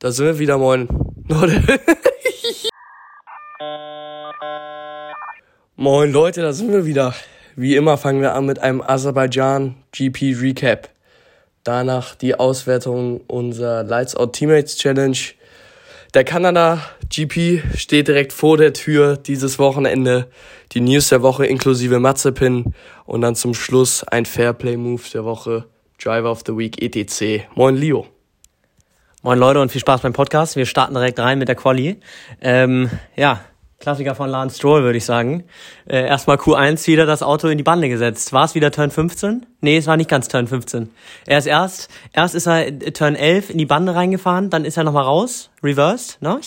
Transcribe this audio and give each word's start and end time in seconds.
Da 0.00 0.12
sind 0.12 0.26
wir 0.26 0.38
wieder, 0.38 0.58
moin. 0.58 0.86
Leute. 1.26 1.60
moin 5.74 6.12
Leute, 6.12 6.40
da 6.40 6.52
sind 6.52 6.70
wir 6.72 6.86
wieder. 6.86 7.16
Wie 7.56 7.74
immer 7.74 7.96
fangen 7.96 8.20
wir 8.20 8.34
an 8.34 8.46
mit 8.46 8.60
einem 8.60 8.80
Aserbaidschan 8.80 9.74
GP 9.90 10.36
Recap. 10.40 10.90
Danach 11.64 12.14
die 12.14 12.36
Auswertung 12.36 13.22
unserer 13.26 13.82
Lights 13.82 14.14
Out 14.14 14.34
Teammates 14.34 14.76
Challenge. 14.76 15.18
Der 16.14 16.22
Kanada 16.22 16.80
GP 17.10 17.64
steht 17.76 18.06
direkt 18.06 18.32
vor 18.32 18.56
der 18.56 18.72
Tür 18.74 19.16
dieses 19.16 19.58
Wochenende. 19.58 20.28
Die 20.74 20.80
News 20.80 21.08
der 21.08 21.22
Woche 21.22 21.44
inklusive 21.44 21.98
Mazepin 21.98 22.72
und 23.04 23.22
dann 23.22 23.34
zum 23.34 23.52
Schluss 23.52 24.04
ein 24.04 24.26
Fairplay 24.26 24.76
Move 24.76 25.02
der 25.12 25.24
Woche. 25.24 25.64
Driver 26.00 26.30
of 26.30 26.44
the 26.46 26.56
Week 26.56 26.80
ETC. 26.80 27.48
Moin 27.56 27.74
Leo. 27.74 28.06
Moin 29.22 29.36
Leute 29.36 29.60
und 29.60 29.72
viel 29.72 29.80
Spaß 29.80 30.02
beim 30.02 30.12
Podcast. 30.12 30.54
Wir 30.54 30.64
starten 30.64 30.94
direkt 30.94 31.18
rein 31.18 31.40
mit 31.40 31.48
der 31.48 31.56
Quali. 31.56 31.98
Ähm, 32.40 32.88
ja, 33.16 33.40
Klassiker 33.80 34.14
von 34.14 34.30
Lance 34.30 34.58
Stroll, 34.58 34.84
würde 34.84 34.96
ich 34.96 35.04
sagen. 35.04 35.42
Äh, 35.86 36.06
erstmal 36.06 36.36
Q1 36.36 36.86
wieder 36.86 37.04
das 37.04 37.24
Auto 37.24 37.48
in 37.48 37.58
die 37.58 37.64
Bande 37.64 37.88
gesetzt. 37.88 38.32
War 38.32 38.44
es 38.44 38.54
wieder 38.54 38.70
Turn 38.70 38.92
15? 38.92 39.44
Nee, 39.60 39.76
es 39.76 39.88
war 39.88 39.96
nicht 39.96 40.08
ganz 40.08 40.28
Turn 40.28 40.46
15. 40.46 40.90
Er 41.26 41.38
ist 41.38 41.46
erst, 41.46 41.90
erst 42.12 42.36
ist 42.36 42.46
er 42.46 42.78
Turn 42.92 43.16
11 43.16 43.50
in 43.50 43.58
die 43.58 43.66
Bande 43.66 43.92
reingefahren, 43.92 44.50
dann 44.50 44.64
ist 44.64 44.76
er 44.76 44.84
nochmal 44.84 45.02
raus, 45.02 45.50
reversed, 45.64 46.22
ne? 46.22 46.38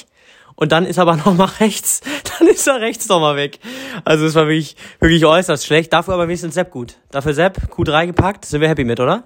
Und 0.56 0.72
dann 0.72 0.86
ist 0.86 0.96
er 0.96 1.02
aber 1.02 1.18
nochmal 1.26 1.50
rechts, 1.60 2.00
dann 2.40 2.48
ist 2.48 2.68
er 2.68 2.80
rechts 2.80 3.10
nochmal 3.10 3.36
weg. 3.36 3.60
Also 4.06 4.26
es 4.26 4.34
war 4.36 4.48
wirklich, 4.48 4.78
wirklich 5.02 5.26
äußerst 5.26 5.66
schlecht. 5.66 5.92
Dafür 5.92 6.14
aber 6.14 6.30
wenigstens 6.30 6.54
Sepp 6.54 6.72
gut. 6.72 6.96
Dafür 7.12 7.34
Sepp 7.34 7.58
Q3 7.70 8.08
gepackt, 8.08 8.46
sind 8.46 8.62
wir 8.62 8.70
happy 8.70 8.86
mit, 8.86 9.02
oder? 9.02 9.26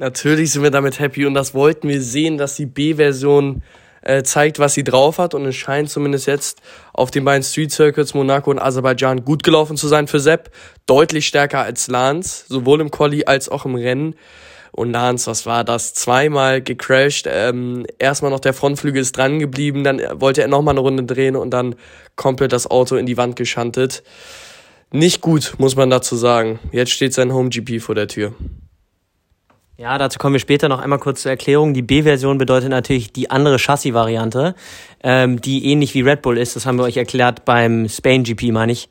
Natürlich 0.00 0.52
sind 0.52 0.62
wir 0.62 0.70
damit 0.70 0.98
happy 0.98 1.26
und 1.26 1.34
das 1.34 1.52
wollten 1.52 1.86
wir 1.86 2.00
sehen, 2.00 2.38
dass 2.38 2.56
die 2.56 2.64
B-Version 2.64 3.60
äh, 4.00 4.22
zeigt, 4.22 4.58
was 4.58 4.72
sie 4.72 4.82
drauf 4.82 5.18
hat 5.18 5.34
und 5.34 5.44
es 5.44 5.56
scheint 5.56 5.90
zumindest 5.90 6.26
jetzt 6.26 6.62
auf 6.94 7.10
den 7.10 7.22
beiden 7.22 7.42
Street 7.42 7.70
Circuits 7.70 8.14
Monaco 8.14 8.50
und 8.50 8.58
Aserbaidschan 8.58 9.26
gut 9.26 9.42
gelaufen 9.42 9.76
zu 9.76 9.88
sein 9.88 10.06
für 10.06 10.18
Sepp. 10.18 10.52
Deutlich 10.86 11.26
stärker 11.26 11.60
als 11.60 11.88
Lance, 11.88 12.46
sowohl 12.48 12.80
im 12.80 12.90
Quali 12.90 13.24
als 13.26 13.50
auch 13.50 13.66
im 13.66 13.74
Rennen. 13.74 14.14
Und 14.72 14.90
Lance, 14.90 15.30
was 15.30 15.44
war 15.44 15.64
das? 15.64 15.92
Zweimal 15.92 16.62
gecrashed. 16.62 17.28
Ähm, 17.30 17.84
erstmal 17.98 18.30
noch 18.30 18.40
der 18.40 18.54
Frontflügel 18.54 19.02
ist 19.02 19.18
dran 19.18 19.38
geblieben, 19.38 19.84
dann 19.84 20.00
wollte 20.14 20.40
er 20.40 20.48
nochmal 20.48 20.72
eine 20.72 20.80
Runde 20.80 21.02
drehen 21.04 21.36
und 21.36 21.50
dann 21.50 21.74
komplett 22.16 22.54
das 22.54 22.70
Auto 22.70 22.96
in 22.96 23.04
die 23.04 23.18
Wand 23.18 23.36
geschantet. 23.36 24.02
Nicht 24.92 25.20
gut, 25.20 25.56
muss 25.58 25.76
man 25.76 25.90
dazu 25.90 26.16
sagen. 26.16 26.58
Jetzt 26.72 26.92
steht 26.92 27.12
sein 27.12 27.34
Home 27.34 27.50
GP 27.50 27.82
vor 27.82 27.94
der 27.94 28.08
Tür. 28.08 28.32
Ja, 29.80 29.96
dazu 29.96 30.18
kommen 30.18 30.34
wir 30.34 30.40
später 30.40 30.68
noch 30.68 30.78
einmal 30.78 30.98
kurz 30.98 31.22
zur 31.22 31.30
Erklärung. 31.30 31.72
Die 31.72 31.80
B-Version 31.80 32.36
bedeutet 32.36 32.68
natürlich 32.68 33.14
die 33.14 33.30
andere 33.30 33.56
Chassis-Variante, 33.56 34.54
ähm, 35.02 35.40
die 35.40 35.64
ähnlich 35.72 35.94
wie 35.94 36.02
Red 36.02 36.20
Bull 36.20 36.36
ist. 36.36 36.54
Das 36.54 36.66
haben 36.66 36.76
wir 36.76 36.84
euch 36.84 36.98
erklärt 36.98 37.46
beim 37.46 37.88
Spain 37.88 38.22
GP, 38.22 38.52
meine 38.52 38.72
ich. 38.72 38.90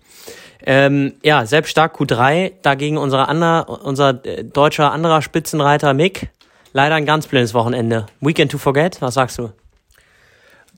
Ähm, 0.66 1.14
ja, 1.22 1.46
selbst 1.46 1.70
stark 1.70 1.96
Q3, 1.96 2.54
dagegen 2.64 2.98
unser, 2.98 3.30
ander, 3.30 3.70
unser 3.86 4.26
äh, 4.26 4.44
deutscher 4.44 4.92
anderer 4.92 5.22
Spitzenreiter 5.22 5.94
Mick. 5.94 6.30
Leider 6.74 6.96
ein 6.96 7.06
ganz 7.06 7.28
blindes 7.28 7.54
Wochenende. 7.54 8.08
Weekend 8.20 8.52
to 8.52 8.58
forget, 8.58 9.00
was 9.00 9.14
sagst 9.14 9.38
du? 9.38 9.52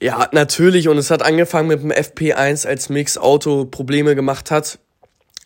Ja, 0.02 0.28
natürlich. 0.34 0.90
Und 0.90 0.98
es 0.98 1.10
hat 1.10 1.24
angefangen 1.24 1.70
mit 1.70 1.84
dem 1.84 1.92
FP1, 1.94 2.68
als 2.68 2.90
Mix 2.90 3.18
Auto 3.18 3.64
Probleme 3.64 4.16
gemacht 4.16 4.52
hat. 4.52 4.78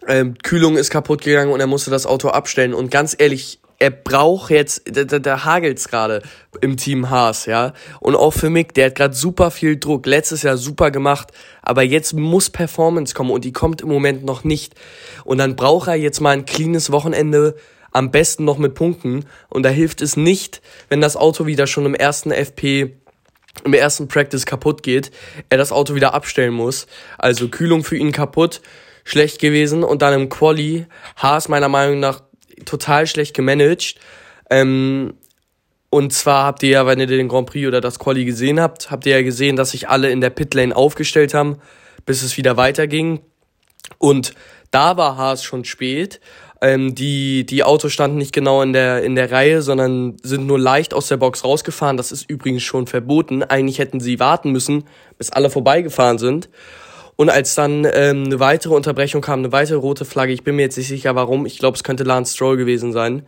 Ähm, 0.08 0.34
Kühlung 0.42 0.76
ist 0.76 0.90
kaputt 0.90 1.22
gegangen 1.22 1.52
und 1.52 1.60
er 1.60 1.68
musste 1.68 1.92
das 1.92 2.08
Auto 2.08 2.30
abstellen. 2.30 2.74
Und 2.74 2.90
ganz 2.90 3.16
ehrlich, 3.16 3.60
er 3.80 3.90
braucht 3.90 4.52
jetzt, 4.52 4.84
da, 4.86 5.04
da, 5.04 5.20
da 5.20 5.46
hagelt's 5.46 5.88
gerade 5.88 6.22
im 6.62 6.78
Team 6.78 7.10
Haas, 7.10 7.46
ja. 7.46 7.74
Und 8.00 8.16
auch 8.16 8.32
für 8.32 8.50
Mick, 8.50 8.74
der 8.74 8.88
hat 8.88 8.96
gerade 8.96 9.14
super 9.14 9.52
viel 9.52 9.78
Druck, 9.78 10.06
letztes 10.06 10.44
Jahr 10.44 10.58
super 10.58 10.92
gemacht, 10.92 11.30
aber 11.62 11.84
jetzt 11.84 12.14
muss 12.14 12.50
Performance 12.50 13.14
kommen 13.14 13.32
und 13.32 13.44
die 13.44 13.54
kommt 13.54 13.82
im 13.82 13.90
Moment 13.90 14.24
noch 14.24 14.44
nicht. 14.44 14.76
Und 15.24 15.40
dann 15.40 15.56
braucht 15.56 15.88
er 15.88 15.96
jetzt 15.96 16.22
mal 16.22 16.32
ein 16.32 16.46
cleanes 16.46 16.92
Wochenende, 16.92 17.56
am 17.92 18.12
besten 18.12 18.44
noch 18.44 18.58
mit 18.58 18.76
Punkten. 18.76 19.26
Und 19.50 19.64
da 19.64 19.70
hilft 19.70 20.02
es 20.02 20.18
nicht, 20.18 20.62
wenn 20.90 21.00
das 21.00 21.16
Auto 21.16 21.46
wieder 21.46 21.66
schon 21.66 21.86
im 21.86 21.96
ersten 21.96 22.32
FP 22.32 22.98
im 23.64 23.74
ersten 23.74 24.10
Practice 24.10 24.46
kaputt 24.46 24.84
geht, 24.84 25.12
er 25.50 25.58
das 25.58 25.72
Auto 25.72 25.96
wieder 25.96 26.14
abstellen 26.14 26.54
muss. 26.54 26.88
Also 27.18 27.48
Kühlung 27.48 27.86
für 27.86 27.96
ihn 27.96 28.12
kaputt, 28.12 28.62
schlecht 29.06 29.40
gewesen 29.40 29.84
und 29.84 30.02
dann 30.02 30.14
im 30.14 30.30
Quali 30.30 30.88
Haas 31.16 31.48
meiner 31.48 31.70
Meinung 31.70 32.02
nach 32.02 32.22
total 32.64 33.08
schlecht 33.08 33.34
gemanagt. 33.34 33.96
Ähm, 34.50 35.16
und 35.90 36.14
zwar 36.14 36.46
habt 36.46 36.64
ihr 36.64 36.70
ja, 36.70 36.86
wenn 36.86 37.00
ihr 37.00 37.08
den 37.08 37.28
Grand 37.28 37.50
Prix 37.50 37.68
oder 37.68 37.82
das 37.82 38.00
Quali 38.00 38.26
gesehen 38.26 38.60
habt, 38.60 38.92
habt 38.92 39.06
ihr 39.06 39.18
ja 39.18 39.22
gesehen, 39.22 39.56
dass 39.56 39.72
sich 39.72 39.88
alle 39.88 40.12
in 40.12 40.22
der 40.22 40.30
Pitlane 40.30 40.76
aufgestellt 40.76 41.34
haben, 41.34 41.58
bis 42.06 42.22
es 42.22 42.38
wieder 42.38 42.58
weiterging. 42.58 43.22
Und 43.98 44.34
da 44.72 44.98
war 44.98 45.18
Haas 45.18 45.44
schon 45.44 45.64
spät. 45.64 46.20
Ähm, 46.62 46.96
die, 46.96 47.46
die 47.46 47.64
Autos 47.64 47.94
standen 47.94 48.18
nicht 48.18 48.34
genau 48.34 48.62
in 48.62 48.74
der, 48.74 49.04
in 49.04 49.16
der 49.16 49.32
Reihe, 49.32 49.62
sondern 49.62 50.18
sind 50.22 50.48
nur 50.48 50.60
leicht 50.60 50.94
aus 50.94 51.08
der 51.08 51.18
Box 51.18 51.44
rausgefahren. 51.44 51.98
Das 51.98 52.12
ist 52.12 52.30
übrigens 52.30 52.64
schon 52.64 52.88
verboten. 52.88 53.44
Eigentlich 53.44 53.80
hätten 53.80 54.00
sie 54.00 54.20
warten 54.20 54.52
müssen, 54.52 54.86
bis 55.18 55.30
alle 55.30 55.50
vorbeigefahren 55.50 56.18
sind. 56.18 56.50
Und 57.16 57.30
als 57.30 57.56
dann 57.56 57.88
ähm, 57.94 58.26
eine 58.26 58.40
weitere 58.40 58.74
Unterbrechung 58.74 59.22
kam, 59.22 59.40
eine 59.40 59.52
weitere 59.52 59.78
rote 59.78 60.06
Flagge, 60.06 60.34
ich 60.34 60.44
bin 60.44 60.56
mir 60.56 60.64
jetzt 60.64 60.78
nicht 60.78 60.90
sicher 60.90 61.16
warum, 61.16 61.46
ich 61.46 61.60
glaube, 61.60 61.78
es 61.78 61.84
könnte 61.84 62.04
Lance 62.04 62.34
Stroll 62.34 62.58
gewesen 62.58 62.92
sein, 62.92 63.26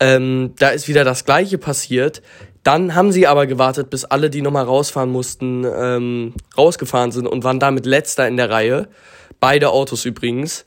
ähm, 0.00 0.54
da 0.58 0.70
ist 0.70 0.88
wieder 0.88 1.04
das 1.04 1.26
gleiche 1.26 1.58
passiert. 1.58 2.22
Dann 2.62 2.94
haben 2.94 3.12
sie 3.12 3.26
aber 3.26 3.46
gewartet, 3.46 3.90
bis 3.90 4.04
alle, 4.04 4.30
die 4.30 4.42
nochmal 4.42 4.64
rausfahren 4.64 5.10
mussten, 5.10 5.64
ähm, 5.64 6.34
rausgefahren 6.56 7.12
sind 7.12 7.26
und 7.26 7.44
waren 7.44 7.60
damit 7.60 7.86
letzter 7.86 8.26
in 8.26 8.36
der 8.36 8.50
Reihe. 8.50 8.88
Beide 9.40 9.70
Autos 9.70 10.04
übrigens. 10.04 10.64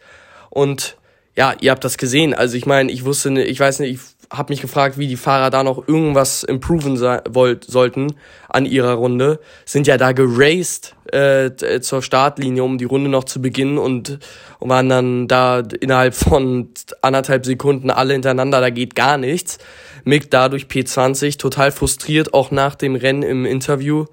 Und 0.49 0.97
ja, 1.35 1.55
ihr 1.61 1.71
habt 1.71 1.83
das 1.83 1.97
gesehen. 1.97 2.33
Also 2.33 2.57
ich 2.57 2.65
meine, 2.65 2.91
ich 2.91 3.05
wusste, 3.05 3.41
ich 3.41 3.59
weiß 3.59 3.79
nicht, 3.79 3.95
ich 3.95 3.99
habe 4.33 4.51
mich 4.51 4.61
gefragt, 4.61 4.97
wie 4.97 5.07
die 5.07 5.15
Fahrer 5.15 5.51
da 5.51 5.63
noch 5.63 5.87
irgendwas 5.87 6.43
improven 6.43 6.99
wollt, 6.99 7.65
sollten 7.65 8.15
an 8.49 8.65
ihrer 8.65 8.93
Runde. 8.93 9.39
Sind 9.63 9.85
ja 9.85 9.97
da 9.97 10.11
geraced 10.11 10.95
äh, 11.11 11.51
zur 11.81 12.01
Startlinie, 12.01 12.63
um 12.63 12.79
die 12.79 12.85
Runde 12.85 13.09
noch 13.09 13.25
zu 13.25 13.41
beginnen 13.41 13.77
und, 13.77 14.19
und 14.59 14.69
waren 14.69 14.89
dann 14.89 15.27
da 15.27 15.61
innerhalb 15.79 16.15
von 16.15 16.69
anderthalb 17.01 17.45
Sekunden 17.45 17.91
alle 17.91 18.13
hintereinander, 18.13 18.59
da 18.59 18.71
geht 18.71 18.95
gar 18.95 19.17
nichts. 19.17 19.59
Mick 20.03 20.31
dadurch 20.31 20.65
P20, 20.65 21.37
total 21.37 21.71
frustriert, 21.71 22.33
auch 22.33 22.49
nach 22.49 22.73
dem 22.73 22.95
Rennen 22.95 23.23
im 23.23 23.45
Interview. 23.45 24.05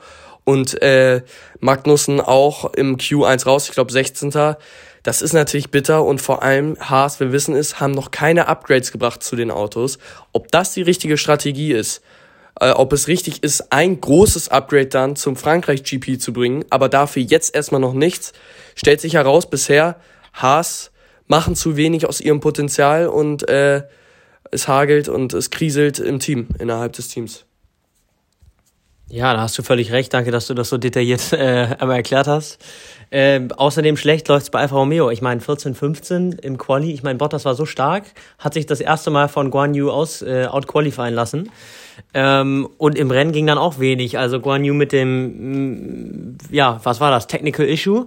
Und 0.45 0.81
äh, 0.83 1.23
Magnussen 1.61 2.21
auch 2.21 2.73
im 2.75 2.97
Q1 2.97 3.45
raus, 3.45 3.69
ich 3.69 3.75
glaube 3.75 3.93
16. 3.93 4.33
Das 5.03 5.23
ist 5.23 5.33
natürlich 5.33 5.71
bitter 5.71 6.05
und 6.05 6.21
vor 6.21 6.43
allem 6.43 6.77
Haas, 6.79 7.21
wir 7.21 7.33
wissen 7.33 7.57
es, 7.57 7.81
haben 7.81 7.93
noch 7.93 8.11
keine 8.11 8.49
Upgrades 8.49 8.93
gebracht 8.93 9.23
zu 9.23 9.35
den 9.37 9.51
Autos. 9.51 9.99
Ob 10.33 10.51
das 10.53 10.75
die 10.75 10.83
richtige 10.83 11.17
Strategie 11.17 11.73
ist, 11.73 12.03
äh, 12.61 12.71
ob 12.71 12.93
es 12.93 13.09
richtig 13.09 13.43
ist, 13.43 13.73
ein 13.73 14.01
großes 14.01 14.49
Upgrade 14.49 14.87
dann 14.87 15.17
zum 15.17 15.37
Frankreich 15.37 15.83
GP 15.85 16.19
zu 16.19 16.33
bringen, 16.33 16.65
aber 16.71 16.89
dafür 16.89 17.23
jetzt 17.23 17.55
erstmal 17.55 17.81
noch 17.81 17.95
nichts, 17.95 18.33
stellt 18.75 19.01
sich 19.01 19.15
heraus, 19.15 19.49
bisher 19.49 19.97
Haas 20.35 20.91
machen 21.27 21.55
zu 21.55 21.77
wenig 21.77 22.07
aus 22.07 22.21
ihrem 22.21 22.41
Potenzial 22.41 23.07
und 23.09 23.49
äh, 23.49 23.83
es 24.51 24.69
hagelt 24.69 25.09
und 25.09 25.33
es 25.33 25.51
kriselt 25.51 25.99
im 25.99 26.19
Team, 26.19 26.49
innerhalb 26.59 26.93
des 26.93 27.09
Teams. 27.09 27.45
Ja, 29.13 29.35
da 29.35 29.41
hast 29.41 29.59
du 29.59 29.65
völlig 29.65 29.91
recht. 29.91 30.15
Danke, 30.15 30.31
dass 30.31 30.47
du 30.47 30.55
das 30.55 30.69
so 30.69 30.79
detailliert 30.79 31.33
äh, 31.33 31.67
einmal 31.79 31.97
erklärt 31.97 32.29
hast. 32.29 32.59
Ähm, 33.11 33.51
außerdem 33.51 33.97
schlecht 33.97 34.29
läuft's 34.29 34.51
bei 34.51 34.61
Alfa 34.61 34.77
Romeo. 34.77 35.11
Ich 35.11 35.21
meine, 35.21 35.41
14, 35.41 35.75
15 35.75 36.33
im 36.35 36.59
Quali. 36.59 36.93
Ich 36.93 37.03
meine, 37.03 37.19
Bottas 37.19 37.45
war 37.45 37.57
so 37.57 37.67
stark, 37.67 38.05
hat 38.39 38.55
sich 38.55 38.67
das 38.67 38.81
erste 38.81 39.11
Mal 39.11 39.29
von 39.29 39.51
Guan 39.51 39.75
Yu 39.75 39.91
aus 39.91 40.23
äh, 40.23 40.47
outqualifieren 40.49 41.13
lassen. 41.13 41.51
Ähm, 42.15 42.69
und 42.79 42.97
im 42.97 43.11
Rennen 43.11 43.33
ging 43.33 43.49
dann 43.49 43.59
auch 43.59 43.81
wenig. 43.81 44.17
Also 44.17 44.39
Guan 44.39 44.65
Yu 44.65 44.75
mit 44.75 44.93
dem, 44.93 46.35
mm, 46.35 46.39
ja, 46.53 46.79
was 46.85 47.01
war 47.01 47.11
das? 47.11 47.27
Technical 47.27 47.67
Issue. 47.67 48.07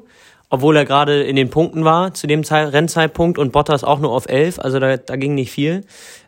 Obwohl 0.50 0.78
er 0.78 0.86
gerade 0.86 1.24
in 1.24 1.36
den 1.36 1.50
Punkten 1.50 1.84
war 1.84 2.14
zu 2.14 2.28
dem 2.28 2.46
Zeit, 2.46 2.72
Rennzeitpunkt 2.72 3.38
und 3.38 3.52
Bottas 3.52 3.84
auch 3.84 4.00
nur 4.00 4.12
auf 4.12 4.30
11. 4.30 4.60
Also 4.60 4.80
da, 4.80 4.96
da 4.96 5.18
ging 5.18 5.36
nicht 5.36 5.52
viel. 5.52 5.84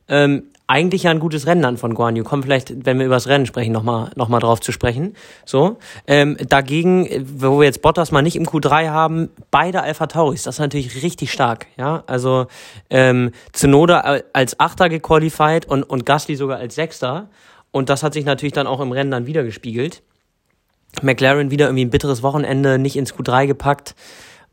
Ähm, 0.09 0.43
eigentlich 0.67 1.03
ja 1.03 1.11
ein 1.11 1.19
gutes 1.19 1.45
Rennen 1.45 1.61
dann 1.61 1.77
von 1.77 1.93
Guan 1.93 2.15
Yu. 2.15 2.23
Kommen 2.23 2.43
vielleicht, 2.43 2.85
wenn 2.85 2.97
wir 2.97 3.05
über 3.05 3.15
das 3.15 3.27
Rennen 3.27 3.45
sprechen, 3.45 3.71
nochmal 3.71 4.11
noch 4.15 4.29
mal 4.29 4.39
drauf 4.39 4.59
zu 4.61 4.71
sprechen. 4.71 5.15
So. 5.45 5.77
Ähm, 6.07 6.37
dagegen, 6.49 7.07
wo 7.39 7.59
wir 7.59 7.65
jetzt 7.65 7.81
Bottas 7.81 8.11
mal 8.11 8.23
nicht 8.23 8.35
im 8.35 8.45
Q3 8.45 8.89
haben, 8.89 9.29
beide 9.51 9.83
Alpha 9.83 10.07
Tauris, 10.07 10.43
das 10.43 10.55
ist 10.55 10.59
natürlich 10.59 11.03
richtig 11.03 11.31
stark. 11.31 11.67
Ja, 11.77 12.03
also 12.07 12.47
ähm, 12.89 13.31
Tsunoda 13.53 14.21
als 14.33 14.59
Achter 14.59 14.89
gequalified 14.89 15.67
und, 15.67 15.83
und 15.83 16.05
Gasly 16.05 16.35
sogar 16.35 16.57
als 16.57 16.75
Sechster. 16.75 17.29
Und 17.71 17.89
das 17.89 18.03
hat 18.03 18.13
sich 18.13 18.25
natürlich 18.25 18.53
dann 18.53 18.67
auch 18.67 18.79
im 18.79 18.91
Rennen 18.91 19.11
dann 19.11 19.27
wieder 19.27 19.43
gespiegelt. 19.43 20.01
McLaren 21.01 21.51
wieder 21.51 21.65
irgendwie 21.65 21.85
ein 21.85 21.89
bitteres 21.89 22.23
Wochenende, 22.23 22.79
nicht 22.79 22.95
ins 22.95 23.13
Q3 23.13 23.47
gepackt. 23.47 23.95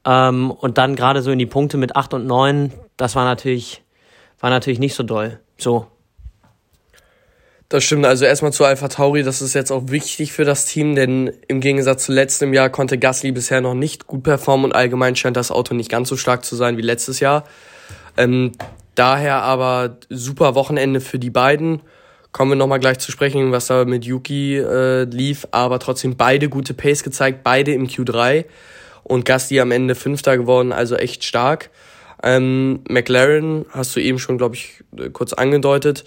Ähm, 0.05 0.51
und 0.51 0.77
dann 0.77 0.97
gerade 0.97 1.23
so 1.23 1.31
in 1.31 1.39
die 1.39 1.47
Punkte 1.47 1.77
mit 1.77 1.97
8 1.97 2.15
und 2.15 2.27
9, 2.27 2.73
das 2.97 3.15
war 3.15 3.25
natürlich, 3.25 3.83
war 4.41 4.51
natürlich 4.51 4.81
nicht 4.81 4.95
so 4.95 5.05
doll. 5.05 5.39
So, 5.57 5.87
Das 7.73 7.85
stimmt. 7.85 8.05
Also 8.05 8.27
erstmal 8.27 8.53
zu 8.53 8.67
Alpha 8.67 8.89
Tauri, 8.89 9.23
das 9.23 9.41
ist 9.41 9.55
jetzt 9.55 9.73
auch 9.73 9.85
wichtig 9.87 10.35
für 10.35 10.45
das 10.45 10.67
Team, 10.67 10.95
denn 10.95 11.33
im 11.49 11.63
Gegensatz 11.63 12.05
zu 12.05 12.13
letztem 12.13 12.53
Jahr 12.53 12.69
konnte 12.69 12.99
Gasly 12.99 13.33
bisher 13.33 13.63
noch 13.63 13.73
nicht 13.73 14.07
gut 14.07 14.25
performen 14.25 14.67
und 14.67 14.73
allgemein 14.75 15.17
scheint 15.17 15.39
das 15.39 15.51
Auto 15.51 15.73
nicht 15.75 15.91
ganz 15.91 16.11
so 16.11 16.19
stark 16.19 16.45
zu 16.45 16.55
sein 16.55 16.77
wie 16.77 16.83
letztes 16.83 17.19
Jahr. 17.21 17.45
Ähm, 18.19 18.53
daher 18.95 19.37
aber 19.37 19.97
super 20.11 20.55
Wochenende 20.55 21.01
für 21.01 21.19
die 21.19 21.31
beiden. 21.31 21.81
Kommen 22.31 22.51
wir 22.51 22.57
nochmal 22.57 22.79
gleich 22.79 22.99
zu 22.99 23.11
sprechen, 23.11 23.53
was 23.53 23.69
da 23.69 23.87
mit 23.87 24.05
Yuki 24.05 24.59
äh, 24.59 25.05
lief, 25.05 25.49
aber 25.51 25.79
trotzdem 25.79 26.19
beide 26.19 26.51
gute 26.51 26.75
Pace 26.75 27.03
gezeigt, 27.03 27.43
beide 27.43 27.73
im 27.73 27.87
Q3 27.87 28.45
und 29.03 29.25
Gasly 29.25 29.61
am 29.61 29.71
Ende 29.71 29.95
Fünfter 29.95 30.37
geworden, 30.37 30.73
also 30.73 30.97
echt 30.97 31.25
stark. 31.25 31.71
Ähm, 32.23 32.81
McLaren 32.87 33.65
hast 33.71 33.97
du 33.97 34.01
eben 34.01 34.19
schon, 34.19 34.37
glaube 34.37 34.57
ich, 34.57 34.85
kurz 35.15 35.33
angedeutet 35.33 36.05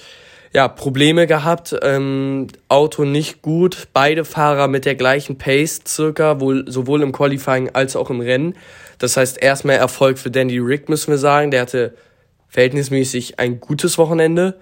ja, 0.56 0.70
Probleme 0.70 1.28
gehabt, 1.28 1.76
ähm, 1.82 2.48
Auto 2.70 3.04
nicht 3.04 3.42
gut, 3.42 3.90
beide 3.92 4.24
Fahrer 4.24 4.70
mit 4.70 4.86
der 4.86 4.96
gleichen 4.96 5.38
Pace 5.38 5.82
circa, 5.86 6.40
wohl, 6.40 6.64
sowohl 6.72 7.02
im 7.02 7.12
Qualifying 7.12 7.72
als 7.74 7.98
auch 7.98 8.10
im 8.10 8.22
Rennen. 8.22 8.56
Das 8.98 9.18
heißt, 9.18 9.44
erstmal 9.44 9.76
Erfolg 9.76 10.18
für 10.18 10.32
Dandy 10.32 10.60
Rick, 10.60 10.88
müssen 10.88 11.12
wir 11.12 11.18
sagen. 11.18 11.52
Der 11.52 11.60
hatte 11.60 11.94
verhältnismäßig 12.48 13.38
ein 13.38 13.60
gutes 13.60 13.98
Wochenende, 13.98 14.58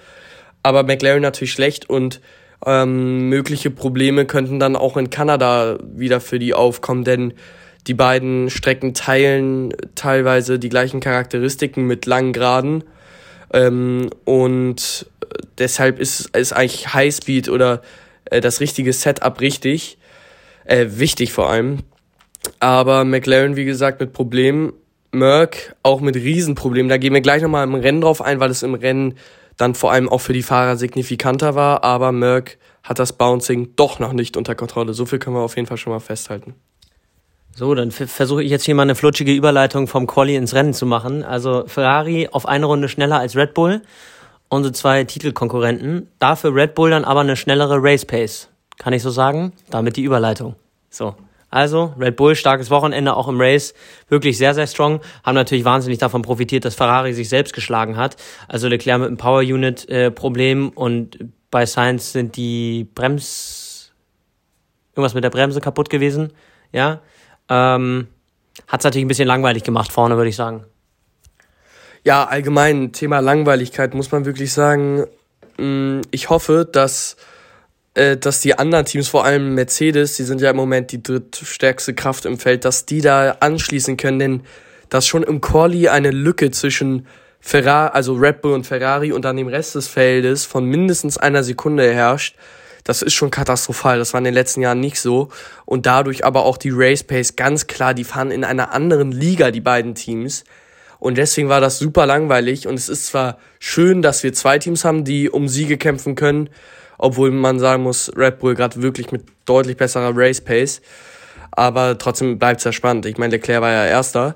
aber 0.63 0.81
McLaren 0.81 1.21
natürlich 1.21 1.51
schlecht 1.51 1.91
und 1.91 2.21
ähm, 2.65 3.29
mögliche 3.29 3.69
Probleme 3.69 4.25
könnten 4.25 4.59
dann 4.59 4.75
auch 4.75 4.97
in 4.97 5.11
Kanada 5.11 5.77
wieder 5.83 6.19
für 6.21 6.39
die 6.39 6.55
aufkommen, 6.55 7.03
denn 7.03 7.35
die 7.85 7.93
beiden 7.93 8.49
Strecken 8.49 8.95
teilen 8.95 9.75
teilweise 9.93 10.57
die 10.57 10.69
gleichen 10.69 11.01
Charakteristiken 11.01 11.85
mit 11.85 12.07
langen 12.07 12.33
Geraden. 12.33 12.83
Ähm, 13.53 14.09
und 14.25 15.05
deshalb 15.57 15.99
ist, 15.99 16.35
ist 16.35 16.53
eigentlich 16.53 16.93
Highspeed 16.93 17.49
oder 17.49 17.81
äh, 18.25 18.41
das 18.41 18.59
richtige 18.59 18.91
Setup 18.91 19.39
richtig, 19.39 19.97
äh, 20.65 20.87
wichtig 20.89 21.31
vor 21.31 21.49
allem. 21.49 21.79
Aber 22.59 23.05
McLaren, 23.05 23.55
wie 23.55 23.65
gesagt, 23.65 23.99
mit 23.99 24.13
Problemen. 24.13 24.73
Merck 25.11 25.75
auch 25.83 26.01
mit 26.01 26.15
Riesenproblemen. 26.15 26.89
Da 26.89 26.97
gehen 26.97 27.13
wir 27.13 27.21
gleich 27.21 27.43
nochmal 27.43 27.63
im 27.67 27.75
Rennen 27.75 28.01
drauf 28.01 28.19
ein, 28.21 28.39
weil 28.39 28.49
es 28.49 28.63
im 28.63 28.73
Rennen 28.73 29.13
dann 29.57 29.75
vor 29.75 29.91
allem 29.91 30.09
auch 30.09 30.21
für 30.21 30.33
die 30.33 30.41
Fahrer 30.41 30.75
signifikanter 30.75 31.53
war. 31.53 31.83
Aber 31.83 32.11
Merck 32.11 32.57
hat 32.81 32.97
das 32.97 33.13
Bouncing 33.13 33.75
doch 33.75 33.99
noch 33.99 34.13
nicht 34.13 34.35
unter 34.35 34.55
Kontrolle. 34.55 34.95
So 34.95 35.05
viel 35.05 35.19
können 35.19 35.35
wir 35.35 35.41
auf 35.41 35.55
jeden 35.55 35.67
Fall 35.67 35.77
schon 35.77 35.93
mal 35.93 35.99
festhalten. 35.99 36.55
So, 37.55 37.75
dann 37.75 37.91
versuche 37.91 38.43
ich 38.43 38.49
jetzt 38.49 38.65
hier 38.65 38.73
mal 38.73 38.81
eine 38.81 38.95
flutschige 38.95 39.31
Überleitung 39.31 39.87
vom 39.87 40.07
Quali 40.07 40.35
ins 40.35 40.55
Rennen 40.55 40.73
zu 40.73 40.85
machen. 40.85 41.23
Also 41.23 41.65
Ferrari 41.67 42.27
auf 42.31 42.47
eine 42.47 42.65
Runde 42.65 42.89
schneller 42.89 43.19
als 43.19 43.35
Red 43.35 43.53
Bull 43.53 43.81
unsere 44.53 44.73
zwei 44.73 45.03
Titelkonkurrenten. 45.03 46.09
Dafür 46.19 46.55
Red 46.55 46.75
Bull 46.75 46.91
dann 46.91 47.05
aber 47.05 47.21
eine 47.21 47.35
schnellere 47.35 47.77
Race 47.81 48.05
Pace. 48.05 48.49
Kann 48.77 48.93
ich 48.93 49.01
so 49.01 49.09
sagen? 49.09 49.53
Damit 49.69 49.97
die 49.97 50.03
Überleitung. 50.03 50.55
So. 50.89 51.15
Also, 51.49 51.93
Red 51.99 52.15
Bull, 52.15 52.35
starkes 52.35 52.71
Wochenende, 52.71 53.15
auch 53.15 53.27
im 53.27 53.39
Race, 53.39 53.75
wirklich 54.09 54.39
sehr, 54.39 54.55
sehr 54.55 54.65
strong. 54.65 55.01
Haben 55.23 55.35
natürlich 55.35 55.65
wahnsinnig 55.65 55.99
davon 55.99 56.23
profitiert, 56.23 56.65
dass 56.65 56.73
Ferrari 56.73 57.13
sich 57.13 57.29
selbst 57.29 57.53
geschlagen 57.53 57.95
hat. 57.95 58.15
Also 58.47 58.67
Leclerc 58.67 58.99
mit 58.99 59.07
einem 59.07 59.17
Power 59.17 59.41
Unit 59.41 59.87
äh, 59.89 60.11
und 60.75 61.19
bei 61.51 61.67
Sainz 61.67 62.11
sind 62.11 62.35
die 62.35 62.87
Brems, 62.95 63.91
irgendwas 64.93 65.13
mit 65.13 65.23
der 65.23 65.29
Bremse 65.29 65.61
kaputt 65.61 65.91
gewesen. 65.91 66.33
Ja. 66.71 67.01
Ähm, 67.49 68.07
hat 68.67 68.81
es 68.81 68.83
natürlich 68.83 69.05
ein 69.05 69.09
bisschen 69.09 69.27
langweilig 69.27 69.63
gemacht 69.63 69.91
vorne, 69.91 70.15
würde 70.17 70.29
ich 70.29 70.35
sagen 70.35 70.65
ja, 72.03 72.25
allgemein 72.25 72.91
Thema 72.91 73.19
Langweiligkeit 73.19 73.93
muss 73.93 74.11
man 74.11 74.25
wirklich 74.25 74.53
sagen. 74.53 75.05
Mm, 75.57 76.01
ich 76.11 76.29
hoffe, 76.29 76.67
dass, 76.69 77.15
äh, 77.93 78.17
dass 78.17 78.41
die 78.41 78.57
anderen 78.57 78.85
Teams, 78.85 79.07
vor 79.07 79.25
allem 79.25 79.55
Mercedes, 79.55 80.17
die 80.17 80.23
sind 80.23 80.41
ja 80.41 80.49
im 80.51 80.57
Moment 80.57 80.91
die 80.91 81.01
drittstärkste 81.01 81.93
Kraft 81.93 82.25
im 82.25 82.37
Feld, 82.37 82.65
dass 82.65 82.85
die 82.85 83.01
da 83.01 83.37
anschließen 83.39 83.97
können, 83.97 84.19
denn 84.19 84.41
dass 84.89 85.07
schon 85.07 85.23
im 85.23 85.41
Quali 85.41 85.87
eine 85.87 86.11
Lücke 86.11 86.51
zwischen 86.51 87.07
Ferrari, 87.39 87.91
also 87.93 88.13
Red 88.13 88.41
Bull 88.41 88.53
und 88.53 88.67
Ferrari 88.67 89.11
und 89.11 89.25
dann 89.25 89.37
dem 89.37 89.47
Rest 89.47 89.75
des 89.75 89.87
Feldes 89.87 90.45
von 90.45 90.65
mindestens 90.65 91.17
einer 91.17 91.43
Sekunde 91.43 91.91
herrscht, 91.91 92.35
das 92.83 93.01
ist 93.01 93.13
schon 93.13 93.31
katastrophal. 93.31 93.97
Das 93.97 94.13
war 94.13 94.19
in 94.19 94.25
den 94.25 94.33
letzten 94.33 94.61
Jahren 94.61 94.79
nicht 94.79 94.99
so. 94.99 95.29
Und 95.65 95.85
dadurch 95.85 96.25
aber 96.25 96.45
auch 96.45 96.57
die 96.57 96.71
Race 96.71 97.03
Pace 97.03 97.35
ganz 97.35 97.67
klar, 97.67 97.93
die 97.93 98.03
fahren 98.03 98.31
in 98.31 98.43
einer 98.43 98.73
anderen 98.73 99.11
Liga, 99.11 99.51
die 99.51 99.61
beiden 99.61 99.95
Teams. 99.95 100.43
Und 100.99 101.17
deswegen 101.17 101.49
war 101.49 101.61
das 101.61 101.79
super 101.79 102.05
langweilig. 102.05 102.67
Und 102.67 102.75
es 102.75 102.89
ist 102.89 103.07
zwar 103.07 103.37
schön, 103.59 104.01
dass 104.01 104.23
wir 104.23 104.33
zwei 104.33 104.59
Teams 104.59 104.85
haben, 104.85 105.03
die 105.03 105.29
um 105.29 105.47
Siege 105.47 105.77
kämpfen 105.77 106.15
können, 106.15 106.49
obwohl 106.97 107.31
man 107.31 107.59
sagen 107.59 107.83
muss, 107.83 108.11
Red 108.15 108.39
Bull 108.39 108.55
gerade 108.55 108.81
wirklich 108.81 109.11
mit 109.11 109.25
deutlich 109.45 109.77
besserer 109.77 110.11
Race 110.15 110.41
Pace. 110.41 110.81
Aber 111.51 111.97
trotzdem 111.97 112.39
bleibt 112.39 112.59
es 112.59 112.63
ja 112.63 112.71
spannend. 112.71 113.05
Ich 113.05 113.17
meine, 113.17 113.31
Leclerc 113.31 113.61
war 113.61 113.71
ja 113.71 113.85
Erster. 113.85 114.33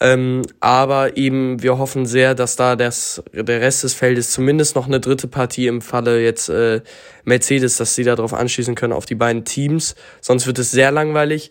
Ähm, 0.00 0.42
aber 0.60 1.16
eben, 1.16 1.62
wir 1.62 1.78
hoffen 1.78 2.06
sehr, 2.06 2.34
dass 2.34 2.54
da 2.54 2.76
das, 2.76 3.22
der 3.32 3.60
Rest 3.60 3.82
des 3.82 3.94
Feldes 3.94 4.30
zumindest 4.30 4.76
noch 4.76 4.86
eine 4.86 5.00
dritte 5.00 5.26
Partie 5.26 5.66
im 5.66 5.80
Falle 5.82 6.22
jetzt 6.22 6.48
äh, 6.48 6.82
Mercedes, 7.24 7.78
dass 7.78 7.96
sie 7.96 8.04
darauf 8.04 8.32
anschließen 8.32 8.76
können 8.76 8.92
auf 8.92 9.06
die 9.06 9.16
beiden 9.16 9.44
Teams. 9.44 9.96
Sonst 10.20 10.46
wird 10.46 10.58
es 10.60 10.70
sehr 10.70 10.92
langweilig. 10.92 11.50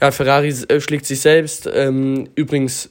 Ja, 0.00 0.12
Ferrari 0.12 0.54
äh, 0.68 0.80
schlägt 0.80 1.04
sich 1.04 1.20
selbst. 1.20 1.68
Ähm, 1.72 2.28
übrigens 2.36 2.90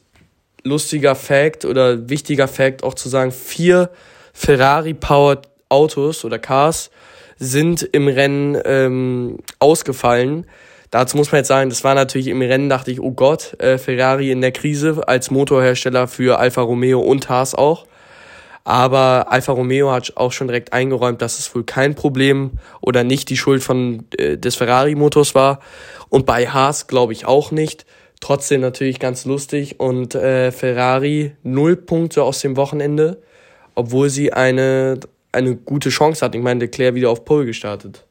lustiger 0.63 1.16
Fact 1.16 1.63
oder 1.63 2.10
wichtiger 2.10 2.50
Fact 2.50 2.84
auch 2.84 2.94
zu 2.94 3.07
sagen, 3.07 3.31
vier 3.31 3.90
Ferrari-powered 4.34 5.48
Autos 5.69 6.25
oder 6.25 6.40
Cars 6.40 6.90
sind 7.38 7.84
im 7.84 8.07
Rennen 8.07 8.57
ähm, 8.66 9.38
ausgefallen. 9.60 10.45
Dazu 10.92 11.18
muss 11.18 11.32
man 11.32 11.40
jetzt 11.40 11.48
sagen, 11.48 11.70
das 11.70 11.84
war 11.84 11.94
natürlich 11.94 12.28
im 12.28 12.42
Rennen, 12.42 12.70
dachte 12.70 12.92
ich, 12.92 13.00
oh 13.00 13.12
Gott, 13.12 13.60
äh, 13.60 13.78
Ferrari 13.78 14.32
in 14.32 14.42
der 14.42 14.52
Krise 14.52 15.08
als 15.08 15.30
Motorhersteller 15.30 16.08
für 16.08 16.40
Alfa 16.40 16.62
Romeo 16.62 17.00
und 17.00 17.30
Haas 17.30 17.54
auch. 17.54 17.86
Aber 18.64 19.32
Alfa 19.32 19.52
Romeo 19.52 19.92
hat 19.92 20.14
auch 20.16 20.32
schon 20.32 20.48
direkt 20.48 20.74
eingeräumt, 20.74 21.22
dass 21.22 21.40
es 21.40 21.54
wohl 21.56 21.64
kein 21.64 21.96
Problem 21.96 22.52
oder 22.82 23.04
nicht 23.04 23.30
die 23.30 23.38
Schuld 23.38 23.64
von 23.64 24.06
äh, 24.18 24.38
des 24.38 24.56
Ferrari-Motors 24.56 25.36
war. 25.36 25.60
Und 26.10 26.26
bei 26.26 26.48
Haas 26.48 26.88
glaube 26.88 27.14
ich 27.14 27.26
auch 27.26 27.52
nicht. 27.52 27.86
Trotzdem 28.20 28.62
natürlich 28.62 29.00
ganz 29.00 29.26
lustig 29.26 29.80
und 29.80 30.14
äh, 30.14 30.52
Ferrari 30.52 31.32
null 31.44 31.78
Punkte 31.78 32.24
aus 32.24 32.42
dem 32.42 32.58
Wochenende, 32.58 33.22
obwohl 33.76 34.10
sie 34.10 34.34
eine, 34.34 35.00
eine 35.32 35.56
gute 35.56 35.90
Chance 35.90 36.26
hat. 36.26 36.36
Ich 36.36 36.42
meine, 36.42 36.60
Leclerc 36.60 36.96
wieder 36.96 37.12
auf 37.12 37.24
Pole 37.24 37.46
gestartet. 37.46 38.06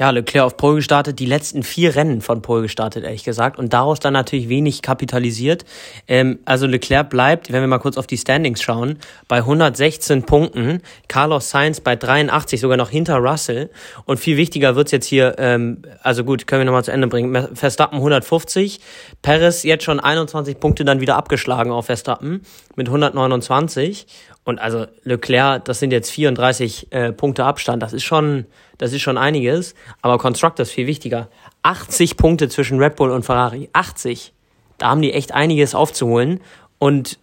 Ja, 0.00 0.08
Leclerc 0.08 0.46
auf 0.46 0.56
Pole 0.56 0.76
gestartet, 0.76 1.18
die 1.18 1.26
letzten 1.26 1.62
vier 1.62 1.94
Rennen 1.94 2.22
von 2.22 2.40
Pole 2.40 2.62
gestartet, 2.62 3.04
ehrlich 3.04 3.22
gesagt, 3.22 3.58
und 3.58 3.74
daraus 3.74 4.00
dann 4.00 4.14
natürlich 4.14 4.48
wenig 4.48 4.80
kapitalisiert. 4.80 5.66
Ähm, 6.08 6.38
also 6.46 6.66
Leclerc 6.66 7.10
bleibt, 7.10 7.52
wenn 7.52 7.60
wir 7.60 7.66
mal 7.66 7.80
kurz 7.80 7.98
auf 7.98 8.06
die 8.06 8.16
Standings 8.16 8.62
schauen, 8.62 8.98
bei 9.28 9.36
116 9.40 10.22
Punkten, 10.22 10.80
Carlos 11.08 11.50
Sainz 11.50 11.82
bei 11.82 11.96
83, 11.96 12.58
sogar 12.58 12.78
noch 12.78 12.88
hinter 12.88 13.16
Russell. 13.16 13.68
Und 14.06 14.18
viel 14.18 14.38
wichtiger 14.38 14.74
wird's 14.74 14.90
jetzt 14.90 15.04
hier, 15.04 15.34
ähm, 15.36 15.82
also 16.02 16.24
gut, 16.24 16.46
können 16.46 16.62
wir 16.62 16.64
nochmal 16.64 16.84
zu 16.84 16.92
Ende 16.92 17.06
bringen, 17.06 17.54
Verstappen 17.54 17.98
150, 17.98 18.80
Perez 19.20 19.64
jetzt 19.64 19.84
schon 19.84 20.00
21 20.00 20.58
Punkte 20.60 20.86
dann 20.86 21.02
wieder 21.02 21.16
abgeschlagen 21.16 21.72
auf 21.72 21.84
Verstappen 21.84 22.40
mit 22.74 22.88
129. 22.88 24.06
Und 24.50 24.58
also 24.58 24.86
Leclerc, 25.04 25.64
das 25.64 25.78
sind 25.78 25.92
jetzt 25.92 26.10
34 26.10 26.88
äh, 26.90 27.12
Punkte 27.12 27.44
Abstand. 27.44 27.84
Das 27.84 27.92
ist 27.92 28.02
schon, 28.02 28.46
das 28.78 28.92
ist 28.92 29.00
schon 29.00 29.16
einiges. 29.16 29.76
Aber 30.02 30.18
Constructor 30.18 30.64
ist 30.64 30.72
viel 30.72 30.88
wichtiger. 30.88 31.28
80 31.62 32.16
Punkte 32.16 32.48
zwischen 32.48 32.80
Red 32.80 32.96
Bull 32.96 33.12
und 33.12 33.24
Ferrari. 33.24 33.70
80. 33.74 34.32
Da 34.76 34.88
haben 34.88 35.02
die 35.02 35.12
echt 35.12 35.30
einiges 35.30 35.76
aufzuholen. 35.76 36.40
Und 36.80 37.20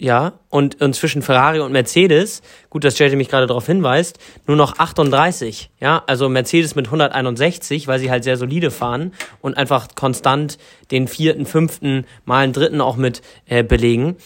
ja, 0.00 0.32
und, 0.50 0.80
und 0.80 0.96
zwischen 0.96 1.22
Ferrari 1.22 1.60
und 1.60 1.70
Mercedes, 1.70 2.42
gut, 2.70 2.82
dass 2.82 2.98
JJ 2.98 3.14
mich 3.14 3.28
gerade 3.28 3.46
darauf 3.46 3.66
hinweist, 3.66 4.18
nur 4.48 4.56
noch 4.56 4.80
38. 4.80 5.70
Ja, 5.78 6.02
also 6.08 6.28
Mercedes 6.28 6.74
mit 6.74 6.86
161, 6.86 7.86
weil 7.86 8.00
sie 8.00 8.10
halt 8.10 8.24
sehr 8.24 8.36
solide 8.36 8.72
fahren 8.72 9.12
und 9.40 9.56
einfach 9.56 9.86
konstant 9.94 10.58
den 10.90 11.06
vierten, 11.06 11.46
fünften, 11.46 12.04
mal 12.24 12.42
einen 12.42 12.52
dritten 12.52 12.80
auch 12.80 12.96
mit 12.96 13.22
äh, 13.46 13.62
belegen 13.62 14.16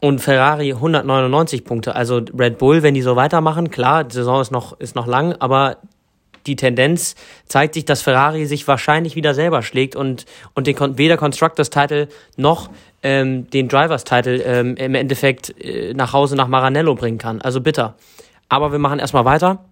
und 0.00 0.20
Ferrari 0.20 0.72
199 0.72 1.64
Punkte. 1.64 1.94
Also 1.94 2.20
Red 2.38 2.58
Bull, 2.58 2.82
wenn 2.82 2.94
die 2.94 3.02
so 3.02 3.16
weitermachen, 3.16 3.70
klar, 3.70 4.04
die 4.04 4.14
Saison 4.14 4.40
ist 4.40 4.50
noch, 4.50 4.78
ist 4.78 4.94
noch 4.94 5.06
lang, 5.06 5.34
aber 5.38 5.78
die 6.46 6.56
Tendenz 6.56 7.16
zeigt 7.46 7.74
sich, 7.74 7.84
dass 7.84 8.02
Ferrari 8.02 8.46
sich 8.46 8.66
wahrscheinlich 8.68 9.16
wieder 9.16 9.34
selber 9.34 9.62
schlägt 9.62 9.96
und, 9.96 10.26
und 10.54 10.66
den, 10.66 10.76
weder 10.98 11.16
Constructors 11.16 11.70
Title 11.70 12.08
noch 12.36 12.70
ähm, 13.02 13.50
den 13.50 13.68
Drivers 13.68 14.04
Title 14.04 14.42
ähm, 14.42 14.76
im 14.76 14.94
Endeffekt 14.94 15.54
äh, 15.60 15.92
nach 15.94 16.12
Hause 16.12 16.36
nach 16.36 16.48
Maranello 16.48 16.94
bringen 16.94 17.18
kann. 17.18 17.40
Also 17.40 17.60
bitter. 17.60 17.94
Aber 18.48 18.72
wir 18.72 18.78
machen 18.78 18.98
erstmal 18.98 19.24
weiter. 19.24 19.64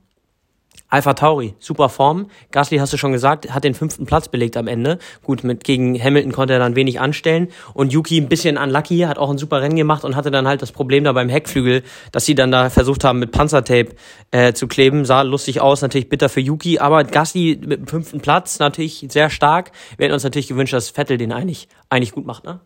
Alpha 0.95 1.15
Tauri, 1.15 1.57
super 1.59 1.89
Form. 1.89 2.31
Gasly, 2.53 2.79
hast 2.79 2.93
du 2.93 2.97
schon 2.97 3.11
gesagt, 3.11 3.53
hat 3.53 3.65
den 3.65 3.75
fünften 3.75 4.07
Platz 4.07 4.29
belegt 4.29 4.57
am 4.57 4.69
Ende. 4.69 5.01
Gut, 5.25 5.43
mit 5.43 5.65
gegen 5.65 6.01
Hamilton 6.01 6.31
konnte 6.31 6.53
er 6.53 6.61
dann 6.61 6.77
wenig 6.77 7.01
anstellen. 7.01 7.49
Und 7.73 7.93
Yuki 7.93 8.17
ein 8.21 8.29
bisschen 8.29 8.57
unlucky, 8.57 9.01
hat 9.01 9.19
auch 9.19 9.29
ein 9.29 9.37
super 9.37 9.61
Rennen 9.61 9.75
gemacht 9.75 10.05
und 10.05 10.15
hatte 10.15 10.31
dann 10.31 10.47
halt 10.47 10.63
das 10.63 10.71
Problem 10.71 11.03
da 11.03 11.11
beim 11.11 11.29
Heckflügel, 11.29 11.83
dass 12.13 12.27
sie 12.27 12.37
dann 12.37 12.53
da 12.53 12.71
versucht 12.71 13.03
haben, 13.03 13.19
mit 13.19 13.33
Panzertape 13.33 13.97
äh, 14.31 14.53
zu 14.53 14.69
kleben. 14.69 15.05
Sah 15.05 15.23
lustig 15.23 15.61
aus, 15.61 15.83
natürlich 15.83 16.09
bitter 16.09 16.29
für 16.29 16.39
Yuki. 16.39 16.79
Aber 16.79 17.03
Gasly 17.03 17.59
mit 17.67 17.81
dem 17.81 17.87
fünften 17.89 18.21
Platz 18.21 18.61
natürlich 18.61 19.05
sehr 19.09 19.31
stark. 19.31 19.73
Wir 19.97 20.05
hätten 20.05 20.15
uns 20.15 20.23
natürlich 20.23 20.47
gewünscht, 20.47 20.75
dass 20.75 20.91
Vettel 20.91 21.19
den 21.19 21.33
eigentlich, 21.33 21.67
eigentlich 21.91 22.13
gut 22.13 22.25
macht, 22.25 22.45
ne? 22.45 22.61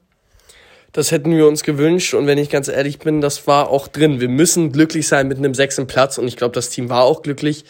Das 0.93 1.13
hätten 1.13 1.37
wir 1.37 1.47
uns 1.47 1.65
gewünscht 1.65 2.15
und 2.15 2.27
wenn 2.27 2.39
ich 2.39 2.49
ganz 2.49 2.67
ehrlich 2.69 2.99
bin, 2.99 3.21
das 3.21 3.47
war 3.47 3.69
auch 3.69 3.89
drin. 3.89 4.21
Wir 4.21 4.29
müssen 4.31 4.73
glücklich 4.73 5.07
sein 5.07 5.29
mit 5.29 5.37
einem 5.37 5.53
sechsten 5.53 5.87
Platz 5.87 6.17
und 6.17 6.27
ich 6.27 6.37
glaube, 6.39 6.55
das 6.55 6.71
Team 6.71 6.89
war 6.89 7.03
auch 7.03 7.23
glücklich. 7.23 7.67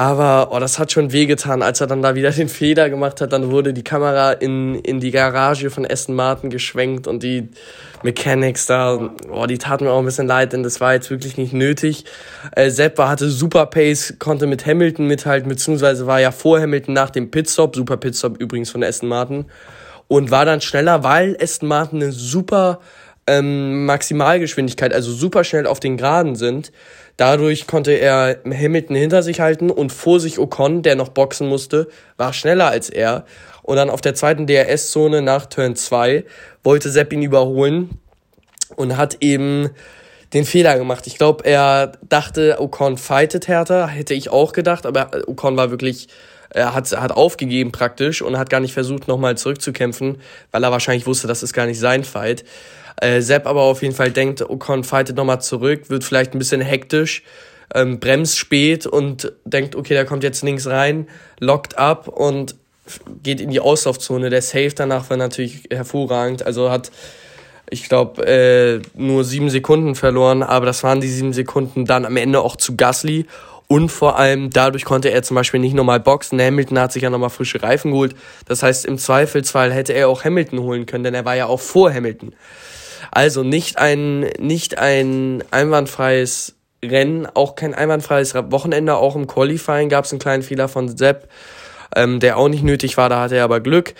Aber 0.00 0.48
oh, 0.50 0.58
das 0.58 0.78
hat 0.78 0.90
schon 0.92 1.12
wehgetan, 1.12 1.60
als 1.60 1.82
er 1.82 1.86
dann 1.86 2.00
da 2.00 2.14
wieder 2.14 2.30
den 2.30 2.48
Fehler 2.48 2.88
gemacht 2.88 3.20
hat. 3.20 3.34
Dann 3.34 3.50
wurde 3.50 3.74
die 3.74 3.84
Kamera 3.84 4.32
in, 4.32 4.76
in 4.76 4.98
die 4.98 5.10
Garage 5.10 5.68
von 5.68 5.86
Aston 5.86 6.14
Martin 6.14 6.48
geschwenkt 6.48 7.06
und 7.06 7.22
die 7.22 7.50
Mechanics 8.02 8.64
da, 8.64 9.10
oh, 9.30 9.44
die 9.44 9.58
taten 9.58 9.84
mir 9.84 9.90
auch 9.90 9.98
ein 9.98 10.06
bisschen 10.06 10.26
leid, 10.26 10.54
denn 10.54 10.62
das 10.62 10.80
war 10.80 10.94
jetzt 10.94 11.10
wirklich 11.10 11.36
nicht 11.36 11.52
nötig. 11.52 12.06
Äh, 12.56 12.70
Seppa 12.70 13.10
hatte 13.10 13.28
super 13.28 13.66
Pace, 13.66 14.14
konnte 14.18 14.46
mit 14.46 14.64
Hamilton 14.64 15.06
mithalten, 15.06 15.50
beziehungsweise 15.50 16.06
war 16.06 16.18
ja 16.18 16.30
vor 16.30 16.58
Hamilton 16.58 16.94
nach 16.94 17.10
dem 17.10 17.30
Pitstop, 17.30 17.76
super 17.76 17.98
Pitstop 17.98 18.40
übrigens 18.40 18.70
von 18.70 18.82
Aston 18.82 19.10
Martin 19.10 19.44
und 20.08 20.30
war 20.30 20.46
dann 20.46 20.62
schneller, 20.62 21.04
weil 21.04 21.36
Aston 21.38 21.68
Martin 21.68 22.02
eine 22.02 22.12
super 22.12 22.80
ähm, 23.26 23.84
Maximalgeschwindigkeit, 23.84 24.94
also 24.94 25.12
super 25.12 25.44
schnell 25.44 25.66
auf 25.66 25.78
den 25.78 25.98
Geraden 25.98 26.36
sind. 26.36 26.72
Dadurch 27.20 27.66
konnte 27.66 27.92
er 27.92 28.38
Hamilton 28.46 28.96
hinter 28.96 29.22
sich 29.22 29.40
halten 29.40 29.70
und 29.70 29.92
vor 29.92 30.20
sich 30.20 30.38
Ocon, 30.38 30.80
der 30.80 30.94
noch 30.94 31.10
boxen 31.10 31.48
musste, 31.48 31.86
war 32.16 32.32
schneller 32.32 32.68
als 32.68 32.88
er. 32.88 33.26
Und 33.60 33.76
dann 33.76 33.90
auf 33.90 34.00
der 34.00 34.14
zweiten 34.14 34.46
DRS-Zone 34.46 35.20
nach 35.20 35.44
Turn 35.44 35.76
2 35.76 36.24
wollte 36.64 36.88
Sepp 36.88 37.12
ihn 37.12 37.20
überholen 37.20 37.90
und 38.74 38.96
hat 38.96 39.18
eben 39.20 39.68
den 40.32 40.46
Fehler 40.46 40.78
gemacht. 40.78 41.06
Ich 41.06 41.18
glaube, 41.18 41.44
er 41.44 41.92
dachte, 42.08 42.56
Ocon 42.58 42.96
fightet 42.96 43.48
härter, 43.48 43.86
hätte 43.86 44.14
ich 44.14 44.30
auch 44.30 44.52
gedacht, 44.52 44.86
aber 44.86 45.10
Ocon 45.26 45.58
war 45.58 45.70
wirklich 45.70 46.08
er 46.48 46.74
hat, 46.74 46.90
hat 46.90 47.12
aufgegeben 47.12 47.70
praktisch 47.70 48.22
und 48.22 48.38
hat 48.38 48.48
gar 48.48 48.60
nicht 48.60 48.72
versucht, 48.72 49.08
nochmal 49.08 49.36
zurückzukämpfen, 49.36 50.22
weil 50.50 50.64
er 50.64 50.72
wahrscheinlich 50.72 51.06
wusste, 51.06 51.28
das 51.28 51.42
ist 51.42 51.52
gar 51.52 51.66
nicht 51.66 51.78
sein 51.78 52.02
Fight. 52.02 52.44
Äh, 52.96 53.20
Sepp 53.20 53.46
aber 53.46 53.62
auf 53.62 53.82
jeden 53.82 53.94
Fall 53.94 54.10
denkt, 54.10 54.42
Ocon 54.42 54.84
fightet 54.84 55.16
nochmal 55.16 55.40
zurück, 55.40 55.90
wird 55.90 56.04
vielleicht 56.04 56.34
ein 56.34 56.38
bisschen 56.38 56.60
hektisch, 56.60 57.22
ähm, 57.74 58.00
bremst 58.00 58.38
spät 58.38 58.86
und 58.86 59.32
denkt, 59.44 59.76
okay, 59.76 59.94
der 59.94 60.04
kommt 60.04 60.24
jetzt 60.24 60.42
links 60.42 60.66
rein, 60.66 61.08
lockt 61.38 61.78
ab 61.78 62.08
und 62.08 62.54
geht 63.22 63.40
in 63.40 63.50
die 63.50 63.60
Auslaufzone. 63.60 64.30
Der 64.30 64.42
Save 64.42 64.70
danach 64.74 65.10
war 65.10 65.16
natürlich 65.16 65.64
hervorragend. 65.70 66.44
Also 66.44 66.70
hat, 66.70 66.90
ich 67.70 67.88
glaube, 67.88 68.26
äh, 68.26 68.80
nur 68.94 69.24
sieben 69.24 69.50
Sekunden 69.50 69.94
verloren, 69.94 70.42
aber 70.42 70.66
das 70.66 70.82
waren 70.82 71.00
die 71.00 71.08
sieben 71.08 71.32
Sekunden 71.32 71.84
dann 71.84 72.04
am 72.04 72.16
Ende 72.16 72.40
auch 72.40 72.56
zu 72.56 72.76
Gasly. 72.76 73.26
Und 73.68 73.90
vor 73.90 74.18
allem 74.18 74.50
dadurch 74.50 74.84
konnte 74.84 75.12
er 75.12 75.22
zum 75.22 75.36
Beispiel 75.36 75.60
nicht 75.60 75.74
nochmal 75.74 76.00
boxen. 76.00 76.40
Hamilton 76.40 76.80
hat 76.80 76.90
sich 76.92 77.04
ja 77.04 77.10
nochmal 77.10 77.30
frische 77.30 77.62
Reifen 77.62 77.92
geholt. 77.92 78.16
Das 78.46 78.64
heißt, 78.64 78.84
im 78.84 78.98
Zweifelsfall 78.98 79.72
hätte 79.72 79.92
er 79.92 80.08
auch 80.08 80.24
Hamilton 80.24 80.58
holen 80.58 80.86
können, 80.86 81.04
denn 81.04 81.14
er 81.14 81.24
war 81.24 81.36
ja 81.36 81.46
auch 81.46 81.60
vor 81.60 81.94
Hamilton. 81.94 82.32
Also 83.10 83.42
nicht 83.42 83.78
ein, 83.78 84.20
nicht 84.38 84.78
ein 84.78 85.42
einwandfreies 85.50 86.54
Rennen, 86.84 87.26
auch 87.26 87.56
kein 87.56 87.74
einwandfreies 87.74 88.34
Wochenende. 88.34 88.96
Auch 88.96 89.16
im 89.16 89.26
Qualifying 89.26 89.88
gab 89.88 90.04
es 90.04 90.12
einen 90.12 90.20
kleinen 90.20 90.42
Fehler 90.42 90.68
von 90.68 90.96
Sepp, 90.96 91.28
ähm, 91.94 92.20
der 92.20 92.38
auch 92.38 92.48
nicht 92.48 92.62
nötig 92.62 92.96
war. 92.96 93.08
Da 93.08 93.22
hatte 93.22 93.36
er 93.36 93.44
aber 93.44 93.60
Glück. 93.60 93.94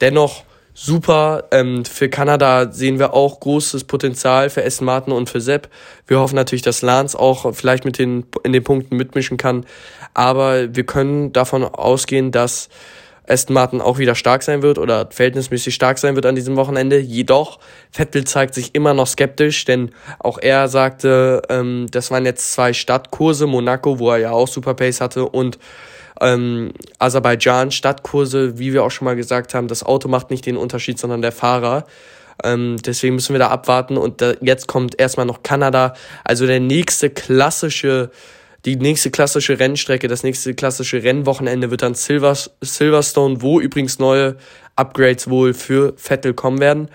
Dennoch 0.00 0.44
super. 0.74 1.44
Ähm, 1.50 1.84
für 1.84 2.08
Kanada 2.08 2.72
sehen 2.72 2.98
wir 2.98 3.12
auch 3.14 3.40
großes 3.40 3.84
Potenzial 3.84 4.48
für 4.48 4.64
Aston 4.64 4.86
Martin 4.86 5.12
und 5.12 5.28
für 5.28 5.40
Sepp. 5.40 5.68
Wir 6.06 6.20
hoffen 6.20 6.36
natürlich, 6.36 6.62
dass 6.62 6.82
Lance 6.82 7.18
auch 7.18 7.54
vielleicht 7.54 7.84
mit 7.84 7.98
den, 7.98 8.26
in 8.44 8.52
den 8.52 8.64
Punkten 8.64 8.96
mitmischen 8.96 9.36
kann. 9.36 9.66
Aber 10.14 10.74
wir 10.74 10.84
können 10.84 11.32
davon 11.32 11.64
ausgehen, 11.64 12.32
dass 12.32 12.68
Aston 13.26 13.54
Martin 13.54 13.80
auch 13.80 13.98
wieder 13.98 14.14
stark 14.14 14.42
sein 14.42 14.62
wird 14.62 14.78
oder 14.78 15.08
verhältnismäßig 15.10 15.74
stark 15.74 15.98
sein 15.98 16.16
wird 16.16 16.26
an 16.26 16.34
diesem 16.34 16.56
Wochenende. 16.56 16.98
Jedoch, 16.98 17.58
Vettel 17.90 18.24
zeigt 18.24 18.54
sich 18.54 18.74
immer 18.74 18.94
noch 18.94 19.06
skeptisch, 19.06 19.64
denn 19.64 19.92
auch 20.18 20.38
er 20.38 20.68
sagte, 20.68 21.42
ähm, 21.48 21.86
das 21.90 22.10
waren 22.10 22.24
jetzt 22.24 22.52
zwei 22.52 22.72
Stadtkurse, 22.72 23.46
Monaco, 23.46 23.98
wo 23.98 24.10
er 24.10 24.18
ja 24.18 24.30
auch 24.32 24.48
Super 24.48 24.74
Pace 24.74 25.00
hatte, 25.00 25.26
und 25.26 25.58
ähm, 26.20 26.72
Aserbaidschan, 26.98 27.70
Stadtkurse, 27.70 28.58
wie 28.58 28.72
wir 28.72 28.84
auch 28.84 28.90
schon 28.90 29.06
mal 29.06 29.16
gesagt 29.16 29.54
haben, 29.54 29.68
das 29.68 29.82
Auto 29.82 30.08
macht 30.08 30.30
nicht 30.30 30.46
den 30.46 30.56
Unterschied, 30.56 30.98
sondern 30.98 31.22
der 31.22 31.32
Fahrer. 31.32 31.84
Ähm, 32.44 32.76
deswegen 32.84 33.14
müssen 33.14 33.34
wir 33.34 33.40
da 33.40 33.48
abwarten. 33.48 33.96
Und 33.96 34.20
da, 34.20 34.34
jetzt 34.40 34.66
kommt 34.68 34.98
erstmal 35.00 35.26
noch 35.26 35.42
Kanada. 35.42 35.94
Also 36.24 36.46
der 36.46 36.60
nächste 36.60 37.10
klassische, 37.10 38.10
die 38.64 38.76
nächste 38.76 39.10
klassische 39.10 39.58
Rennstrecke, 39.58 40.08
das 40.08 40.22
nächste 40.22 40.54
klassische 40.54 41.02
Rennwochenende 41.02 41.70
wird 41.70 41.82
dann 41.82 41.94
Silver, 41.94 42.36
Silverstone, 42.60 43.42
wo 43.42 43.60
übrigens 43.60 43.98
neue 43.98 44.36
Upgrades 44.76 45.28
wohl 45.28 45.52
für 45.52 45.94
Vettel 45.96 46.32
kommen 46.34 46.60
werden. 46.60 46.88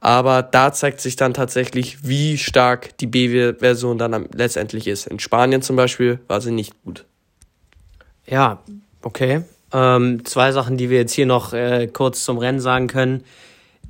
Aber 0.00 0.42
da 0.42 0.72
zeigt 0.72 1.00
sich 1.00 1.14
dann 1.14 1.32
tatsächlich, 1.32 2.08
wie 2.08 2.36
stark 2.36 2.96
die 2.98 3.06
B-Version 3.06 3.98
dann 3.98 4.26
letztendlich 4.34 4.88
ist. 4.88 5.06
In 5.06 5.20
Spanien 5.20 5.62
zum 5.62 5.76
Beispiel 5.76 6.18
war 6.26 6.40
sie 6.40 6.50
nicht 6.50 6.74
gut. 6.82 7.04
Ja, 8.26 8.62
okay. 9.02 9.42
Ähm, 9.72 10.24
zwei 10.24 10.50
Sachen, 10.50 10.76
die 10.76 10.90
wir 10.90 10.98
jetzt 10.98 11.12
hier 11.12 11.26
noch 11.26 11.52
äh, 11.52 11.86
kurz 11.86 12.24
zum 12.24 12.38
Rennen 12.38 12.60
sagen 12.60 12.88
können. 12.88 13.22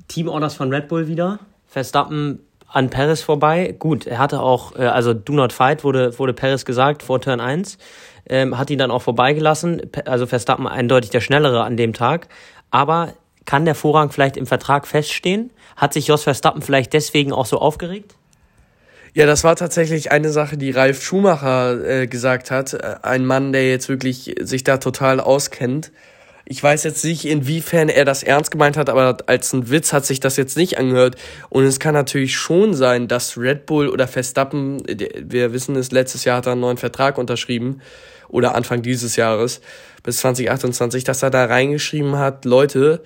Teamorders 0.08 0.54
von 0.54 0.72
Red 0.72 0.88
Bull 0.88 1.08
wieder. 1.08 1.38
Verstappen 1.66 2.40
an 2.72 2.90
Paris 2.90 3.22
vorbei. 3.22 3.74
Gut, 3.78 4.06
er 4.06 4.18
hatte 4.18 4.40
auch, 4.40 4.74
äh, 4.76 4.84
also 4.84 5.14
Do 5.14 5.34
Not 5.34 5.52
Fight 5.52 5.84
wurde, 5.84 6.18
wurde 6.18 6.32
Paris 6.32 6.64
gesagt 6.64 7.02
vor 7.02 7.20
Turn 7.20 7.40
1. 7.40 7.78
Ähm, 8.28 8.58
hat 8.58 8.70
ihn 8.70 8.78
dann 8.78 8.90
auch 8.90 9.02
vorbeigelassen. 9.02 9.82
Also 10.06 10.26
Verstappen 10.26 10.66
eindeutig 10.66 11.10
der 11.10 11.20
Schnellere 11.20 11.64
an 11.64 11.76
dem 11.76 11.92
Tag. 11.92 12.28
Aber 12.70 13.14
kann 13.44 13.64
der 13.64 13.74
Vorrang 13.74 14.10
vielleicht 14.10 14.36
im 14.36 14.46
Vertrag 14.46 14.86
feststehen? 14.86 15.50
Hat 15.76 15.92
sich 15.92 16.06
Jos 16.06 16.22
Verstappen 16.22 16.62
vielleicht 16.62 16.92
deswegen 16.92 17.32
auch 17.32 17.46
so 17.46 17.58
aufgeregt? 17.58 18.14
Ja, 19.14 19.26
das 19.26 19.44
war 19.44 19.56
tatsächlich 19.56 20.10
eine 20.10 20.30
Sache, 20.30 20.56
die 20.56 20.70
Ralf 20.70 21.02
Schumacher 21.02 21.84
äh, 21.84 22.06
gesagt 22.06 22.50
hat. 22.50 22.72
Äh, 22.72 22.96
ein 23.02 23.26
Mann, 23.26 23.52
der 23.52 23.68
jetzt 23.68 23.90
wirklich 23.90 24.34
sich 24.40 24.64
da 24.64 24.78
total 24.78 25.20
auskennt. 25.20 25.92
Ich 26.52 26.62
weiß 26.62 26.84
jetzt 26.84 27.02
nicht, 27.02 27.24
inwiefern 27.24 27.88
er 27.88 28.04
das 28.04 28.22
ernst 28.22 28.50
gemeint 28.50 28.76
hat, 28.76 28.90
aber 28.90 29.16
als 29.24 29.54
ein 29.54 29.70
Witz 29.70 29.94
hat 29.94 30.04
sich 30.04 30.20
das 30.20 30.36
jetzt 30.36 30.54
nicht 30.58 30.76
angehört. 30.76 31.16
Und 31.48 31.64
es 31.64 31.80
kann 31.80 31.94
natürlich 31.94 32.36
schon 32.36 32.74
sein, 32.74 33.08
dass 33.08 33.38
Red 33.38 33.64
Bull 33.64 33.88
oder 33.88 34.06
Verstappen, 34.06 34.82
wir 34.86 35.54
wissen 35.54 35.76
es, 35.76 35.92
letztes 35.92 36.26
Jahr 36.26 36.36
hat 36.36 36.46
er 36.46 36.52
einen 36.52 36.60
neuen 36.60 36.76
Vertrag 36.76 37.16
unterschrieben 37.16 37.80
oder 38.28 38.54
Anfang 38.54 38.82
dieses 38.82 39.16
Jahres 39.16 39.62
bis 40.02 40.18
2028, 40.18 41.04
dass 41.04 41.22
er 41.22 41.30
da 41.30 41.46
reingeschrieben 41.46 42.18
hat, 42.18 42.44
Leute, 42.44 43.02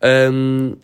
ähm, 0.00 0.78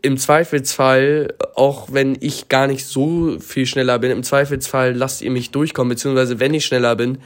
im 0.00 0.18
Zweifelsfall, 0.18 1.34
auch 1.56 1.88
wenn 1.90 2.16
ich 2.20 2.50
gar 2.50 2.68
nicht 2.68 2.86
so 2.86 3.40
viel 3.40 3.66
schneller 3.66 3.98
bin, 3.98 4.12
im 4.12 4.22
Zweifelsfall 4.22 4.92
lasst 4.92 5.22
ihr 5.22 5.32
mich 5.32 5.50
durchkommen, 5.50 5.88
beziehungsweise 5.88 6.38
wenn 6.38 6.54
ich 6.54 6.64
schneller 6.64 6.94
bin, 6.94 7.18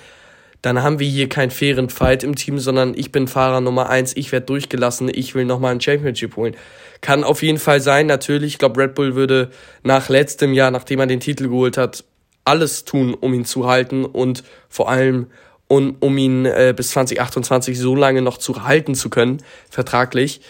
dann 0.62 0.82
haben 0.82 0.98
wir 0.98 1.08
hier 1.08 1.28
keinen 1.28 1.50
fairen 1.50 1.90
Fight 1.90 2.24
im 2.24 2.34
Team, 2.34 2.58
sondern 2.58 2.94
ich 2.94 3.12
bin 3.12 3.28
Fahrer 3.28 3.60
Nummer 3.60 3.88
eins, 3.88 4.16
ich 4.16 4.32
werde 4.32 4.46
durchgelassen, 4.46 5.10
ich 5.12 5.34
will 5.34 5.44
nochmal 5.44 5.72
ein 5.72 5.80
Championship 5.80 6.36
holen. 6.36 6.56
Kann 7.00 7.24
auf 7.24 7.42
jeden 7.42 7.58
Fall 7.58 7.80
sein, 7.80 8.06
natürlich, 8.06 8.54
ich 8.54 8.58
glaube, 8.58 8.80
Red 8.80 8.94
Bull 8.94 9.14
würde 9.14 9.50
nach 9.82 10.08
letztem 10.08 10.52
Jahr, 10.52 10.70
nachdem 10.70 11.00
er 11.00 11.06
den 11.06 11.20
Titel 11.20 11.48
geholt 11.48 11.76
hat, 11.76 12.04
alles 12.44 12.84
tun, 12.84 13.14
um 13.14 13.34
ihn 13.34 13.44
zu 13.44 13.66
halten 13.66 14.04
und 14.04 14.44
vor 14.68 14.88
allem 14.88 15.26
um, 15.68 15.96
um 16.00 16.16
ihn 16.16 16.46
äh, 16.46 16.72
bis 16.76 16.90
2028 16.90 17.78
so 17.78 17.96
lange 17.96 18.22
noch 18.22 18.38
zu 18.38 18.64
halten 18.64 18.94
zu 18.94 19.10
können, 19.10 19.42
vertraglich. 19.68 20.40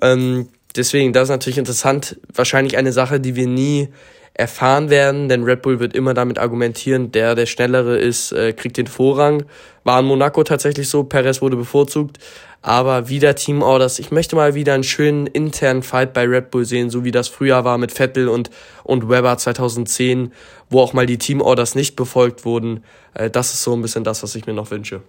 Ähm, 0.00 0.48
deswegen, 0.74 1.12
das 1.12 1.24
ist 1.24 1.30
natürlich 1.30 1.58
interessant. 1.58 2.18
Wahrscheinlich 2.32 2.76
eine 2.76 2.92
Sache, 2.92 3.20
die 3.20 3.36
wir 3.36 3.46
nie 3.46 3.88
erfahren 4.34 4.88
werden, 4.88 5.28
denn 5.28 5.44
Red 5.44 5.62
Bull 5.62 5.78
wird 5.78 5.94
immer 5.94 6.14
damit 6.14 6.38
argumentieren, 6.38 7.12
der, 7.12 7.34
der 7.34 7.46
schnellere 7.46 7.98
ist, 7.98 8.32
äh, 8.32 8.52
kriegt 8.52 8.76
den 8.76 8.86
Vorrang. 8.86 9.44
War 9.84 10.00
in 10.00 10.06
Monaco 10.06 10.42
tatsächlich 10.42 10.88
so, 10.88 11.04
Perez 11.04 11.42
wurde 11.42 11.56
bevorzugt, 11.56 12.18
aber 12.62 13.08
wieder 13.08 13.34
Team 13.34 13.62
Orders. 13.62 13.98
Ich 13.98 14.10
möchte 14.10 14.36
mal 14.36 14.54
wieder 14.54 14.74
einen 14.74 14.84
schönen 14.84 15.26
internen 15.26 15.82
Fight 15.82 16.14
bei 16.14 16.24
Red 16.24 16.50
Bull 16.50 16.64
sehen, 16.64 16.88
so 16.88 17.04
wie 17.04 17.10
das 17.10 17.28
früher 17.28 17.64
war 17.64 17.76
mit 17.76 17.92
Vettel 17.92 18.28
und, 18.28 18.50
und 18.84 19.10
Weber 19.10 19.36
2010, 19.36 20.32
wo 20.70 20.80
auch 20.80 20.92
mal 20.92 21.06
die 21.06 21.18
Team 21.18 21.42
Orders 21.42 21.74
nicht 21.74 21.96
befolgt 21.96 22.44
wurden. 22.44 22.84
Äh, 23.14 23.28
das 23.28 23.52
ist 23.52 23.62
so 23.62 23.74
ein 23.74 23.82
bisschen 23.82 24.04
das, 24.04 24.22
was 24.22 24.34
ich 24.34 24.46
mir 24.46 24.54
noch 24.54 24.70
wünsche. 24.70 25.02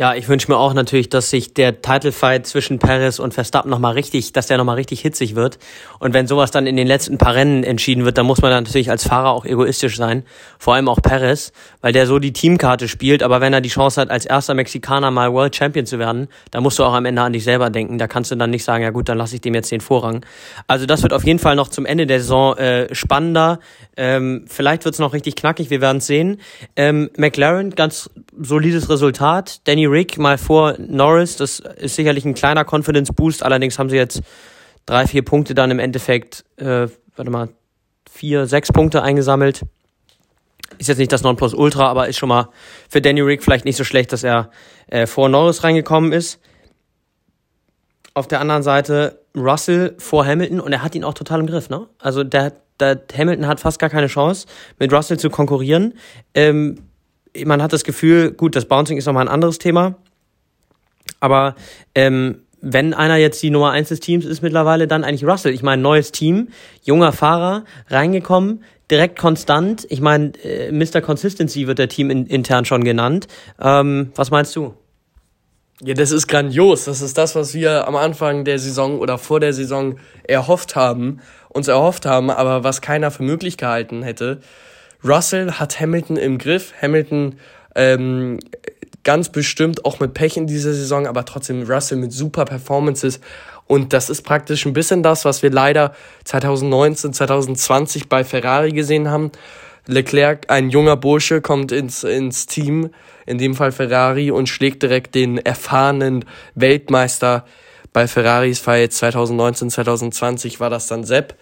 Ja, 0.00 0.14
ich 0.14 0.30
wünsche 0.30 0.50
mir 0.50 0.56
auch 0.56 0.72
natürlich, 0.72 1.10
dass 1.10 1.28
sich 1.28 1.52
der 1.52 1.82
Titelfight 1.82 2.46
zwischen 2.46 2.78
Perez 2.78 3.18
und 3.18 3.34
Verstappen 3.34 3.70
nochmal 3.70 3.92
richtig, 3.92 4.32
dass 4.32 4.46
der 4.46 4.56
nochmal 4.56 4.76
richtig 4.76 5.02
hitzig 5.02 5.34
wird. 5.34 5.58
Und 5.98 6.14
wenn 6.14 6.26
sowas 6.26 6.50
dann 6.50 6.66
in 6.66 6.76
den 6.76 6.86
letzten 6.86 7.18
paar 7.18 7.34
Rennen 7.34 7.64
entschieden 7.64 8.06
wird, 8.06 8.16
dann 8.16 8.24
muss 8.24 8.40
man 8.40 8.50
dann 8.50 8.64
natürlich 8.64 8.88
als 8.88 9.06
Fahrer 9.06 9.28
auch 9.28 9.44
egoistisch 9.44 9.98
sein. 9.98 10.24
Vor 10.58 10.74
allem 10.74 10.88
auch 10.88 11.02
Perez, 11.02 11.52
weil 11.82 11.92
der 11.92 12.06
so 12.06 12.18
die 12.18 12.32
Teamkarte 12.32 12.88
spielt. 12.88 13.22
Aber 13.22 13.42
wenn 13.42 13.52
er 13.52 13.60
die 13.60 13.68
Chance 13.68 14.00
hat, 14.00 14.10
als 14.10 14.24
erster 14.24 14.54
Mexikaner 14.54 15.10
mal 15.10 15.34
World 15.34 15.54
Champion 15.54 15.84
zu 15.84 15.98
werden, 15.98 16.28
dann 16.50 16.62
musst 16.62 16.78
du 16.78 16.84
auch 16.84 16.94
am 16.94 17.04
Ende 17.04 17.20
an 17.20 17.34
dich 17.34 17.44
selber 17.44 17.68
denken. 17.68 17.98
Da 17.98 18.08
kannst 18.08 18.30
du 18.30 18.36
dann 18.36 18.48
nicht 18.48 18.64
sagen, 18.64 18.82
ja 18.82 18.88
gut, 18.92 19.06
dann 19.10 19.18
lasse 19.18 19.34
ich 19.34 19.42
dem 19.42 19.52
jetzt 19.52 19.70
den 19.70 19.82
Vorrang. 19.82 20.24
Also 20.66 20.86
das 20.86 21.02
wird 21.02 21.12
auf 21.12 21.26
jeden 21.26 21.40
Fall 21.40 21.56
noch 21.56 21.68
zum 21.68 21.84
Ende 21.84 22.06
der 22.06 22.20
Saison 22.20 22.56
äh, 22.56 22.94
spannender. 22.94 23.60
Ähm, 23.98 24.46
vielleicht 24.46 24.86
wird's 24.86 24.98
noch 24.98 25.12
richtig 25.12 25.36
knackig, 25.36 25.68
wir 25.68 25.82
werden 25.82 26.00
sehen. 26.00 26.40
Ähm, 26.74 27.10
McLaren, 27.18 27.74
ganz 27.74 28.08
solides 28.40 28.88
Resultat. 28.88 29.60
Danny 29.68 29.89
Rick 29.90 30.18
mal 30.18 30.38
vor 30.38 30.76
Norris, 30.78 31.36
das 31.36 31.60
ist 31.60 31.96
sicherlich 31.96 32.24
ein 32.24 32.34
kleiner 32.34 32.64
Confidence 32.64 33.12
Boost, 33.12 33.42
allerdings 33.42 33.78
haben 33.78 33.90
sie 33.90 33.96
jetzt 33.96 34.22
drei, 34.86 35.06
vier 35.06 35.24
Punkte 35.24 35.54
dann 35.54 35.70
im 35.70 35.78
Endeffekt, 35.78 36.44
äh, 36.56 36.88
warte 37.16 37.30
mal, 37.30 37.48
vier, 38.10 38.46
sechs 38.46 38.72
Punkte 38.72 39.02
eingesammelt. 39.02 39.62
Ist 40.78 40.88
jetzt 40.88 40.98
nicht 40.98 41.12
das 41.12 41.22
Nonplusultra, 41.22 41.86
aber 41.88 42.08
ist 42.08 42.18
schon 42.18 42.28
mal 42.28 42.48
für 42.88 43.00
Danny 43.00 43.20
Rick 43.20 43.42
vielleicht 43.42 43.64
nicht 43.64 43.76
so 43.76 43.84
schlecht, 43.84 44.12
dass 44.12 44.24
er 44.24 44.50
äh, 44.88 45.06
vor 45.06 45.28
Norris 45.28 45.62
reingekommen 45.62 46.12
ist. 46.12 46.40
Auf 48.14 48.26
der 48.28 48.40
anderen 48.40 48.62
Seite 48.62 49.20
Russell 49.36 49.94
vor 49.98 50.26
Hamilton 50.26 50.60
und 50.60 50.72
er 50.72 50.82
hat 50.82 50.94
ihn 50.94 51.04
auch 51.04 51.14
total 51.14 51.40
im 51.40 51.46
Griff, 51.46 51.68
ne? 51.70 51.86
Also 51.98 52.24
der, 52.24 52.54
der 52.80 53.00
Hamilton 53.16 53.46
hat 53.46 53.60
fast 53.60 53.78
gar 53.78 53.90
keine 53.90 54.08
Chance, 54.08 54.46
mit 54.78 54.92
Russell 54.92 55.18
zu 55.18 55.30
konkurrieren. 55.30 55.94
Ähm, 56.34 56.89
man 57.44 57.62
hat 57.62 57.72
das 57.72 57.84
Gefühl, 57.84 58.32
gut, 58.32 58.56
das 58.56 58.66
Bouncing 58.66 58.96
ist 58.96 59.06
nochmal 59.06 59.24
ein 59.24 59.32
anderes 59.32 59.58
Thema. 59.58 59.96
Aber 61.20 61.54
ähm, 61.94 62.42
wenn 62.60 62.94
einer 62.94 63.16
jetzt 63.16 63.42
die 63.42 63.50
Nummer 63.50 63.70
eins 63.70 63.88
des 63.88 64.00
Teams 64.00 64.24
ist 64.24 64.42
mittlerweile, 64.42 64.86
dann 64.86 65.04
eigentlich 65.04 65.24
Russell. 65.24 65.54
Ich 65.54 65.62
meine, 65.62 65.80
neues 65.80 66.12
Team, 66.12 66.48
junger 66.82 67.12
Fahrer, 67.12 67.64
reingekommen, 67.88 68.64
direkt 68.90 69.18
konstant. 69.18 69.86
Ich 69.88 70.00
meine, 70.00 70.32
äh, 70.42 70.70
Mr. 70.72 71.00
Consistency 71.00 71.66
wird 71.66 71.78
der 71.78 71.88
Team 71.88 72.10
in, 72.10 72.26
intern 72.26 72.64
schon 72.64 72.84
genannt. 72.84 73.28
Ähm, 73.60 74.12
was 74.14 74.30
meinst 74.30 74.54
du? 74.56 74.74
Ja, 75.82 75.94
das 75.94 76.10
ist 76.10 76.26
grandios. 76.26 76.84
Das 76.84 77.00
ist 77.00 77.16
das, 77.16 77.34
was 77.34 77.54
wir 77.54 77.88
am 77.88 77.96
Anfang 77.96 78.44
der 78.44 78.58
Saison 78.58 78.98
oder 78.98 79.16
vor 79.16 79.40
der 79.40 79.54
Saison 79.54 79.98
erhofft 80.24 80.76
haben, 80.76 81.20
uns 81.48 81.68
erhofft 81.68 82.04
haben, 82.04 82.30
aber 82.30 82.64
was 82.64 82.82
keiner 82.82 83.10
für 83.10 83.22
möglich 83.22 83.56
gehalten 83.56 84.02
hätte. 84.02 84.40
Russell 85.04 85.52
hat 85.52 85.80
Hamilton 85.80 86.16
im 86.16 86.38
Griff. 86.38 86.72
Hamilton 86.80 87.38
ähm, 87.74 88.38
ganz 89.04 89.30
bestimmt 89.30 89.84
auch 89.84 90.00
mit 90.00 90.14
Pech 90.14 90.36
in 90.36 90.46
dieser 90.46 90.72
Saison, 90.72 91.06
aber 91.06 91.24
trotzdem 91.24 91.62
Russell 91.62 91.98
mit 91.98 92.12
super 92.12 92.44
Performances. 92.44 93.20
Und 93.66 93.92
das 93.92 94.10
ist 94.10 94.22
praktisch 94.22 94.66
ein 94.66 94.72
bisschen 94.72 95.02
das, 95.02 95.24
was 95.24 95.42
wir 95.42 95.50
leider 95.50 95.94
2019, 96.24 97.12
2020 97.12 98.08
bei 98.08 98.24
Ferrari 98.24 98.72
gesehen 98.72 99.08
haben. 99.10 99.30
Leclerc, 99.86 100.50
ein 100.50 100.70
junger 100.70 100.96
Bursche, 100.96 101.40
kommt 101.40 101.72
ins, 101.72 102.04
ins 102.04 102.46
Team, 102.46 102.90
in 103.26 103.38
dem 103.38 103.54
Fall 103.54 103.72
Ferrari, 103.72 104.30
und 104.30 104.48
schlägt 104.48 104.82
direkt 104.82 105.14
den 105.14 105.38
erfahrenen 105.38 106.24
Weltmeister 106.54 107.44
bei 107.92 108.06
Ferraris 108.06 108.60
Fall 108.60 108.88
2019, 108.88 109.70
2020 109.70 110.60
war 110.60 110.70
das 110.70 110.86
dann 110.86 111.04
Sepp. 111.04 111.34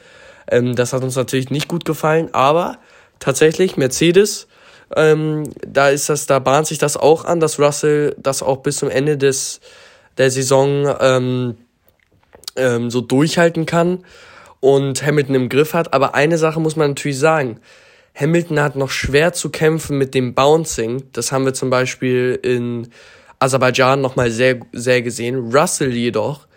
Ähm, 0.51 0.75
das 0.77 0.93
hat 0.93 1.03
uns 1.03 1.17
natürlich 1.17 1.51
nicht 1.51 1.69
gut 1.69 1.85
gefallen, 1.85 2.29
aber 2.33 2.79
tatsächlich 3.19 3.77
Mercedes, 3.77 4.49
ähm, 4.97 5.45
da 5.67 5.91
ist 5.91 6.09
das, 6.09 6.27
da 6.27 6.39
bahnt 6.39 6.67
sich 6.67 6.79
das 6.79 6.97
auch 6.97 7.25
an, 7.25 7.41
dass 7.41 7.59
Russell 7.59 8.15
das 8.19 8.43
auch 8.43 8.59
bis 8.59 8.79
zum 8.79 8.91
Ende 8.91 9.17
des 9.17 9.61
der 10.17 10.31
Saison 10.31 10.97
ähm, 11.01 11.57
ähm, 12.57 12.91
so 12.91 13.01
durchhalten 13.01 13.67
kann 13.67 14.05
und 14.61 15.05
Hamilton 15.05 15.35
im 15.35 15.49
Griff 15.49 15.75
hat. 15.75 15.93
Aber 15.93 16.15
eine 16.15 16.39
Sache 16.39 16.61
muss 16.61 16.77
man 16.77 16.91
natürlich 16.91 17.19
sagen. 17.19 17.61
Hamilton 18.15 18.61
hat 18.61 18.75
noch 18.75 18.91
schwer 18.91 19.33
zu 19.33 19.51
kämpfen 19.51 19.97
mit 19.97 20.13
dem 20.15 20.35
Bouncing. 20.35 21.05
Das 21.13 21.31
haben 21.31 21.45
wir 21.45 21.55
zum 21.55 21.71
Beispiel 21.71 22.39
in 22.43 22.89
Aserbaidschan 23.39 24.01
nochmal 24.01 24.33
sehr, 24.33 24.59
sehr 24.73 25.03
gesehen. 25.03 25.53
Russell 25.53 25.95
jedoch 25.95 26.48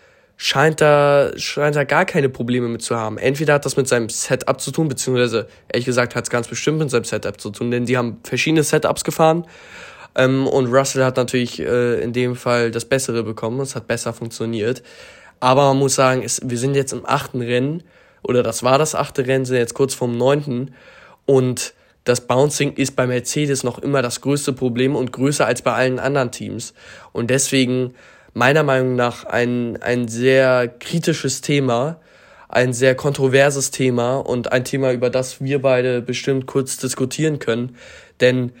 scheint 0.42 0.80
da, 0.80 1.30
scheint 1.36 1.76
da 1.76 1.84
gar 1.84 2.04
keine 2.04 2.28
Probleme 2.28 2.66
mit 2.66 2.82
zu 2.82 2.96
haben. 2.96 3.16
Entweder 3.16 3.54
hat 3.54 3.64
das 3.64 3.76
mit 3.76 3.86
seinem 3.86 4.08
Setup 4.08 4.60
zu 4.60 4.72
tun, 4.72 4.88
beziehungsweise 4.88 5.46
ehrlich 5.68 5.86
gesagt 5.86 6.16
hat 6.16 6.24
es 6.24 6.30
ganz 6.30 6.48
bestimmt 6.48 6.80
mit 6.80 6.90
seinem 6.90 7.04
Setup 7.04 7.40
zu 7.40 7.50
tun, 7.50 7.70
denn 7.70 7.86
die 7.86 7.96
haben 7.96 8.18
verschiedene 8.24 8.64
Setups 8.64 9.04
gefahren. 9.04 9.46
Ähm, 10.16 10.48
und 10.48 10.66
Russell 10.66 11.04
hat 11.04 11.16
natürlich 11.16 11.60
äh, 11.60 12.02
in 12.02 12.12
dem 12.12 12.34
Fall 12.34 12.72
das 12.72 12.84
Bessere 12.84 13.22
bekommen, 13.22 13.60
es 13.60 13.76
hat 13.76 13.86
besser 13.86 14.12
funktioniert. 14.12 14.82
Aber 15.38 15.66
man 15.66 15.78
muss 15.78 15.94
sagen, 15.94 16.22
es, 16.24 16.40
wir 16.44 16.58
sind 16.58 16.74
jetzt 16.74 16.92
im 16.92 17.06
achten 17.06 17.40
Rennen, 17.40 17.84
oder 18.24 18.42
das 18.42 18.64
war 18.64 18.78
das 18.78 18.96
achte 18.96 19.24
Rennen, 19.24 19.44
sind 19.44 19.58
jetzt 19.58 19.74
kurz 19.74 19.94
vorm 19.94 20.18
neunten. 20.18 20.74
Und 21.24 21.72
das 22.02 22.26
Bouncing 22.26 22.72
ist 22.72 22.96
bei 22.96 23.06
Mercedes 23.06 23.62
noch 23.62 23.78
immer 23.78 24.02
das 24.02 24.20
größte 24.20 24.52
Problem 24.52 24.96
und 24.96 25.12
größer 25.12 25.46
als 25.46 25.62
bei 25.62 25.72
allen 25.72 26.00
anderen 26.00 26.32
Teams. 26.32 26.74
Und 27.12 27.30
deswegen 27.30 27.94
meiner 28.34 28.62
Meinung 28.62 28.96
nach 28.96 29.24
ein, 29.24 29.80
ein 29.82 30.08
sehr 30.08 30.68
kritisches 30.68 31.40
Thema, 31.40 32.00
ein 32.48 32.72
sehr 32.72 32.94
kontroverses 32.94 33.70
Thema 33.70 34.16
und 34.16 34.52
ein 34.52 34.64
Thema, 34.64 34.92
über 34.92 35.10
das 35.10 35.40
wir 35.40 35.62
beide 35.62 36.02
bestimmt 36.02 36.46
kurz 36.46 36.76
diskutieren 36.76 37.38
können. 37.38 37.76
Denn 38.20 38.52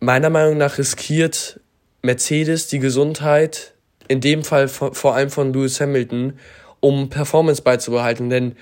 meiner 0.00 0.30
Meinung 0.30 0.58
nach 0.58 0.78
riskiert 0.78 1.60
Mercedes 2.02 2.68
die 2.68 2.78
Gesundheit, 2.78 3.74
in 4.08 4.20
dem 4.20 4.44
Fall 4.44 4.68
vor 4.68 5.14
allem 5.14 5.30
von 5.30 5.52
Lewis 5.52 5.80
Hamilton, 5.80 6.38
um 6.80 7.08
Performance 7.08 7.62
beizubehalten. 7.62 8.30
Denn 8.30 8.56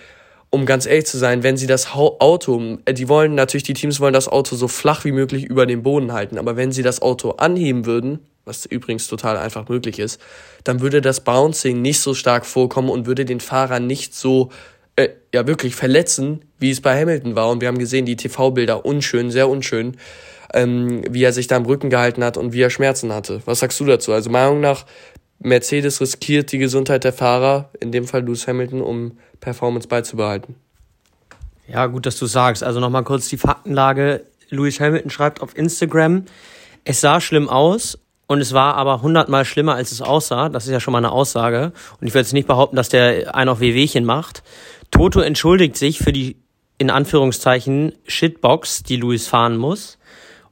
um 0.54 0.66
ganz 0.66 0.86
ehrlich 0.86 1.06
zu 1.06 1.18
sein, 1.18 1.42
wenn 1.42 1.56
sie 1.56 1.66
das 1.66 1.92
Auto, 1.92 2.78
äh, 2.84 2.94
die 2.94 3.08
wollen 3.08 3.34
natürlich, 3.34 3.64
die 3.64 3.74
Teams 3.74 3.98
wollen 3.98 4.14
das 4.14 4.28
Auto 4.28 4.54
so 4.54 4.68
flach 4.68 5.04
wie 5.04 5.10
möglich 5.10 5.44
über 5.44 5.66
den 5.66 5.82
Boden 5.82 6.12
halten, 6.12 6.38
aber 6.38 6.56
wenn 6.56 6.70
sie 6.70 6.84
das 6.84 7.02
Auto 7.02 7.32
anheben 7.32 7.86
würden, 7.86 8.20
was 8.44 8.64
übrigens 8.64 9.08
total 9.08 9.36
einfach 9.36 9.68
möglich 9.68 9.98
ist, 9.98 10.20
dann 10.62 10.80
würde 10.80 11.00
das 11.00 11.24
Bouncing 11.24 11.82
nicht 11.82 11.98
so 11.98 12.14
stark 12.14 12.46
vorkommen 12.46 12.88
und 12.88 13.06
würde 13.06 13.24
den 13.24 13.40
Fahrer 13.40 13.80
nicht 13.80 14.14
so 14.14 14.50
äh, 14.94 15.08
ja 15.34 15.48
wirklich 15.48 15.74
verletzen, 15.74 16.44
wie 16.60 16.70
es 16.70 16.80
bei 16.80 17.00
Hamilton 17.00 17.34
war. 17.34 17.50
Und 17.50 17.60
wir 17.60 17.66
haben 17.66 17.78
gesehen, 17.78 18.06
die 18.06 18.16
TV-Bilder 18.16 18.84
unschön, 18.84 19.32
sehr 19.32 19.48
unschön, 19.48 19.96
ähm, 20.52 21.02
wie 21.10 21.24
er 21.24 21.32
sich 21.32 21.48
da 21.48 21.56
im 21.56 21.64
Rücken 21.66 21.90
gehalten 21.90 22.22
hat 22.22 22.36
und 22.36 22.52
wie 22.52 22.60
er 22.60 22.70
Schmerzen 22.70 23.12
hatte. 23.12 23.42
Was 23.44 23.58
sagst 23.58 23.80
du 23.80 23.86
dazu? 23.86 24.12
Also 24.12 24.30
Meinung 24.30 24.60
nach, 24.60 24.86
Mercedes 25.40 26.00
riskiert 26.00 26.52
die 26.52 26.58
Gesundheit 26.58 27.02
der 27.02 27.12
Fahrer, 27.12 27.70
in 27.80 27.92
dem 27.92 28.06
Fall 28.06 28.24
Lewis 28.24 28.46
Hamilton, 28.46 28.82
um 28.82 29.18
Performance 29.40 29.88
beizubehalten. 29.88 30.56
Ja, 31.66 31.86
gut, 31.86 32.06
dass 32.06 32.18
du 32.18 32.26
sagst. 32.26 32.62
Also 32.62 32.80
nochmal 32.80 33.04
kurz 33.04 33.28
die 33.28 33.38
Faktenlage. 33.38 34.24
Lewis 34.50 34.80
Hamilton 34.80 35.10
schreibt 35.10 35.40
auf 35.40 35.56
Instagram, 35.56 36.24
es 36.84 37.00
sah 37.00 37.20
schlimm 37.20 37.48
aus, 37.48 37.98
und 38.26 38.40
es 38.40 38.52
war 38.52 38.76
aber 38.76 39.02
hundertmal 39.02 39.44
schlimmer, 39.44 39.74
als 39.74 39.92
es 39.92 40.00
aussah. 40.00 40.48
Das 40.48 40.64
ist 40.64 40.72
ja 40.72 40.80
schon 40.80 40.92
mal 40.92 40.98
eine 40.98 41.12
Aussage. 41.12 41.72
Und 42.00 42.06
ich 42.06 42.14
würde 42.14 42.20
jetzt 42.20 42.32
nicht 42.32 42.48
behaupten, 42.48 42.76
dass 42.76 42.88
der 42.88 43.34
einen 43.34 43.50
auf 43.50 43.60
Wehwehchen 43.60 44.04
macht. 44.04 44.42
Toto 44.90 45.20
entschuldigt 45.20 45.76
sich 45.76 45.98
für 45.98 46.12
die, 46.12 46.36
in 46.78 46.90
Anführungszeichen, 46.90 47.92
Shitbox, 48.06 48.82
die 48.82 48.96
Luis 48.96 49.28
fahren 49.28 49.58
muss. 49.58 49.98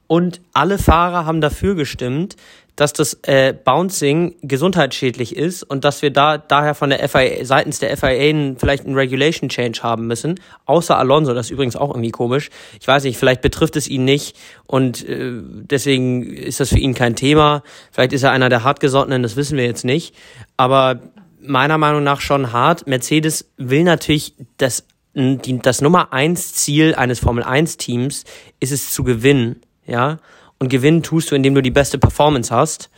Und 0.06 0.42
alle 0.52 0.76
Fahrer 0.76 1.24
haben 1.24 1.40
dafür 1.40 1.74
gestimmt, 1.74 2.36
dass 2.76 2.92
das 2.92 3.18
äh, 3.22 3.52
Bouncing 3.52 4.36
gesundheitsschädlich 4.42 5.36
ist 5.36 5.62
und 5.62 5.84
dass 5.84 6.02
wir 6.02 6.10
da 6.10 6.38
daher 6.38 6.74
von 6.74 6.90
der 6.90 7.06
FIA, 7.08 7.44
seitens 7.44 7.78
der 7.78 7.96
FIA 7.96 8.54
vielleicht 8.56 8.86
einen 8.86 8.94
Regulation 8.94 9.48
Change 9.48 9.82
haben 9.82 10.06
müssen. 10.06 10.40
Außer 10.64 10.96
Alonso, 10.98 11.34
das 11.34 11.46
ist 11.46 11.50
übrigens 11.50 11.76
auch 11.76 11.90
irgendwie 11.90 12.10
komisch. 12.10 12.50
Ich 12.80 12.88
weiß 12.88 13.04
nicht, 13.04 13.18
vielleicht 13.18 13.42
betrifft 13.42 13.76
es 13.76 13.88
ihn 13.88 14.04
nicht 14.04 14.36
und 14.66 15.06
äh, 15.08 15.32
deswegen 15.34 16.22
ist 16.22 16.60
das 16.60 16.70
für 16.70 16.78
ihn 16.78 16.94
kein 16.94 17.16
Thema. 17.16 17.62
Vielleicht 17.90 18.12
ist 18.12 18.22
er 18.22 18.32
einer 18.32 18.48
der 18.48 18.64
hartgesottenen, 18.64 19.22
das 19.22 19.36
wissen 19.36 19.58
wir 19.58 19.64
jetzt 19.64 19.84
nicht. 19.84 20.14
Aber 20.56 21.00
meiner 21.42 21.78
Meinung 21.78 22.02
nach 22.02 22.20
schon 22.20 22.52
hart. 22.52 22.86
Mercedes 22.86 23.50
will 23.56 23.84
natürlich 23.84 24.34
das, 24.56 24.84
das 25.14 25.80
Nummer 25.80 26.12
eins 26.12 26.54
Ziel 26.54 26.94
eines 26.94 27.18
Formel 27.18 27.44
1 27.44 27.76
Teams 27.76 28.24
ist 28.60 28.72
es 28.72 28.92
zu 28.92 29.04
gewinnen, 29.04 29.60
ja. 29.86 30.18
Und 30.62 30.68
gewinnen 30.68 31.02
tust 31.02 31.28
du, 31.28 31.34
indem 31.34 31.56
du 31.56 31.60
die 31.60 31.72
beste 31.72 31.98
Performance 31.98 32.54
hast. 32.54 32.88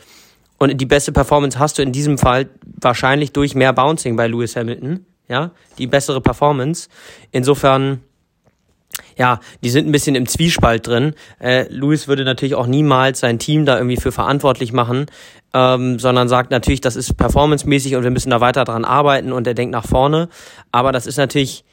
Und 0.59 0.79
die 0.79 0.85
beste 0.85 1.11
Performance 1.11 1.57
hast 1.57 1.79
du 1.79 1.81
in 1.81 1.91
diesem 1.91 2.19
Fall 2.19 2.47
wahrscheinlich 2.79 3.31
durch 3.31 3.55
mehr 3.55 3.73
Bouncing 3.73 4.15
bei 4.15 4.27
Lewis 4.27 4.55
Hamilton. 4.55 5.03
Ja, 5.27 5.49
die 5.79 5.87
bessere 5.87 6.21
Performance. 6.21 6.89
Insofern, 7.31 8.01
ja, 9.17 9.39
die 9.63 9.71
sind 9.71 9.87
ein 9.87 9.91
bisschen 9.91 10.13
im 10.13 10.27
Zwiespalt 10.27 10.85
drin. 10.85 11.15
Äh, 11.39 11.65
Lewis 11.69 12.07
würde 12.07 12.23
natürlich 12.23 12.53
auch 12.53 12.67
niemals 12.67 13.21
sein 13.21 13.39
Team 13.39 13.65
da 13.65 13.77
irgendwie 13.77 13.97
für 13.97 14.11
verantwortlich 14.11 14.71
machen, 14.71 15.07
ähm, 15.55 15.97
sondern 15.97 16.29
sagt 16.29 16.51
natürlich, 16.51 16.81
das 16.81 16.95
ist 16.95 17.17
performancemäßig 17.17 17.95
und 17.95 18.03
wir 18.03 18.11
müssen 18.11 18.29
da 18.29 18.41
weiter 18.41 18.63
dran 18.63 18.85
arbeiten 18.85 19.31
und 19.31 19.47
er 19.47 19.55
denkt 19.55 19.71
nach 19.71 19.87
vorne. 19.87 20.29
Aber 20.71 20.91
das 20.91 21.07
ist 21.07 21.17
natürlich 21.17 21.65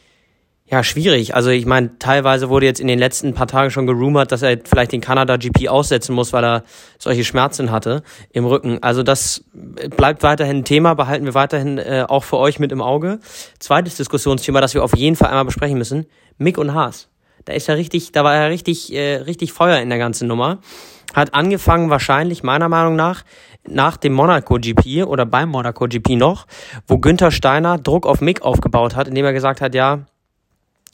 Ja, 0.72 0.82
schwierig. 0.82 1.34
Also 1.34 1.50
ich 1.50 1.66
meine, 1.66 1.98
teilweise 1.98 2.48
wurde 2.48 2.64
jetzt 2.64 2.80
in 2.80 2.86
den 2.86 2.98
letzten 2.98 3.34
paar 3.34 3.46
Tagen 3.46 3.70
schon 3.70 3.86
gerumort, 3.86 4.32
dass 4.32 4.40
er 4.40 4.56
vielleicht 4.64 4.92
den 4.92 5.02
Kanada 5.02 5.36
GP 5.36 5.68
aussetzen 5.68 6.14
muss, 6.14 6.32
weil 6.32 6.42
er 6.42 6.62
solche 6.98 7.24
Schmerzen 7.24 7.70
hatte 7.70 8.02
im 8.32 8.46
Rücken. 8.46 8.82
Also 8.82 9.02
das 9.02 9.44
bleibt 9.52 10.22
weiterhin 10.22 10.60
ein 10.60 10.64
Thema, 10.64 10.94
behalten 10.94 11.26
wir 11.26 11.34
weiterhin 11.34 11.76
äh, 11.76 12.06
auch 12.08 12.24
für 12.24 12.38
euch 12.38 12.58
mit 12.58 12.72
im 12.72 12.80
Auge. 12.80 13.18
Zweites 13.58 13.96
Diskussionsthema, 13.96 14.62
das 14.62 14.72
wir 14.72 14.82
auf 14.82 14.96
jeden 14.96 15.14
Fall 15.14 15.28
einmal 15.28 15.44
besprechen 15.44 15.76
müssen, 15.76 16.06
Mick 16.38 16.56
und 16.56 16.72
Haas. 16.72 17.10
Da 17.44 17.52
ist 17.52 17.66
ja 17.66 17.74
richtig, 17.74 18.12
da 18.12 18.24
war 18.24 18.34
ja 18.34 18.46
richtig, 18.46 18.94
äh, 18.94 19.16
richtig 19.16 19.52
Feuer 19.52 19.78
in 19.78 19.90
der 19.90 19.98
ganzen 19.98 20.26
Nummer. 20.26 20.60
Hat 21.12 21.34
angefangen 21.34 21.90
wahrscheinlich 21.90 22.42
meiner 22.42 22.70
Meinung 22.70 22.96
nach 22.96 23.24
nach 23.68 23.98
dem 23.98 24.14
Monaco 24.14 24.54
GP 24.54 25.04
oder 25.04 25.26
beim 25.26 25.50
Monaco 25.50 25.86
GP 25.86 26.16
noch, 26.16 26.46
wo 26.86 26.96
Günther 26.96 27.30
Steiner 27.30 27.76
Druck 27.76 28.06
auf 28.06 28.22
Mick 28.22 28.40
aufgebaut 28.40 28.96
hat, 28.96 29.06
indem 29.06 29.26
er 29.26 29.32
gesagt 29.34 29.60
hat, 29.60 29.74
ja, 29.74 30.06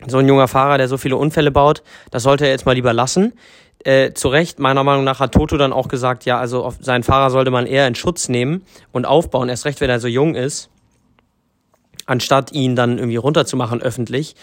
so 0.06 0.18
ein 0.18 0.28
junger 0.28 0.48
Fahrer, 0.48 0.78
der 0.78 0.88
so 0.88 0.96
viele 0.96 1.16
Unfälle 1.16 1.50
baut, 1.50 1.82
das 2.10 2.22
sollte 2.22 2.44
er 2.44 2.50
jetzt 2.50 2.66
mal 2.66 2.72
lieber 2.72 2.92
lassen. 2.92 3.32
Äh, 3.84 4.12
zu 4.12 4.28
Recht, 4.28 4.58
meiner 4.58 4.84
Meinung 4.84 5.04
nach, 5.04 5.20
hat 5.20 5.32
Toto 5.32 5.56
dann 5.56 5.72
auch 5.72 5.88
gesagt, 5.88 6.24
ja, 6.24 6.38
also 6.38 6.64
auf 6.64 6.76
seinen 6.80 7.02
Fahrer 7.02 7.30
sollte 7.30 7.50
man 7.50 7.66
eher 7.66 7.86
in 7.86 7.94
Schutz 7.94 8.28
nehmen 8.28 8.62
und 8.92 9.06
aufbauen, 9.06 9.48
erst 9.48 9.64
recht, 9.64 9.80
wenn 9.80 9.90
er 9.90 10.00
so 10.00 10.08
jung 10.08 10.34
ist, 10.34 10.68
anstatt 12.06 12.52
ihn 12.52 12.74
dann 12.74 12.98
irgendwie 12.98 13.16
runterzumachen 13.16 13.80
öffentlich. 13.80 14.34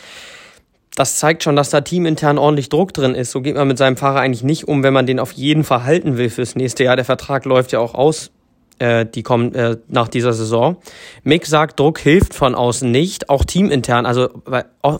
Das 0.95 1.17
zeigt 1.17 1.43
schon, 1.43 1.57
dass 1.57 1.69
da 1.69 1.81
teamintern 1.81 2.37
ordentlich 2.37 2.69
Druck 2.69 2.93
drin 2.93 3.15
ist. 3.15 3.31
So 3.31 3.41
geht 3.41 3.55
man 3.55 3.67
mit 3.67 3.77
seinem 3.77 3.97
Fahrer 3.97 4.21
eigentlich 4.21 4.43
nicht 4.43 4.69
um, 4.69 4.81
wenn 4.83 4.93
man 4.93 5.05
den 5.05 5.19
auf 5.19 5.33
jeden 5.33 5.65
Fall 5.65 5.83
halten 5.83 6.17
will 6.17 6.29
fürs 6.29 6.55
nächste 6.55 6.85
Jahr. 6.85 6.95
Der 6.95 7.03
Vertrag 7.03 7.43
läuft 7.43 7.73
ja 7.73 7.79
auch 7.79 7.93
aus 7.93 8.31
äh, 8.79 9.05
die 9.05 9.23
kommen 9.23 9.53
äh, 9.55 9.77
nach 9.87 10.07
dieser 10.07 10.33
Saison. 10.33 10.77
Mick 11.23 11.45
sagt, 11.45 11.79
Druck 11.79 11.99
hilft 11.99 12.33
von 12.33 12.55
außen 12.55 12.89
nicht, 12.89 13.29
auch 13.29 13.43
teamintern, 13.43 14.05
also 14.05 14.29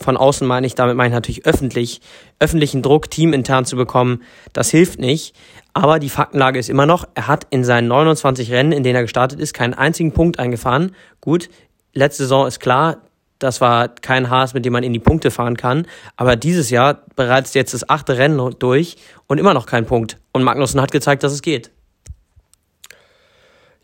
von 0.02 0.18
außen 0.18 0.48
meine 0.48 0.68
ich, 0.68 0.76
damit 0.76 0.96
meine 0.96 1.10
ich 1.10 1.14
natürlich 1.14 1.46
öffentlich, 1.46 2.02
öffentlichen 2.40 2.82
Druck 2.82 3.10
teamintern 3.10 3.66
zu 3.66 3.76
bekommen, 3.76 4.22
das 4.54 4.70
hilft 4.70 5.00
nicht. 5.00 5.36
Aber 5.74 6.00
die 6.00 6.10
Faktenlage 6.10 6.58
ist 6.58 6.70
immer 6.70 6.86
noch, 6.86 7.06
er 7.16 7.28
hat 7.28 7.48
in 7.50 7.66
seinen 7.66 7.90
29 7.90 8.52
Rennen, 8.52 8.72
in 8.72 8.84
denen 8.84 8.96
er 8.96 9.02
gestartet 9.02 9.40
ist, 9.40 9.54
keinen 9.54 9.74
einzigen 9.74 10.14
Punkt 10.14 10.40
eingefahren. 10.40 10.96
Gut, 11.20 11.50
letzte 11.94 12.24
Saison 12.24 12.48
ist 12.48 12.60
klar, 12.62 12.98
das 13.40 13.60
war 13.60 13.90
kein 13.90 14.30
Haas, 14.30 14.54
mit 14.54 14.64
dem 14.64 14.74
man 14.74 14.84
in 14.84 14.94
die 14.94 15.00
Punkte 15.00 15.32
fahren 15.32 15.58
kann. 15.58 15.88
Aber 16.16 16.36
dieses 16.36 16.70
Jahr 16.70 17.02
bereits 17.16 17.54
jetzt 17.54 17.74
das 17.74 17.90
achte 17.90 18.18
Rennen 18.18 18.56
durch 18.60 18.96
und 19.28 19.38
immer 19.38 19.54
noch 19.54 19.66
kein 19.66 19.86
Punkt. 19.86 20.18
Und 20.32 20.44
Magnussen 20.44 20.80
hat 20.80 20.92
gezeigt, 20.92 21.24
dass 21.24 21.34
es 21.34 21.42
geht. 21.42 21.72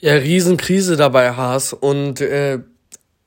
Ja, 0.04 0.16
Riesenkrise 0.16 0.98
dabei, 0.98 1.34
Haas. 1.34 1.74
Und 1.74 2.22
äh, 2.22 2.58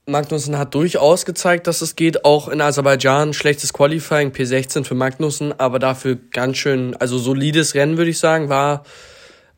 Magnussen 0.07 0.59
hat 0.59 0.75
durchaus 0.75 1.25
gezeigt, 1.25 1.69
dass 1.69 1.83
es 1.83 1.95
geht. 1.95 2.25
Auch 2.25 2.49
in 2.49 2.61
Aserbaidschan 2.61 3.33
schlechtes 3.33 3.73
Qualifying, 3.73 4.33
P16 4.33 4.83
für 4.83 4.97
Magnussen, 4.97 5.59
aber 5.61 5.79
dafür 5.79 6.19
ganz 6.33 6.57
schön, 6.57 6.97
also 6.97 7.17
solides 7.17 7.77
Rennen, 7.77 7.97
würde 7.97 8.11
ich 8.11 8.19
sagen, 8.19 8.49
war 8.49 8.83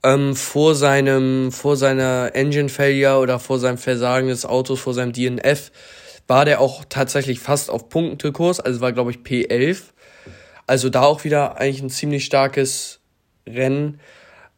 ähm, 0.03 0.37
vor 0.37 0.75
seinem, 0.75 1.53
vor 1.53 1.79
seiner 1.79 2.33
Engine 2.35 2.69
Failure 2.69 3.19
oder 3.19 3.39
vor 3.39 3.59
seinem 3.59 3.79
Versagen 3.79 4.29
des 4.29 4.45
Autos, 4.45 4.79
vor 4.79 4.93
seinem 4.93 5.15
DNF, 5.15 5.73
war 6.27 6.45
der 6.45 6.61
auch 6.61 6.85
tatsächlich 6.87 7.41
fast 7.41 7.71
auf 7.71 7.89
Punktekurs, 7.89 8.61
also 8.61 8.83
war, 8.83 8.93
glaube 8.93 9.13
ich, 9.13 9.19
P11. 9.21 9.85
Also 10.67 10.91
da 10.91 11.01
auch 11.01 11.25
wieder 11.25 11.57
eigentlich 11.57 11.81
ein 11.81 11.89
ziemlich 11.89 12.27
starkes 12.27 13.01
Rennen. 13.49 14.01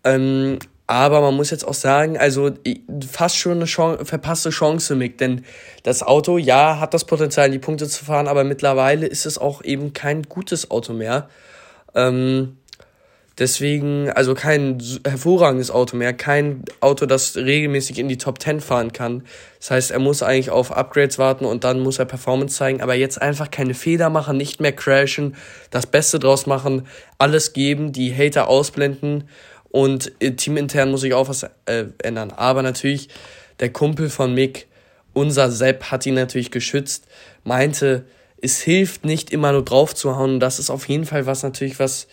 Ähm, 0.03 0.59
aber 0.89 1.21
man 1.21 1.35
muss 1.35 1.51
jetzt 1.51 1.69
auch 1.69 1.75
sagen, 1.75 2.17
also 2.17 2.51
fast 3.07 3.37
schon 3.37 3.53
eine 3.53 3.67
Chance, 3.67 4.07
verpasste 4.07 4.49
Chance, 4.49 4.97
Mick. 4.97 5.19
Denn 5.19 5.45
das 5.83 6.03
Auto, 6.03 6.39
ja, 6.39 6.81
hat 6.81 6.95
das 6.95 7.05
Potenzial, 7.05 7.51
die 7.51 7.59
Punkte 7.59 7.87
zu 7.87 8.07
fahren, 8.07 8.27
aber 8.27 8.43
mittlerweile 8.43 9.07
ist 9.07 9.27
es 9.27 9.37
auch 9.37 9.63
eben 9.63 9.93
kein 9.93 10.23
gutes 10.23 10.71
Auto 10.71 10.95
mehr. 10.95 11.29
Ähm, 11.95 12.57
deswegen, 13.39 14.11
also 14.13 14.35
kein 14.35 14.83
hervorragendes 15.07 15.71
Auto 15.71 15.95
mehr, 15.95 16.15
kein 16.15 16.65
Auto, 16.81 17.05
das 17.05 17.37
regelmäßig 17.37 17.99
in 17.99 18.09
die 18.09 18.17
Top 18.17 18.41
10 18.41 18.63
fahren 18.63 18.91
kann. 18.91 19.25
Das 19.59 19.71
heißt, 19.71 19.91
er 19.91 19.99
muss 19.99 20.23
eigentlich 20.23 20.49
auf 20.49 20.73
Upgrades 20.75 21.19
warten 21.19 21.45
und 21.45 21.65
dann 21.65 21.81
muss 21.81 21.99
er 21.99 22.07
Performance 22.07 22.57
zeigen, 22.57 22.81
aber 22.81 22.95
jetzt 22.95 23.21
einfach 23.21 23.51
keine 23.51 23.75
Fehler 23.75 24.09
machen, 24.09 24.39
nicht 24.39 24.63
mehr 24.63 24.73
crashen, 24.73 25.37
das 25.71 25.85
Beste 25.85 26.19
draus 26.19 26.47
machen, 26.47 26.87
alles 27.19 27.53
geben, 27.53 27.93
die 27.93 28.11
Hater 28.15 28.49
ausblenden 28.49 29.29
und 29.71 30.13
teamintern 30.21 30.91
muss 30.91 31.03
ich 31.03 31.15
auch 31.15 31.29
was 31.29 31.45
äh, 31.67 31.87
ändern. 32.03 32.31
Aber 32.31 32.63
natürlich, 32.63 33.09
der 33.61 33.73
Kumpel 33.73 34.09
von 34.09 34.35
Mick, 34.35 34.67
unser 35.13 35.51
Sepp, 35.51 35.91
hat 35.91 36.07
ihn 36.07 36.15
natürlich 36.15 36.51
geschützt, 36.51 37.07
meinte, 37.45 38.05
es 38.41 38.61
hilft 38.61 39.05
nicht 39.05 39.31
immer 39.31 39.53
nur 39.53 39.65
drauf 39.65 39.95
zu 39.95 40.17
hauen. 40.17 40.41
Das 40.41 40.59
ist 40.59 40.71
auf 40.71 40.89
jeden 40.89 41.05
Fall 41.05 41.27
was 41.27 41.43
natürlich, 41.43 41.79
was, 41.79 42.07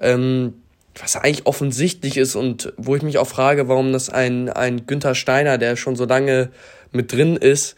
ähm, 0.00 0.54
was 0.98 1.16
eigentlich 1.16 1.46
offensichtlich 1.46 2.16
ist 2.16 2.34
und 2.34 2.72
wo 2.76 2.96
ich 2.96 3.02
mich 3.02 3.18
auch 3.18 3.28
frage, 3.28 3.68
warum 3.68 3.92
das 3.92 4.10
ein, 4.10 4.48
ein 4.48 4.86
Günther 4.86 5.14
Steiner, 5.14 5.58
der 5.58 5.76
schon 5.76 5.94
so 5.94 6.04
lange 6.04 6.50
mit 6.90 7.12
drin 7.12 7.36
ist, 7.36 7.76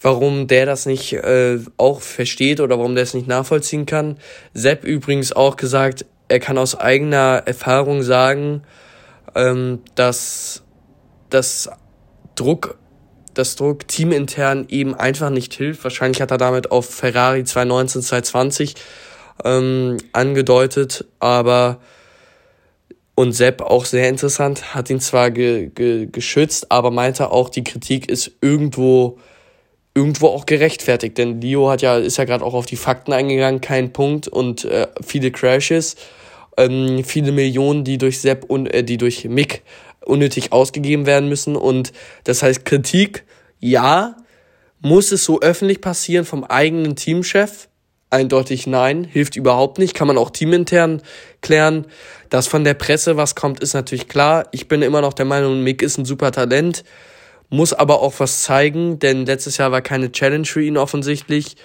warum 0.00 0.48
der 0.48 0.66
das 0.66 0.86
nicht 0.86 1.12
äh, 1.12 1.58
auch 1.76 2.00
versteht 2.00 2.60
oder 2.60 2.78
warum 2.78 2.94
der 2.94 3.04
es 3.04 3.14
nicht 3.14 3.28
nachvollziehen 3.28 3.86
kann. 3.86 4.18
Sepp 4.54 4.84
übrigens 4.84 5.32
auch 5.32 5.56
gesagt, 5.56 6.06
er 6.32 6.40
kann 6.40 6.56
aus 6.56 6.74
eigener 6.74 7.42
Erfahrung 7.44 8.02
sagen, 8.02 8.62
ähm, 9.34 9.80
dass 9.94 10.62
das 11.28 11.68
Druck, 12.36 12.78
das 13.34 13.54
Druck 13.56 13.86
teamintern 13.86 14.64
eben 14.70 14.94
einfach 14.94 15.28
nicht 15.28 15.52
hilft. 15.52 15.84
Wahrscheinlich 15.84 16.22
hat 16.22 16.30
er 16.30 16.38
damit 16.38 16.70
auf 16.70 16.88
Ferrari 16.88 17.44
2019, 17.44 18.00
2020 18.00 18.74
ähm, 19.44 19.98
angedeutet, 20.14 21.04
aber 21.20 21.80
und 23.14 23.32
Sepp 23.32 23.60
auch 23.60 23.84
sehr 23.84 24.08
interessant, 24.08 24.74
hat 24.74 24.88
ihn 24.88 25.00
zwar 25.00 25.30
ge, 25.30 25.68
ge, 25.68 26.06
geschützt, 26.06 26.72
aber 26.72 26.90
meinte 26.90 27.30
auch, 27.30 27.50
die 27.50 27.62
Kritik 27.62 28.08
ist 28.08 28.30
irgendwo 28.40 29.18
irgendwo 29.94 30.28
auch 30.28 30.46
gerechtfertigt, 30.46 31.18
denn 31.18 31.42
Leo 31.42 31.68
hat 31.68 31.82
ja 31.82 31.98
ist 31.98 32.16
ja 32.16 32.24
gerade 32.24 32.42
auch 32.42 32.54
auf 32.54 32.64
die 32.64 32.76
Fakten 32.76 33.12
eingegangen, 33.12 33.60
kein 33.60 33.92
Punkt 33.92 34.28
und 34.28 34.64
äh, 34.64 34.86
viele 35.04 35.30
Crashes 35.30 35.96
ähm, 36.56 37.04
viele 37.04 37.32
Millionen, 37.32 37.84
die 37.84 37.98
durch 37.98 38.20
Sepp 38.20 38.44
und 38.44 38.66
äh, 38.72 38.84
die 38.84 38.96
durch 38.96 39.24
Mick 39.24 39.62
unnötig 40.04 40.52
ausgegeben 40.52 41.06
werden 41.06 41.28
müssen. 41.28 41.56
Und 41.56 41.92
das 42.24 42.42
heißt, 42.42 42.64
Kritik, 42.64 43.24
ja, 43.60 44.16
muss 44.80 45.12
es 45.12 45.24
so 45.24 45.40
öffentlich 45.40 45.80
passieren 45.80 46.24
vom 46.24 46.44
eigenen 46.44 46.96
Teamchef? 46.96 47.68
Eindeutig 48.10 48.66
nein, 48.66 49.04
hilft 49.04 49.36
überhaupt 49.36 49.78
nicht, 49.78 49.94
kann 49.94 50.06
man 50.06 50.18
auch 50.18 50.30
teamintern 50.30 51.00
klären. 51.40 51.86
Dass 52.28 52.46
von 52.46 52.64
der 52.64 52.74
Presse 52.74 53.16
was 53.16 53.34
kommt, 53.34 53.60
ist 53.60 53.72
natürlich 53.72 54.08
klar. 54.08 54.48
Ich 54.50 54.68
bin 54.68 54.82
immer 54.82 55.00
noch 55.00 55.14
der 55.14 55.24
Meinung, 55.24 55.62
Mick 55.62 55.80
ist 55.80 55.96
ein 55.96 56.04
super 56.04 56.30
Talent, 56.30 56.84
muss 57.48 57.72
aber 57.72 58.02
auch 58.02 58.14
was 58.18 58.42
zeigen, 58.42 58.98
denn 58.98 59.24
letztes 59.24 59.56
Jahr 59.56 59.72
war 59.72 59.80
keine 59.80 60.12
Challenge 60.12 60.44
für 60.44 60.62
ihn 60.62 60.76
offensichtlich. 60.76 61.56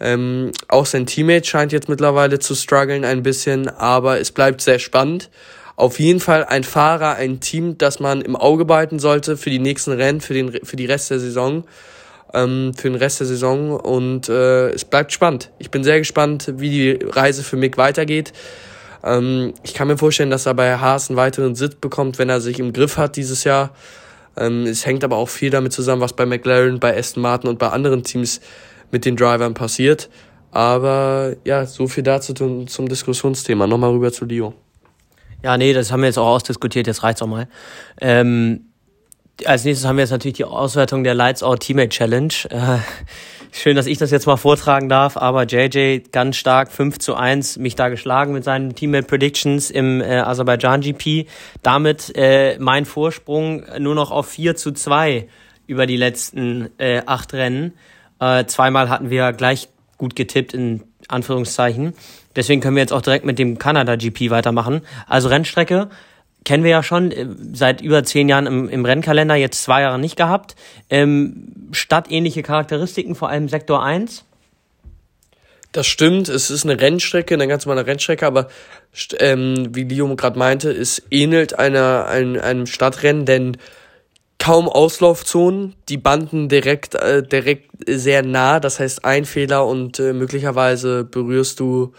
Ähm, 0.00 0.50
auch 0.68 0.86
sein 0.86 1.06
Teammate 1.06 1.46
scheint 1.46 1.72
jetzt 1.72 1.88
mittlerweile 1.88 2.38
zu 2.38 2.54
strugglen 2.54 3.04
ein 3.04 3.22
bisschen, 3.22 3.68
aber 3.68 4.18
es 4.18 4.32
bleibt 4.32 4.62
sehr 4.62 4.78
spannend. 4.78 5.28
Auf 5.76 6.00
jeden 6.00 6.20
Fall 6.20 6.44
ein 6.44 6.64
Fahrer, 6.64 7.16
ein 7.16 7.40
Team, 7.40 7.78
das 7.78 8.00
man 8.00 8.22
im 8.22 8.36
Auge 8.36 8.64
behalten 8.64 8.98
sollte 8.98 9.36
für 9.36 9.50
die 9.50 9.58
nächsten 9.58 9.92
Rennen, 9.92 10.20
für, 10.20 10.34
den, 10.34 10.64
für 10.64 10.76
die 10.76 10.86
Rest 10.86 11.10
der 11.10 11.18
Saison. 11.18 11.64
Ähm, 12.32 12.72
für 12.76 12.88
den 12.88 12.96
Rest 12.96 13.20
der 13.20 13.26
Saison 13.26 13.72
und 13.72 14.28
äh, 14.28 14.70
es 14.70 14.84
bleibt 14.84 15.12
spannend. 15.12 15.50
Ich 15.58 15.70
bin 15.70 15.82
sehr 15.82 15.98
gespannt, 15.98 16.52
wie 16.56 16.70
die 16.70 16.98
Reise 17.04 17.42
für 17.42 17.56
Mick 17.56 17.76
weitergeht. 17.76 18.32
Ähm, 19.02 19.54
ich 19.64 19.74
kann 19.74 19.88
mir 19.88 19.98
vorstellen, 19.98 20.30
dass 20.30 20.46
er 20.46 20.54
bei 20.54 20.76
Haas 20.76 21.10
einen 21.10 21.16
weiteren 21.16 21.56
Sitz 21.56 21.74
bekommt, 21.74 22.18
wenn 22.18 22.28
er 22.28 22.40
sich 22.40 22.60
im 22.60 22.72
Griff 22.72 22.98
hat 22.98 23.16
dieses 23.16 23.42
Jahr. 23.44 23.70
Ähm, 24.36 24.66
es 24.66 24.86
hängt 24.86 25.02
aber 25.02 25.16
auch 25.16 25.28
viel 25.28 25.50
damit 25.50 25.72
zusammen, 25.72 26.02
was 26.02 26.12
bei 26.12 26.24
McLaren, 26.24 26.78
bei 26.78 26.96
Aston 26.96 27.22
Martin 27.22 27.50
und 27.50 27.58
bei 27.58 27.68
anderen 27.68 28.04
Teams 28.04 28.40
mit 28.90 29.04
den 29.04 29.16
Drivern 29.16 29.54
passiert. 29.54 30.08
Aber 30.50 31.36
ja, 31.44 31.66
so 31.66 31.86
viel 31.86 32.02
dazu 32.02 32.34
zum, 32.34 32.66
zum 32.66 32.88
Diskussionsthema. 32.88 33.66
Nochmal 33.66 33.90
rüber 33.90 34.12
zu 34.12 34.24
Leo. 34.24 34.54
Ja, 35.42 35.56
nee, 35.56 35.72
das 35.72 35.90
haben 35.90 36.00
wir 36.00 36.06
jetzt 36.06 36.18
auch 36.18 36.26
ausdiskutiert, 36.26 36.86
jetzt 36.86 37.02
reicht's 37.02 37.22
auch 37.22 37.26
mal. 37.26 37.48
Ähm, 38.00 38.66
als 39.46 39.64
nächstes 39.64 39.88
haben 39.88 39.96
wir 39.96 40.02
jetzt 40.02 40.10
natürlich 40.10 40.36
die 40.36 40.44
Auswertung 40.44 41.02
der 41.02 41.14
Lights 41.14 41.42
Out 41.42 41.60
Teammate 41.60 41.88
Challenge. 41.88 42.32
Äh, 42.50 42.78
schön, 43.52 43.74
dass 43.74 43.86
ich 43.86 43.96
das 43.96 44.10
jetzt 44.10 44.26
mal 44.26 44.36
vortragen 44.36 44.88
darf, 44.88 45.16
aber 45.16 45.44
JJ 45.44 46.00
ganz 46.12 46.36
stark 46.36 46.70
5 46.70 46.98
zu 46.98 47.14
1 47.14 47.58
mich 47.58 47.74
da 47.74 47.88
geschlagen 47.88 48.32
mit 48.32 48.44
seinen 48.44 48.74
Teammate 48.74 49.06
Predictions 49.06 49.70
im 49.70 50.02
äh, 50.02 50.18
Aserbaidschan 50.18 50.82
GP. 50.82 51.26
Damit 51.62 52.12
äh, 52.16 52.58
mein 52.58 52.84
Vorsprung 52.84 53.64
nur 53.78 53.94
noch 53.94 54.10
auf 54.10 54.28
4 54.28 54.56
zu 54.56 54.72
2 54.72 55.26
über 55.66 55.86
die 55.86 55.96
letzten 55.96 56.68
äh, 56.78 57.02
acht 57.06 57.32
Rennen. 57.32 57.74
Äh, 58.20 58.44
zweimal 58.46 58.88
hatten 58.88 59.10
wir 59.10 59.32
gleich 59.32 59.68
gut 59.98 60.14
getippt, 60.14 60.54
in 60.54 60.82
Anführungszeichen. 61.08 61.94
Deswegen 62.36 62.60
können 62.60 62.76
wir 62.76 62.82
jetzt 62.82 62.92
auch 62.92 63.02
direkt 63.02 63.24
mit 63.24 63.38
dem 63.38 63.58
Kanada 63.58 63.96
GP 63.96 64.30
weitermachen. 64.30 64.82
Also 65.08 65.28
Rennstrecke 65.28 65.88
kennen 66.44 66.64
wir 66.64 66.70
ja 66.70 66.82
schon 66.82 67.10
äh, 67.10 67.26
seit 67.52 67.80
über 67.80 68.04
zehn 68.04 68.28
Jahren 68.28 68.46
im, 68.46 68.68
im 68.68 68.84
Rennkalender, 68.84 69.34
jetzt 69.34 69.62
zwei 69.62 69.82
Jahre 69.82 69.98
nicht 69.98 70.16
gehabt. 70.16 70.54
Ähm, 70.88 71.68
stadtähnliche 71.72 72.42
Charakteristiken, 72.42 73.14
vor 73.14 73.28
allem 73.28 73.48
Sektor 73.48 73.82
1. 73.82 74.24
Das 75.72 75.86
stimmt, 75.86 76.28
es 76.28 76.50
ist 76.50 76.64
eine 76.64 76.80
Rennstrecke, 76.80 77.34
eine 77.34 77.46
ganz 77.46 77.64
normale 77.64 77.86
Rennstrecke, 77.86 78.26
aber 78.26 78.48
ähm, 79.18 79.68
wie 79.72 79.84
Leo 79.84 80.16
gerade 80.16 80.36
meinte, 80.36 80.70
es 80.70 81.00
ähnelt 81.12 81.58
einer, 81.58 82.06
einem, 82.06 82.40
einem 82.40 82.66
Stadtrennen, 82.66 83.24
denn 83.24 83.56
kaum 84.40 84.68
Auslaufzonen, 84.68 85.76
die 85.88 85.98
Banden 85.98 86.48
direkt, 86.48 86.96
äh, 86.96 87.22
direkt 87.22 87.70
sehr 87.86 88.22
nah, 88.22 88.58
das 88.58 88.80
heißt 88.80 89.04
ein 89.04 89.26
Fehler 89.26 89.66
und 89.66 90.00
äh, 90.00 90.12
möglicherweise 90.12 91.04
berührst 91.04 91.60
du 91.60 91.92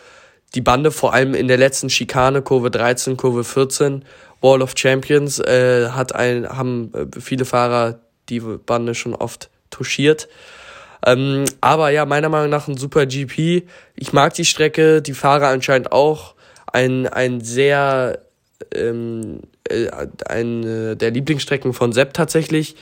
die 0.55 0.61
Bande, 0.61 0.91
vor 0.91 1.13
allem 1.13 1.33
in 1.33 1.47
der 1.47 1.57
letzten 1.57 1.89
Schikane, 1.89 2.41
Kurve 2.41 2.71
13, 2.71 3.15
Kurve 3.15 3.43
14, 3.43 4.03
Wall 4.41 4.61
of 4.61 4.73
Champions, 4.75 5.39
äh, 5.39 5.89
hat 5.91 6.13
ein, 6.13 6.49
haben 6.49 6.91
äh, 6.93 7.21
viele 7.21 7.45
Fahrer 7.45 7.99
die 8.27 8.39
Bande 8.39 8.95
schon 8.95 9.15
oft 9.15 9.49
touchiert. 9.69 10.27
Ähm, 11.05 11.45
aber 11.61 11.91
ja, 11.91 12.05
meiner 12.05 12.29
Meinung 12.29 12.49
nach 12.49 12.67
ein 12.67 12.77
super 12.77 13.05
GP. 13.05 13.67
Ich 13.95 14.13
mag 14.13 14.33
die 14.33 14.45
Strecke, 14.45 15.01
die 15.01 15.13
Fahrer 15.13 15.47
anscheinend 15.47 15.91
auch. 15.91 16.35
Ein, 16.71 17.07
ein 17.07 17.41
sehr, 17.41 18.19
ähm, 18.73 19.41
äh, 19.71 20.07
eine 20.27 20.95
der 20.95 21.11
Lieblingsstrecken 21.11 21.73
von 21.73 21.93
Sepp 21.93 22.13
tatsächlich. 22.13 22.75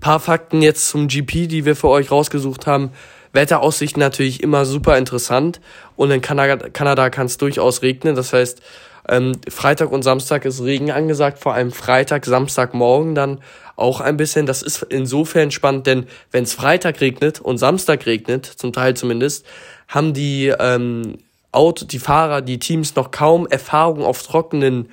Paar 0.00 0.20
Fakten 0.20 0.60
jetzt 0.60 0.88
zum 0.88 1.08
GP, 1.08 1.46
die 1.46 1.64
wir 1.64 1.76
für 1.76 1.88
euch 1.88 2.10
rausgesucht 2.10 2.66
haben. 2.66 2.90
Wetteraussichten 3.32 4.00
natürlich 4.00 4.42
immer 4.42 4.64
super 4.64 4.96
interessant 4.96 5.60
und 5.96 6.10
in 6.10 6.20
Kanada, 6.20 6.68
Kanada 6.68 7.10
kann 7.10 7.26
es 7.26 7.36
durchaus 7.36 7.82
regnen. 7.82 8.14
Das 8.14 8.32
heißt, 8.32 8.62
ähm, 9.08 9.32
Freitag 9.48 9.92
und 9.92 10.02
Samstag 10.02 10.44
ist 10.44 10.62
Regen 10.62 10.90
angesagt, 10.90 11.38
vor 11.38 11.54
allem 11.54 11.72
Freitag, 11.72 12.24
Samstagmorgen 12.24 13.14
dann 13.14 13.40
auch 13.76 14.00
ein 14.00 14.16
bisschen. 14.16 14.46
Das 14.46 14.62
ist 14.62 14.86
insofern 14.88 15.50
spannend, 15.50 15.86
denn 15.86 16.06
wenn 16.30 16.44
es 16.44 16.54
Freitag 16.54 17.00
regnet 17.00 17.40
und 17.40 17.58
Samstag 17.58 18.06
regnet, 18.06 18.46
zum 18.46 18.72
Teil 18.72 18.94
zumindest, 18.94 19.44
haben 19.88 20.14
die 20.14 20.54
ähm, 20.58 21.18
Auto, 21.52 21.84
die 21.84 21.98
Fahrer, 21.98 22.40
die 22.40 22.58
Teams 22.58 22.96
noch 22.96 23.10
kaum 23.10 23.46
Erfahrung 23.46 24.02
auf 24.04 24.22
trockenen 24.22 24.90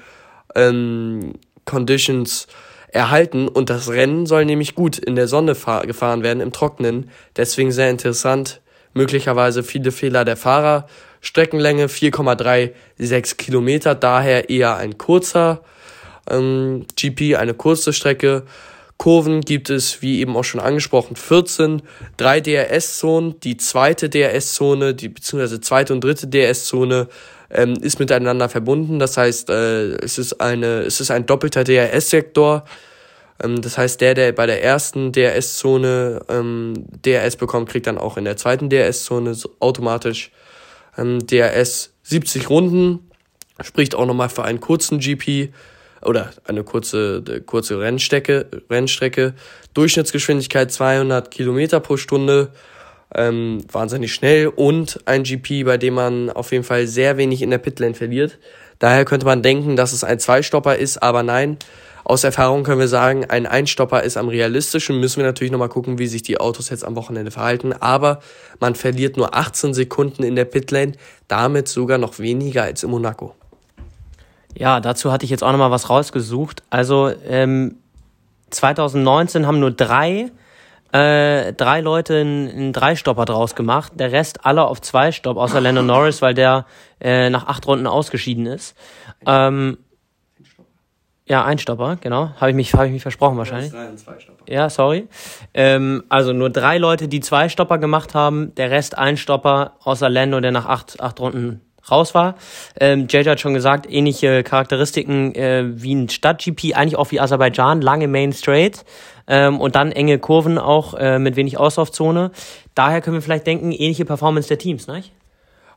ähm, 0.55 1.33
Conditions 1.65 2.47
erhalten 2.87 3.47
und 3.47 3.69
das 3.69 3.89
Rennen 3.89 4.25
soll 4.25 4.45
nämlich 4.45 4.75
gut 4.75 4.97
in 4.97 5.15
der 5.15 5.27
Sonne 5.27 5.55
gefahren 5.83 6.23
werden, 6.23 6.41
im 6.41 6.51
Trockenen. 6.51 7.09
Deswegen 7.37 7.71
sehr 7.71 7.89
interessant. 7.89 8.61
Möglicherweise 8.93 9.63
viele 9.63 9.91
Fehler 9.91 10.25
der 10.25 10.35
Fahrer. 10.35 10.87
Streckenlänge 11.21 11.85
4,36 11.87 13.37
Kilometer, 13.37 13.95
daher 13.95 14.49
eher 14.49 14.75
ein 14.75 14.97
kurzer 14.97 15.61
ähm, 16.29 16.85
GP, 16.95 17.35
eine 17.37 17.53
kurze 17.53 17.93
Strecke. 17.93 18.43
Kurven 18.97 19.41
gibt 19.41 19.69
es, 19.69 20.01
wie 20.01 20.19
eben 20.19 20.35
auch 20.35 20.43
schon 20.43 20.59
angesprochen, 20.59 21.15
14, 21.15 21.81
drei 22.17 22.39
DRS-Zonen. 22.39 23.39
Die 23.39 23.57
zweite 23.57 24.09
DRS-Zone, 24.09 24.93
die 24.93 25.09
beziehungsweise 25.09 25.61
zweite 25.61 25.93
und 25.93 26.03
dritte 26.03 26.27
DRS-Zone 26.27 27.07
ähm, 27.53 27.73
ist 27.81 27.99
miteinander 27.99 28.49
verbunden. 28.49 28.99
Das 28.99 29.17
heißt, 29.17 29.49
äh, 29.49 29.95
es 29.95 30.17
ist 30.17 30.41
eine, 30.41 30.81
es 30.81 30.99
ist 31.01 31.11
ein 31.11 31.25
doppelter 31.25 31.63
DRS-Sektor. 31.63 32.65
Ähm, 33.43 33.61
das 33.61 33.77
heißt, 33.77 34.01
der, 34.01 34.13
der 34.13 34.31
bei 34.31 34.45
der 34.45 34.63
ersten 34.63 35.11
DRS-Zone 35.11 36.21
ähm, 36.29 36.73
DRS 37.05 37.35
bekommt, 37.35 37.69
kriegt 37.69 37.87
dann 37.87 37.97
auch 37.97 38.17
in 38.17 38.25
der 38.25 38.37
zweiten 38.37 38.69
DRS-Zone 38.69 39.35
automatisch 39.59 40.31
ähm, 40.97 41.25
DRS 41.25 41.93
70 42.03 42.49
Runden. 42.49 43.11
Spricht 43.61 43.95
auch 43.95 44.05
nochmal 44.05 44.29
für 44.29 44.43
einen 44.43 44.59
kurzen 44.59 44.99
GP 44.99 45.49
oder 46.01 46.31
eine 46.45 46.63
kurze, 46.63 47.21
kurze 47.45 47.79
Rennstrecke, 47.79 48.47
Rennstrecke. 48.69 49.35
Durchschnittsgeschwindigkeit 49.73 50.71
200 50.71 51.29
Kilometer 51.29 51.79
pro 51.79 51.97
Stunde. 51.97 52.49
Ähm, 53.13 53.63
wahnsinnig 53.71 54.13
schnell 54.13 54.47
und 54.47 55.00
ein 55.06 55.24
GP, 55.24 55.65
bei 55.65 55.78
dem 55.78 55.95
man 55.95 56.30
auf 56.30 56.52
jeden 56.52 56.63
Fall 56.63 56.88
sehr 56.88 57.17
wenig 57.17 57.41
in 57.41 57.50
der 57.50 57.58
Pitlane 57.58 57.93
verliert. 57.93 58.39
Daher 58.80 59.06
könnte 59.06 59.26
man 59.26 59.43
denken, 59.43 59.76
dass 59.76 59.91
es 59.91 60.04
ein 60.04 60.19
Zweistopper 60.19 60.76
ist, 60.76 61.04
aber 61.04 61.21
nein. 61.21 61.58
Aus 62.04 62.24
Erfahrung 62.24 62.63
können 62.63 62.80
wir 62.80 62.88
sagen, 62.88 63.26
ein 63.26 63.45
Einstopper 63.45 64.02
ist 64.02 64.17
am 64.17 64.28
realistischen. 64.28 65.00
Müssen 65.00 65.17
wir 65.17 65.26
natürlich 65.26 65.52
nochmal 65.52 65.69
gucken, 65.69 66.00
wie 66.00 66.08
sich 66.08 66.24
die 66.24 66.39
Autos 66.39 66.69
jetzt 66.69 66.84
am 66.84 66.95
Wochenende 66.95 67.32
verhalten. 67.32 67.74
Aber 67.74 68.21
man 68.60 68.76
verliert 68.76 69.17
nur 69.17 69.36
18 69.36 69.74
Sekunden 69.74 70.24
in 70.24 70.36
der 70.36 70.45
Pitlane, 70.45 70.93
damit 71.28 71.67
sogar 71.67 71.97
noch 71.97 72.17
weniger 72.17 72.63
als 72.63 72.84
in 72.84 72.89
Monaco. 72.89 73.36
Ja, 74.58 74.80
dazu 74.80 75.12
hatte 75.12 75.26
ich 75.26 75.30
jetzt 75.30 75.43
auch 75.43 75.52
nochmal 75.52 75.71
was 75.71 75.89
rausgesucht. 75.89 76.63
Also 76.69 77.12
ähm, 77.28 77.76
2019 78.50 79.47
haben 79.47 79.60
nur 79.60 79.71
drei 79.71 80.32
äh, 80.91 81.54
drei 81.54 81.82
Leute 81.82 82.17
einen, 82.19 82.73
Dreistopper 82.73 83.25
draus 83.25 83.56
gemacht. 83.56 83.93
Der 83.95 84.12
Rest 84.12 84.45
alle 84.45 84.65
auf 84.65 84.82
zwei 84.82 85.12
Stopp, 85.12 85.38
außer 85.38 85.62
Lando 85.62 85.82
Norris, 85.82 86.21
weil 86.21 86.34
der 86.34 86.65
äh, 86.99 87.30
nach 87.30 87.47
acht 87.47 87.65
Runden 87.67 87.88
ausgeschieden 87.88 88.45
ist. 88.45 88.75
Ähm, 89.25 89.77
ja, 91.25 91.45
ein 91.45 91.60
Stopper, 91.60 91.97
genau. 92.01 92.32
Habe 92.41 92.49
ich 92.49 92.56
mich, 92.56 92.73
habe 92.73 92.88
ich 92.88 92.91
mich 92.91 93.01
versprochen 93.01 93.38
wahrscheinlich. 93.38 93.71
Ja, 94.49 94.69
sorry. 94.69 95.08
Ähm, 95.54 96.04
also 96.10 96.34
nur 96.34 96.49
drei 96.49 96.77
Leute, 96.77 97.08
die 97.08 97.21
zwei 97.21 97.47
Stopper 97.47 97.77
gemacht 97.77 98.13
haben. 98.13 98.54
Der 98.56 98.69
Rest 98.69 98.97
ein 98.97 99.15
Stopper, 99.15 99.75
außer 99.84 100.10
Lando, 100.10 100.41
der 100.41 100.51
nach 100.51 100.65
acht, 100.65 100.99
acht 100.99 101.19
Runden 101.21 101.62
raus 101.91 102.13
war. 102.13 102.36
Ähm, 102.80 103.08
JJ 103.10 103.30
hat 103.30 103.39
schon 103.39 103.54
gesagt, 103.54 103.86
ähnliche 103.89 104.43
Charakteristiken 104.43 105.36
äh, 105.36 105.63
wie 105.65 105.93
ein 105.93 106.10
Stadt-GP, 106.10 106.73
eigentlich 106.75 106.97
auch 106.97 107.12
wie 107.12 107.19
Aserbaidschan, 107.19 107.82
lange 107.82 108.08
Main 108.08 108.34
Straight 108.34 108.86
ähm, 109.27 109.60
und 109.60 109.75
dann 109.75 109.91
enge 109.91 110.19
Kurven 110.19 110.58
auch 110.58 110.93
äh, 110.93 111.19
mit 111.19 111.36
wenig 111.36 111.58
Auslaufzone. 111.58 112.32
Daher 112.75 113.01
können 113.01 113.17
wir 113.17 113.21
vielleicht 113.21 113.47
denken, 113.47 113.71
ähnliche 113.71 114.06
Performance 114.06 114.47
der 114.47 114.58
Teams, 114.58 114.88
ne? 114.88 115.04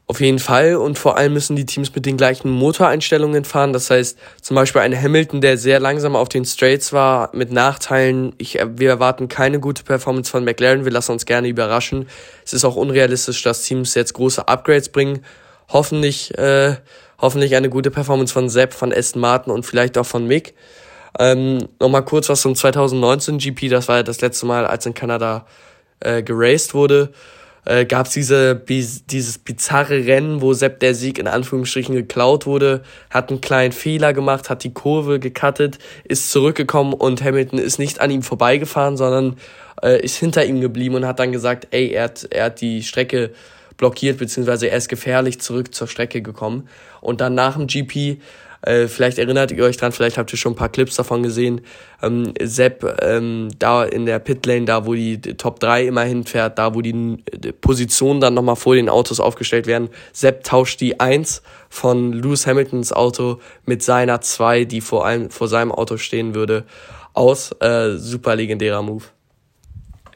Auf 0.06 0.20
jeden 0.20 0.38
Fall 0.38 0.76
und 0.76 0.98
vor 0.98 1.16
allem 1.16 1.32
müssen 1.32 1.56
die 1.56 1.64
Teams 1.64 1.94
mit 1.94 2.04
den 2.04 2.18
gleichen 2.18 2.50
Motoreinstellungen 2.50 3.46
fahren. 3.46 3.72
Das 3.72 3.88
heißt, 3.88 4.18
zum 4.42 4.54
Beispiel 4.54 4.82
ein 4.82 4.94
Hamilton, 4.94 5.40
der 5.40 5.56
sehr 5.56 5.80
langsam 5.80 6.14
auf 6.14 6.28
den 6.28 6.44
Straights 6.44 6.92
war, 6.92 7.30
mit 7.32 7.50
Nachteilen. 7.50 8.34
Ich, 8.36 8.58
wir 8.62 8.90
erwarten 8.90 9.28
keine 9.28 9.60
gute 9.60 9.82
Performance 9.82 10.30
von 10.30 10.44
McLaren. 10.44 10.84
Wir 10.84 10.92
lassen 10.92 11.12
uns 11.12 11.24
gerne 11.24 11.48
überraschen. 11.48 12.06
Es 12.44 12.52
ist 12.52 12.66
auch 12.66 12.76
unrealistisch, 12.76 13.42
dass 13.44 13.62
Teams 13.62 13.94
jetzt 13.94 14.12
große 14.12 14.46
Upgrades 14.46 14.90
bringen 14.90 15.24
hoffentlich, 15.68 16.36
äh, 16.38 16.76
hoffentlich 17.20 17.56
eine 17.56 17.70
gute 17.70 17.90
Performance 17.90 18.32
von 18.32 18.48
Sepp, 18.48 18.74
von 18.74 18.92
Aston 18.92 19.20
Martin 19.20 19.52
und 19.52 19.64
vielleicht 19.64 19.98
auch 19.98 20.06
von 20.06 20.26
Mick. 20.26 20.54
Ähm, 21.18 21.68
Nochmal 21.80 22.04
kurz 22.04 22.28
was 22.28 22.40
zum 22.40 22.54
2019 22.54 23.38
GP, 23.38 23.68
das 23.68 23.88
war 23.88 23.96
ja 23.98 24.02
das 24.02 24.20
letzte 24.20 24.46
Mal, 24.46 24.66
als 24.66 24.86
in 24.86 24.94
Kanada 24.94 25.46
äh, 26.00 26.22
geraced 26.22 26.74
wurde. 26.74 27.12
Äh, 27.66 27.86
gab 27.86 28.06
es 28.06 28.12
diese, 28.12 28.54
dieses 28.56 29.38
bizarre 29.38 30.04
Rennen, 30.06 30.42
wo 30.42 30.52
Sepp 30.52 30.80
der 30.80 30.94
Sieg 30.94 31.18
in 31.18 31.26
Anführungsstrichen 31.26 31.94
geklaut 31.94 32.44
wurde, 32.44 32.82
hat 33.08 33.30
einen 33.30 33.40
kleinen 33.40 33.72
Fehler 33.72 34.12
gemacht, 34.12 34.50
hat 34.50 34.64
die 34.64 34.74
Kurve 34.74 35.18
gecuttet, 35.18 35.78
ist 36.04 36.30
zurückgekommen 36.30 36.92
und 36.92 37.24
Hamilton 37.24 37.58
ist 37.58 37.78
nicht 37.78 38.00
an 38.02 38.10
ihm 38.10 38.22
vorbeigefahren, 38.22 38.98
sondern 38.98 39.36
äh, 39.82 39.98
ist 40.02 40.16
hinter 40.16 40.44
ihm 40.44 40.60
geblieben 40.60 40.94
und 40.96 41.06
hat 41.06 41.18
dann 41.20 41.32
gesagt, 41.32 41.68
ey, 41.70 41.88
er 41.88 42.04
hat, 42.04 42.28
er 42.30 42.44
hat 42.44 42.60
die 42.60 42.82
Strecke 42.82 43.30
blockiert, 43.76 44.18
beziehungsweise 44.18 44.68
er 44.68 44.76
ist 44.76 44.88
gefährlich 44.88 45.40
zurück 45.40 45.74
zur 45.74 45.88
Strecke 45.88 46.22
gekommen. 46.22 46.68
Und 47.00 47.20
dann 47.20 47.34
nach 47.34 47.56
dem 47.56 47.66
GP, 47.66 48.20
äh, 48.62 48.88
vielleicht 48.88 49.18
erinnert 49.18 49.52
ihr 49.52 49.64
euch 49.64 49.76
dran, 49.76 49.92
vielleicht 49.92 50.16
habt 50.16 50.32
ihr 50.32 50.38
schon 50.38 50.52
ein 50.52 50.56
paar 50.56 50.70
Clips 50.70 50.96
davon 50.96 51.22
gesehen, 51.22 51.60
ähm, 52.02 52.32
Sepp 52.40 52.98
ähm, 53.02 53.50
da 53.58 53.84
in 53.84 54.06
der 54.06 54.18
Pitlane, 54.18 54.64
da 54.64 54.86
wo 54.86 54.94
die, 54.94 55.20
Top 55.20 55.60
3 55.60 55.86
immer 55.86 56.02
hinfährt, 56.02 56.58
da 56.58 56.74
wo 56.74 56.80
die, 56.80 57.22
die 57.32 57.52
Positionen 57.52 58.20
dann 58.20 58.34
nochmal 58.34 58.56
vor 58.56 58.74
den 58.74 58.88
Autos 58.88 59.20
aufgestellt 59.20 59.66
werden, 59.66 59.90
Sepp 60.12 60.44
tauscht 60.44 60.80
die 60.80 60.98
1 60.98 61.42
von 61.68 62.12
Lewis 62.12 62.46
Hamiltons 62.46 62.92
Auto 62.92 63.40
mit 63.66 63.82
seiner 63.82 64.20
2, 64.20 64.64
die 64.64 64.80
vor 64.80 65.04
allem 65.04 65.30
vor 65.30 65.48
seinem 65.48 65.72
Auto 65.72 65.98
stehen 65.98 66.34
würde, 66.34 66.64
aus. 67.12 67.52
Äh, 67.60 67.96
super 67.96 68.36
legendärer 68.36 68.82
Move. 68.82 69.04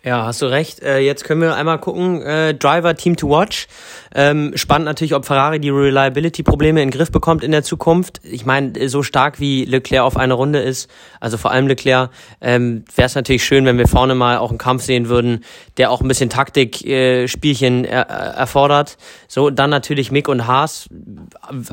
Ja, 0.04 0.24
hast 0.24 0.42
du 0.42 0.46
recht. 0.46 0.80
Äh, 0.80 1.00
jetzt 1.00 1.24
können 1.24 1.40
wir 1.40 1.56
einmal 1.56 1.78
gucken. 1.78 2.22
Äh, 2.22 2.54
Driver 2.54 2.94
Team 2.94 3.16
to 3.16 3.28
Watch. 3.28 3.66
Ähm, 4.14 4.52
spannend 4.54 4.86
natürlich, 4.86 5.14
ob 5.14 5.26
Ferrari 5.26 5.58
die 5.58 5.70
Reliability-Probleme 5.70 6.80
in 6.80 6.90
den 6.90 6.96
Griff 6.96 7.10
bekommt 7.10 7.42
in 7.42 7.50
der 7.50 7.62
Zukunft. 7.64 8.20
Ich 8.24 8.46
meine, 8.46 8.88
so 8.88 9.02
stark 9.02 9.40
wie 9.40 9.64
Leclerc 9.64 10.04
auf 10.04 10.16
eine 10.16 10.34
Runde 10.34 10.60
ist, 10.60 10.88
also 11.20 11.36
vor 11.36 11.50
allem 11.50 11.66
Leclerc, 11.66 12.10
ähm, 12.40 12.84
wäre 12.94 13.06
es 13.06 13.14
natürlich 13.16 13.44
schön, 13.44 13.64
wenn 13.66 13.76
wir 13.76 13.88
vorne 13.88 14.14
mal 14.14 14.38
auch 14.38 14.50
einen 14.50 14.58
Kampf 14.58 14.84
sehen 14.84 15.08
würden, 15.08 15.44
der 15.76 15.90
auch 15.90 16.00
ein 16.00 16.08
bisschen 16.08 16.30
Taktik-Spielchen 16.30 17.84
äh, 17.84 17.88
er 17.88 18.06
erfordert. 18.08 18.96
So, 19.26 19.50
dann 19.50 19.70
natürlich 19.70 20.10
Mick 20.12 20.28
und 20.28 20.46
Haas. 20.46 20.88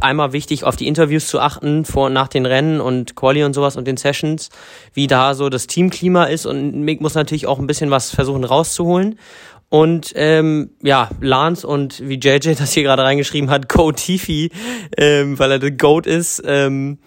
Einmal 0.01 0.33
wichtig, 0.33 0.63
auf 0.63 0.75
die 0.75 0.87
Interviews 0.87 1.27
zu 1.27 1.39
achten, 1.39 1.85
vor 1.85 2.07
und 2.07 2.13
nach 2.13 2.27
den 2.27 2.45
Rennen 2.45 2.81
und 2.81 3.15
Quali 3.15 3.43
und 3.43 3.53
sowas 3.53 3.77
und 3.77 3.87
den 3.87 3.97
Sessions, 3.97 4.49
wie 4.93 5.07
da 5.07 5.35
so 5.35 5.49
das 5.49 5.67
Teamklima 5.67 6.25
ist. 6.25 6.45
Und 6.45 6.81
Mick 6.81 7.01
muss 7.01 7.13
natürlich 7.13 7.45
auch 7.45 7.59
ein 7.59 7.67
bisschen 7.67 7.91
was 7.91 8.14
versuchen 8.15 8.43
rauszuholen. 8.43 9.19
Und 9.69 10.13
ähm, 10.15 10.71
ja, 10.81 11.09
Lance 11.19 11.67
und 11.67 12.07
wie 12.07 12.15
JJ 12.15 12.53
das 12.57 12.73
hier 12.73 12.83
gerade 12.83 13.03
reingeschrieben 13.03 13.49
hat, 13.49 13.67
Go 13.67 13.91
Tifi, 13.91 14.51
ähm, 14.97 15.37
weil 15.37 15.51
er 15.51 15.59
der 15.59 15.71
Goat 15.71 16.05
ist, 16.05 16.41
ähm, 16.45 16.99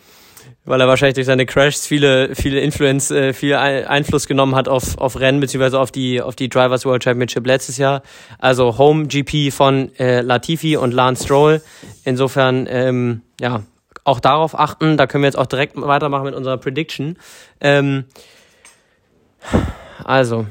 weil 0.64 0.80
er 0.80 0.88
wahrscheinlich 0.88 1.14
durch 1.14 1.26
seine 1.26 1.46
Crashs 1.46 1.86
viele, 1.86 2.34
viele 2.34 2.60
Influence, 2.60 3.10
äh, 3.10 3.32
viel 3.32 3.54
Einfluss 3.54 4.26
genommen 4.26 4.54
hat 4.54 4.68
auf, 4.68 4.98
auf 4.98 5.18
Rennen 5.18 5.40
beziehungsweise 5.40 5.78
auf 5.80 5.90
die, 5.90 6.20
auf 6.20 6.36
die 6.36 6.48
Drivers 6.50 6.84
World 6.84 7.02
Championship 7.02 7.46
letztes 7.46 7.78
Jahr. 7.78 8.02
Also 8.38 8.76
Home 8.76 9.06
GP 9.06 9.50
von 9.50 9.94
äh, 9.98 10.20
Latifi 10.20 10.76
und 10.76 10.92
Lance 10.92 11.24
Stroll. 11.24 11.62
Insofern, 12.04 12.66
ähm, 12.68 13.22
ja, 13.40 13.62
auch 14.04 14.20
darauf 14.20 14.58
achten. 14.58 14.96
Da 14.96 15.06
können 15.06 15.22
wir 15.22 15.28
jetzt 15.28 15.38
auch 15.38 15.46
direkt 15.46 15.80
weitermachen 15.80 16.24
mit 16.24 16.34
unserer 16.34 16.58
Prediction. 16.58 17.16
Ähm, 17.60 18.04
also, 20.04 20.46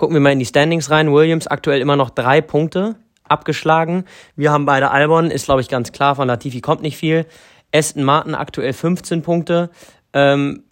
gucken 0.00 0.14
wir 0.14 0.20
mal 0.20 0.32
in 0.32 0.38
die 0.38 0.46
Standings 0.46 0.90
rein. 0.90 1.12
Williams 1.12 1.46
aktuell 1.46 1.82
immer 1.82 1.94
noch 1.94 2.08
drei 2.08 2.40
Punkte 2.40 2.96
abgeschlagen. 3.22 4.06
Wir 4.34 4.50
haben 4.50 4.64
beide 4.64 4.90
Albon, 4.90 5.30
ist 5.30 5.44
glaube 5.44 5.60
ich 5.60 5.68
ganz 5.68 5.92
klar, 5.92 6.16
von 6.16 6.26
Latifi 6.26 6.62
kommt 6.62 6.80
nicht 6.80 6.96
viel. 6.96 7.26
Aston 7.70 8.02
Martin 8.02 8.34
aktuell 8.34 8.72
15 8.72 9.20
Punkte. 9.20 9.68
Ähm, 10.14 10.64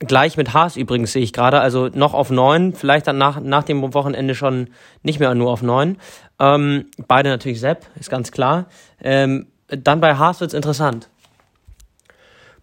gleich 0.00 0.36
mit 0.36 0.52
Haas 0.52 0.76
übrigens 0.76 1.12
sehe 1.12 1.22
ich 1.22 1.32
gerade, 1.32 1.60
also 1.60 1.90
noch 1.94 2.12
auf 2.12 2.30
9, 2.30 2.74
vielleicht 2.74 3.06
dann 3.06 3.18
nach, 3.18 3.38
nach 3.38 3.62
dem 3.62 3.94
Wochenende 3.94 4.34
schon 4.34 4.70
nicht 5.04 5.20
mehr 5.20 5.32
nur 5.36 5.52
auf 5.52 5.62
9. 5.62 5.96
Ähm, 6.40 6.86
beide 7.06 7.28
natürlich 7.28 7.60
Sepp, 7.60 7.86
ist 8.00 8.10
ganz 8.10 8.32
klar. 8.32 8.66
Ähm, 9.00 9.46
dann 9.68 10.00
bei 10.00 10.16
Haas 10.16 10.40
wird 10.40 10.50
es 10.50 10.54
interessant. 10.54 11.08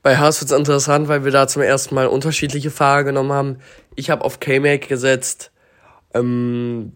Bei 0.01 0.17
Haas 0.17 0.41
wird 0.41 0.51
es 0.51 0.57
interessant, 0.57 1.07
weil 1.07 1.23
wir 1.23 1.31
da 1.31 1.47
zum 1.47 1.61
ersten 1.61 1.95
Mal 1.95 2.07
unterschiedliche 2.07 2.71
Fahrer 2.71 3.05
genommen 3.05 3.31
haben. 3.31 3.59
Ich 3.95 4.09
habe 4.09 4.25
auf 4.25 4.41
K-Mac 4.41 4.89
gesetzt, 4.89 5.52
ähm, 6.13 6.93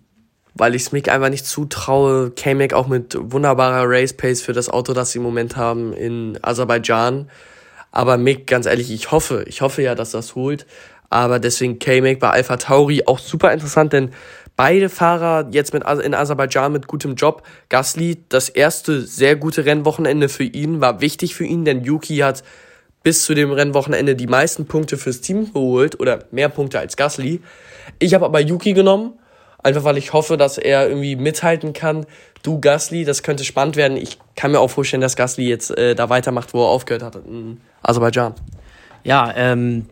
weil 0.54 0.76
ich 0.76 0.84
es 0.84 0.92
Mick 0.92 1.10
einfach 1.10 1.30
nicht 1.30 1.46
zutraue. 1.46 2.32
K-Mac 2.32 2.74
auch 2.74 2.88
mit 2.88 3.18
wunderbarer 3.20 3.84
Race 3.88 4.14
Pace 4.14 4.42
für 4.42 4.54
das 4.54 4.70
Auto, 4.70 4.94
das 4.94 5.12
sie 5.12 5.20
im 5.20 5.24
Moment 5.24 5.56
haben 5.56 5.94
in 5.94 6.38
Aserbaidschan. 6.42 7.30
Aber 7.92 8.18
Mick, 8.18 8.48
ganz 8.48 8.66
ehrlich, 8.66 8.92
ich 8.92 9.12
hoffe, 9.12 9.44
ich 9.48 9.62
hoffe 9.62 9.82
ja, 9.82 9.96
dass 9.96 10.12
das 10.12 10.36
holt. 10.36 10.66
Aber 11.10 11.40
deswegen 11.40 11.80
K-Mac 11.80 12.20
bei 12.20 12.30
Alpha 12.30 12.58
Tauri 12.58 13.04
auch 13.06 13.20
super 13.20 13.54
interessant, 13.54 13.94
denn 13.94 14.12
beide 14.56 14.90
Fahrer 14.90 15.48
jetzt 15.52 15.74
mit 15.74 15.84
in 16.04 16.14
Aserbaidschan 16.14 16.72
mit 16.72 16.88
gutem 16.88 17.16
Job. 17.16 17.44
Gasly, 17.70 18.24
das 18.28 18.50
erste 18.50 19.02
sehr 19.02 19.38
gute 19.38 19.66
Rennwochenende 19.66 20.28
für 20.28 20.44
ihn, 20.44 20.82
war 20.82 21.00
wichtig 21.00 21.36
für 21.36 21.46
ihn, 21.46 21.64
denn 21.64 21.84
Yuki 21.84 22.18
hat 22.18 22.44
bis 23.04 23.24
zu 23.24 23.34
dem 23.36 23.52
Rennwochenende 23.52 24.16
die 24.16 24.28
meisten 24.28 24.66
Punkte 24.66 24.98
fürs 24.98 25.22
Team 25.22 25.54
geholt 25.54 26.00
oder 26.00 26.26
mehr 26.32 26.50
Punkte 26.50 26.80
als 26.80 26.98
Gasly. 26.98 27.42
Ich 28.00 28.14
habe 28.14 28.26
aber 28.26 28.40
Yuki 28.40 28.74
genommen, 28.74 29.14
einfach 29.64 29.84
weil 29.84 29.98
ich 29.98 30.14
hoffe, 30.14 30.38
dass 30.38 30.58
er 30.58 30.88
irgendwie 30.90 31.16
mithalten 31.16 31.74
kann. 31.74 32.06
Du 32.44 32.60
Gasly, 32.60 33.04
das 33.04 33.24
könnte 33.24 33.44
spannend 33.44 33.76
werden. 33.76 33.98
Ich 33.98 34.20
kann 34.36 34.52
mir 34.52 34.60
auch 34.60 34.70
vorstellen, 34.70 35.02
dass 35.02 35.16
Gasly 35.16 35.48
jetzt 35.48 35.76
äh, 35.78 35.96
da 35.96 36.10
weitermacht, 36.10 36.54
wo 36.54 36.64
er 36.64 36.70
aufgehört 36.70 37.04
hat 37.04 37.16
in 37.16 37.60
Aserbaidschan. 37.82 38.34
Ja, 39.04 39.34
ähm, 39.36 39.88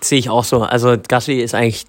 sehe 0.00 0.18
ich 0.18 0.30
auch 0.30 0.44
so. 0.44 0.62
Also 0.62 0.96
Gasly 1.08 1.40
ist 1.40 1.54
eigentlich 1.54 1.86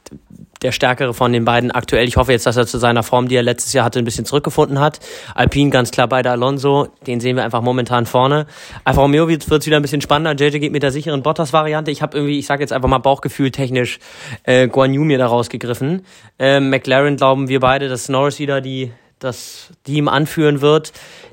der 0.61 0.71
stärkere 0.71 1.13
von 1.13 1.33
den 1.33 1.45
beiden 1.45 1.71
aktuell. 1.71 2.07
Ich 2.07 2.17
hoffe 2.17 2.31
jetzt, 2.31 2.45
dass 2.45 2.57
er 2.57 2.67
zu 2.67 2.77
seiner 2.77 3.03
Form, 3.03 3.27
die 3.27 3.35
er 3.35 3.43
letztes 3.43 3.73
Jahr 3.73 3.85
hatte, 3.85 3.99
ein 3.99 4.05
bisschen 4.05 4.25
zurückgefunden 4.25 4.79
hat. 4.79 4.99
Alpine 5.33 5.71
ganz 5.71 5.91
klar 5.91 6.07
bei 6.07 6.21
der 6.21 6.33
Alonso, 6.33 6.89
den 7.07 7.19
sehen 7.19 7.35
wir 7.35 7.43
einfach 7.43 7.61
momentan 7.61 8.05
vorne. 8.05 8.45
Alfa 8.83 9.01
Romeo 9.01 9.27
wird 9.27 9.49
es 9.49 9.65
wieder 9.65 9.77
ein 9.77 9.81
bisschen 9.81 10.01
spannender. 10.01 10.33
JJ 10.33 10.59
geht 10.59 10.71
mit 10.71 10.83
der 10.83 10.91
sicheren 10.91 11.23
Bottas-Variante. 11.23 11.89
Ich 11.91 12.01
habe 12.01 12.17
irgendwie, 12.17 12.37
ich 12.37 12.45
sage 12.45 12.61
jetzt 12.61 12.73
einfach 12.73 12.89
mal 12.89 12.99
Bauchgefühl 12.99 13.51
technisch, 13.51 13.99
äh, 14.43 14.67
Guan 14.67 14.93
Yu 14.93 15.03
mir 15.03 15.17
da 15.17 15.27
rausgegriffen. 15.27 16.05
Äh, 16.37 16.59
McLaren 16.59 17.17
glauben 17.17 17.47
wir 17.49 17.59
beide, 17.59 17.89
dass 17.89 18.09
Norris 18.09 18.39
wieder 18.39 18.61
die 18.61 18.91
das 19.21 19.69
Team 19.83 20.07
anführen 20.07 20.61
wird. 20.61 20.91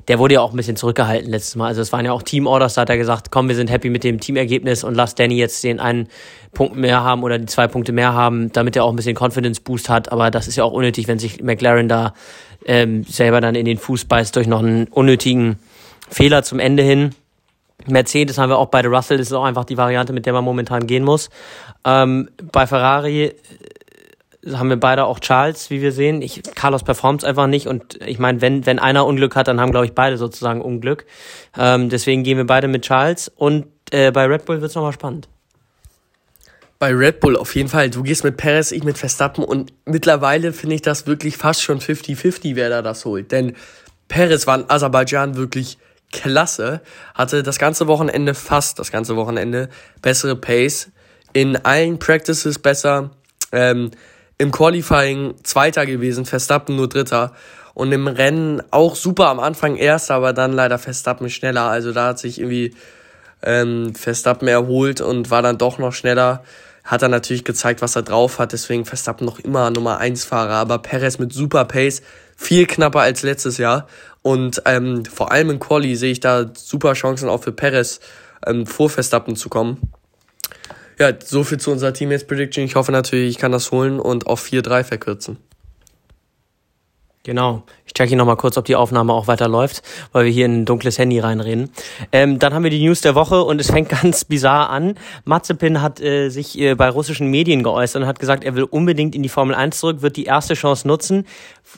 Der 0.09 0.19
wurde 0.19 0.33
ja 0.33 0.41
auch 0.41 0.51
ein 0.51 0.57
bisschen 0.57 0.75
zurückgehalten 0.75 1.29
letztes 1.29 1.55
Mal. 1.55 1.67
Also 1.67 1.81
es 1.81 1.93
waren 1.93 2.03
ja 2.03 2.11
auch 2.11 2.23
Team-Orders, 2.23 2.73
da 2.73 2.81
hat 2.81 2.89
er 2.89 2.97
gesagt, 2.97 3.29
komm, 3.29 3.47
wir 3.47 3.55
sind 3.55 3.69
happy 3.69 3.91
mit 3.91 4.03
dem 4.03 4.19
Teamergebnis 4.19 4.83
und 4.83 4.95
lass 4.95 5.13
Danny 5.13 5.35
jetzt 5.35 5.63
den 5.63 5.79
einen 5.79 6.07
Punkt 6.51 6.75
mehr 6.75 7.03
haben 7.03 7.23
oder 7.23 7.37
die 7.37 7.45
zwei 7.45 7.67
Punkte 7.67 7.91
mehr 7.91 8.13
haben, 8.13 8.51
damit 8.51 8.75
er 8.75 8.83
auch 8.83 8.89
ein 8.89 8.95
bisschen 8.95 9.15
Confidence-Boost 9.15 9.87
hat. 9.87 10.11
Aber 10.11 10.31
das 10.31 10.47
ist 10.47 10.55
ja 10.55 10.63
auch 10.63 10.73
unnötig, 10.73 11.07
wenn 11.07 11.19
sich 11.19 11.43
McLaren 11.43 11.87
da 11.87 12.15
ähm, 12.65 13.03
selber 13.03 13.39
dann 13.39 13.53
in 13.53 13.65
den 13.65 13.77
Fuß 13.77 14.05
beißt 14.05 14.35
durch 14.35 14.47
noch 14.47 14.59
einen 14.59 14.87
unnötigen 14.87 15.59
Fehler 16.09 16.41
zum 16.41 16.59
Ende 16.59 16.81
hin. 16.81 17.11
Mercedes 17.85 18.39
haben 18.39 18.49
wir 18.49 18.57
auch 18.57 18.69
bei 18.69 18.81
der 18.81 18.91
Russell, 18.91 19.19
das 19.19 19.27
ist 19.27 19.33
auch 19.33 19.45
einfach 19.45 19.63
die 19.63 19.77
Variante, 19.77 20.11
mit 20.11 20.25
der 20.25 20.33
man 20.33 20.43
momentan 20.43 20.87
gehen 20.87 21.03
muss. 21.03 21.29
Ähm, 21.85 22.29
bei 22.51 22.65
Ferrari 22.67 23.35
haben 24.45 24.69
wir 24.69 24.77
beide 24.79 25.05
auch 25.05 25.19
Charles, 25.19 25.69
wie 25.69 25.81
wir 25.81 25.91
sehen. 25.91 26.21
Ich, 26.21 26.41
Carlos 26.55 26.83
performt 26.83 27.23
einfach 27.25 27.47
nicht 27.47 27.67
und 27.67 27.99
ich 28.05 28.19
meine, 28.19 28.41
wenn, 28.41 28.65
wenn 28.65 28.79
einer 28.79 29.05
Unglück 29.05 29.35
hat, 29.35 29.47
dann 29.47 29.59
haben, 29.59 29.71
glaube 29.71 29.85
ich, 29.85 29.93
beide 29.93 30.17
sozusagen 30.17 30.61
Unglück. 30.61 31.05
Ähm, 31.57 31.89
deswegen 31.89 32.23
gehen 32.23 32.37
wir 32.37 32.45
beide 32.45 32.67
mit 32.67 32.83
Charles 32.83 33.29
und 33.35 33.67
äh, 33.91 34.11
bei 34.11 34.25
Red 34.25 34.45
Bull 34.45 34.61
wird 34.61 34.69
es 34.69 34.75
nochmal 34.75 34.93
spannend. 34.93 35.27
Bei 36.77 36.93
Red 36.93 37.19
Bull 37.19 37.35
auf 37.35 37.53
jeden 37.55 37.67
Fall. 37.67 37.89
Du 37.89 38.03
gehst 38.03 38.23
mit 38.23 38.37
Perez, 38.37 38.71
ich 38.71 38.85
mit 38.85 38.97
Verstappen 38.97 39.43
und 39.43 39.73
mittlerweile 39.85 40.53
finde 40.53 40.75
ich 40.75 40.81
das 40.81 41.07
wirklich 41.07 41.35
fast 41.35 41.61
schon 41.61 41.81
50-50, 41.81 42.55
wer 42.55 42.69
da 42.69 42.81
das 42.81 43.03
holt. 43.03 43.33
Denn 43.33 43.55
Perez 44.07 44.47
war 44.47 44.59
in 44.59 44.69
Aserbaidschan 44.69 45.35
wirklich 45.35 45.77
klasse, 46.13 46.81
hatte 47.13 47.43
das 47.43 47.59
ganze 47.59 47.87
Wochenende, 47.87 48.33
fast 48.33 48.79
das 48.79 48.91
ganze 48.91 49.17
Wochenende, 49.17 49.69
bessere 50.01 50.37
Pace, 50.37 50.89
in 51.33 51.57
allen 51.57 51.99
Practices 51.99 52.59
besser, 52.59 53.11
ähm, 53.51 53.91
im 54.39 54.51
Qualifying 54.51 55.35
Zweiter 55.43 55.85
gewesen, 55.85 56.25
Verstappen 56.25 56.75
nur 56.75 56.89
Dritter. 56.89 57.33
Und 57.75 57.91
im 57.91 58.07
Rennen 58.07 58.63
auch 58.71 58.95
super 58.95 59.27
am 59.27 59.39
Anfang 59.39 59.75
Erster, 59.75 60.15
aber 60.15 60.33
dann 60.33 60.53
leider 60.53 60.79
Verstappen 60.79 61.29
schneller. 61.29 61.65
Also 61.65 61.93
da 61.93 62.07
hat 62.07 62.19
sich 62.19 62.39
irgendwie 62.39 62.73
ähm, 63.43 63.93
Verstappen 63.95 64.47
erholt 64.47 65.01
und 65.01 65.29
war 65.29 65.41
dann 65.41 65.57
doch 65.57 65.77
noch 65.77 65.93
schneller. 65.93 66.43
Hat 66.83 67.01
er 67.01 67.09
natürlich 67.09 67.43
gezeigt, 67.43 67.81
was 67.81 67.95
er 67.95 68.01
drauf 68.01 68.39
hat. 68.39 68.53
Deswegen 68.53 68.85
Verstappen 68.85 69.25
noch 69.25 69.39
immer 69.39 69.69
Nummer 69.71 69.99
1 69.99 70.25
Fahrer. 70.25 70.55
Aber 70.55 70.79
Perez 70.79 71.19
mit 71.19 71.31
super 71.31 71.65
Pace, 71.65 72.01
viel 72.35 72.65
knapper 72.65 73.01
als 73.01 73.21
letztes 73.23 73.57
Jahr. 73.57 73.87
Und 74.21 74.61
ähm, 74.65 75.05
vor 75.05 75.31
allem 75.31 75.49
im 75.51 75.59
Quali 75.59 75.95
sehe 75.95 76.11
ich 76.11 76.21
da 76.21 76.49
super 76.53 76.93
Chancen 76.93 77.29
auch 77.29 77.43
für 77.43 77.51
Perez 77.51 77.99
ähm, 78.45 78.65
vor 78.65 78.89
Verstappen 78.89 79.35
zu 79.35 79.49
kommen. 79.49 79.91
Ja, 80.99 81.13
so 81.23 81.43
viel 81.43 81.59
zu 81.59 81.71
unserer 81.71 81.93
Teammates 81.93 82.27
Prediction. 82.27 82.65
Ich 82.65 82.75
hoffe 82.75 82.91
natürlich, 82.91 83.29
ich 83.29 83.37
kann 83.37 83.53
das 83.53 83.71
holen 83.71 83.99
und 83.99 84.27
auf 84.27 84.43
4-3 84.43 84.83
verkürzen. 84.83 85.37
Genau. 87.23 87.63
Ich 87.85 87.93
checke 87.93 88.09
hier 88.09 88.17
nochmal 88.17 88.37
kurz, 88.37 88.57
ob 88.57 88.65
die 88.65 88.75
Aufnahme 88.75 89.13
auch 89.13 89.27
weiter 89.27 89.47
läuft, 89.47 89.81
weil 90.13 90.25
wir 90.25 90.31
hier 90.31 90.45
in 90.45 90.61
ein 90.61 90.65
dunkles 90.65 90.97
Handy 90.97 91.19
reinreden. 91.19 91.69
Ähm, 92.11 92.39
dann 92.39 92.53
haben 92.53 92.63
wir 92.63 92.69
die 92.69 92.83
News 92.83 93.01
der 93.01 93.13
Woche 93.13 93.43
und 93.43 93.61
es 93.61 93.71
fängt 93.71 93.89
ganz 94.01 94.25
bizarr 94.25 94.69
an. 94.69 94.95
Mazepin 95.25 95.81
hat 95.81 96.01
äh, 96.01 96.29
sich 96.29 96.57
äh, 96.57 96.75
bei 96.75 96.89
russischen 96.89 97.27
Medien 97.27 97.61
geäußert 97.61 98.01
und 98.01 98.07
hat 98.07 98.19
gesagt, 98.19 98.43
er 98.43 98.55
will 98.55 98.63
unbedingt 98.63 99.15
in 99.15 99.23
die 99.23 99.29
Formel 99.29 99.55
1 99.55 99.79
zurück, 99.79 100.01
wird 100.01 100.17
die 100.17 100.25
erste 100.25 100.53
Chance 100.53 100.87
nutzen. 100.87 101.25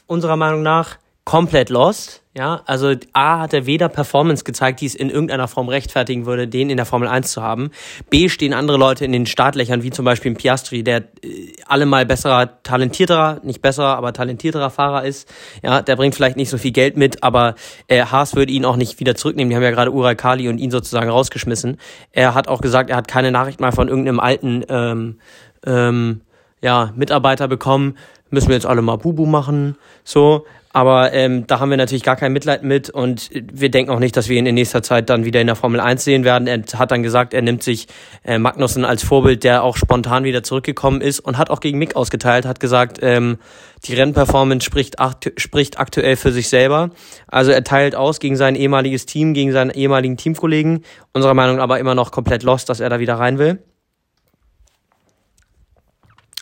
Unserer 0.07 0.35
Meinung 0.35 0.63
nach 0.63 0.97
komplett 1.25 1.69
lost. 1.69 2.21
Ja, 2.33 2.61
also 2.65 2.93
A 3.11 3.41
hat 3.41 3.53
er 3.53 3.65
weder 3.65 3.89
Performance 3.89 4.45
gezeigt, 4.45 4.79
die 4.79 4.85
es 4.85 4.95
in 4.95 5.09
irgendeiner 5.09 5.49
Form 5.49 5.67
rechtfertigen 5.67 6.25
würde, 6.25 6.47
den 6.47 6.69
in 6.69 6.77
der 6.77 6.85
Formel 6.85 7.09
1 7.09 7.29
zu 7.29 7.41
haben. 7.41 7.71
B 8.09 8.29
stehen 8.29 8.53
andere 8.53 8.77
Leute 8.77 9.03
in 9.03 9.11
den 9.11 9.25
Startlöchern, 9.25 9.83
wie 9.83 9.89
zum 9.89 10.05
Beispiel 10.05 10.33
Piastri, 10.33 10.81
der 10.81 11.03
äh, 11.23 11.51
allemal 11.65 12.05
besserer, 12.05 12.63
talentierterer, 12.63 13.41
nicht 13.43 13.61
besserer, 13.61 13.97
aber 13.97 14.13
talentierterer 14.13 14.69
Fahrer 14.69 15.03
ist. 15.03 15.27
Ja, 15.61 15.81
der 15.81 15.97
bringt 15.97 16.15
vielleicht 16.15 16.37
nicht 16.37 16.49
so 16.49 16.57
viel 16.57 16.71
Geld 16.71 16.95
mit, 16.95 17.21
aber 17.21 17.55
äh, 17.89 18.05
Haas 18.05 18.33
würde 18.33 18.53
ihn 18.53 18.63
auch 18.63 18.77
nicht 18.77 19.01
wieder 19.01 19.15
zurücknehmen. 19.15 19.49
Die 19.49 19.55
haben 19.57 19.63
ja 19.63 19.71
gerade 19.71 19.91
Ural 19.91 20.15
Kali 20.15 20.47
und 20.47 20.57
ihn 20.57 20.71
sozusagen 20.71 21.09
rausgeschmissen. 21.09 21.79
Er 22.13 22.33
hat 22.33 22.47
auch 22.47 22.61
gesagt, 22.61 22.89
er 22.89 22.95
hat 22.95 23.09
keine 23.09 23.31
Nachricht 23.31 23.59
mal 23.59 23.73
von 23.73 23.89
irgendeinem 23.89 24.21
alten 24.21 24.63
ähm, 24.69 25.19
ähm, 25.65 26.21
ja, 26.61 26.93
Mitarbeiter 26.95 27.49
bekommen. 27.49 27.97
Müssen 28.29 28.47
wir 28.47 28.55
jetzt 28.55 28.65
alle 28.65 28.81
mal 28.81 28.95
Bubu 28.95 29.25
machen, 29.25 29.75
so. 30.05 30.45
Aber 30.73 31.11
ähm, 31.11 31.45
da 31.47 31.59
haben 31.59 31.69
wir 31.69 31.77
natürlich 31.77 32.03
gar 32.03 32.15
kein 32.15 32.31
Mitleid 32.31 32.63
mit 32.63 32.89
und 32.89 33.29
wir 33.31 33.69
denken 33.69 33.91
auch 33.91 33.99
nicht, 33.99 34.15
dass 34.15 34.29
wir 34.29 34.37
ihn 34.37 34.45
in 34.45 34.55
nächster 34.55 34.81
Zeit 34.81 35.09
dann 35.09 35.25
wieder 35.25 35.41
in 35.41 35.47
der 35.47 35.57
Formel 35.57 35.81
1 35.81 36.03
sehen 36.03 36.23
werden. 36.23 36.47
Er 36.47 36.61
hat 36.79 36.91
dann 36.91 37.03
gesagt, 37.03 37.33
er 37.33 37.41
nimmt 37.41 37.61
sich 37.61 37.87
äh, 38.23 38.37
Magnussen 38.37 38.85
als 38.85 39.03
Vorbild, 39.03 39.43
der 39.43 39.63
auch 39.63 39.75
spontan 39.75 40.23
wieder 40.23 40.43
zurückgekommen 40.43 41.01
ist 41.01 41.19
und 41.19 41.37
hat 41.37 41.49
auch 41.49 41.59
gegen 41.59 41.77
Mick 41.77 41.95
ausgeteilt, 41.95 42.45
hat 42.45 42.61
gesagt, 42.61 42.99
ähm, 43.01 43.37
die 43.83 43.95
Rennperformance 43.95 44.65
spricht, 44.65 44.99
aktu 44.99 45.31
spricht 45.37 45.79
aktuell 45.79 46.15
für 46.15 46.31
sich 46.31 46.47
selber. 46.47 46.91
Also 47.27 47.51
er 47.51 47.63
teilt 47.63 47.95
aus 47.95 48.19
gegen 48.19 48.37
sein 48.37 48.55
ehemaliges 48.55 49.05
Team, 49.05 49.33
gegen 49.33 49.51
seinen 49.51 49.71
ehemaligen 49.71 50.15
Teamkollegen. 50.15 50.85
Unserer 51.13 51.33
Meinung 51.33 51.59
aber 51.59 51.79
immer 51.79 51.95
noch 51.95 52.11
komplett 52.11 52.43
lost, 52.43 52.69
dass 52.69 52.79
er 52.79 52.89
da 52.89 52.99
wieder 52.99 53.15
rein 53.15 53.39
will. 53.39 53.59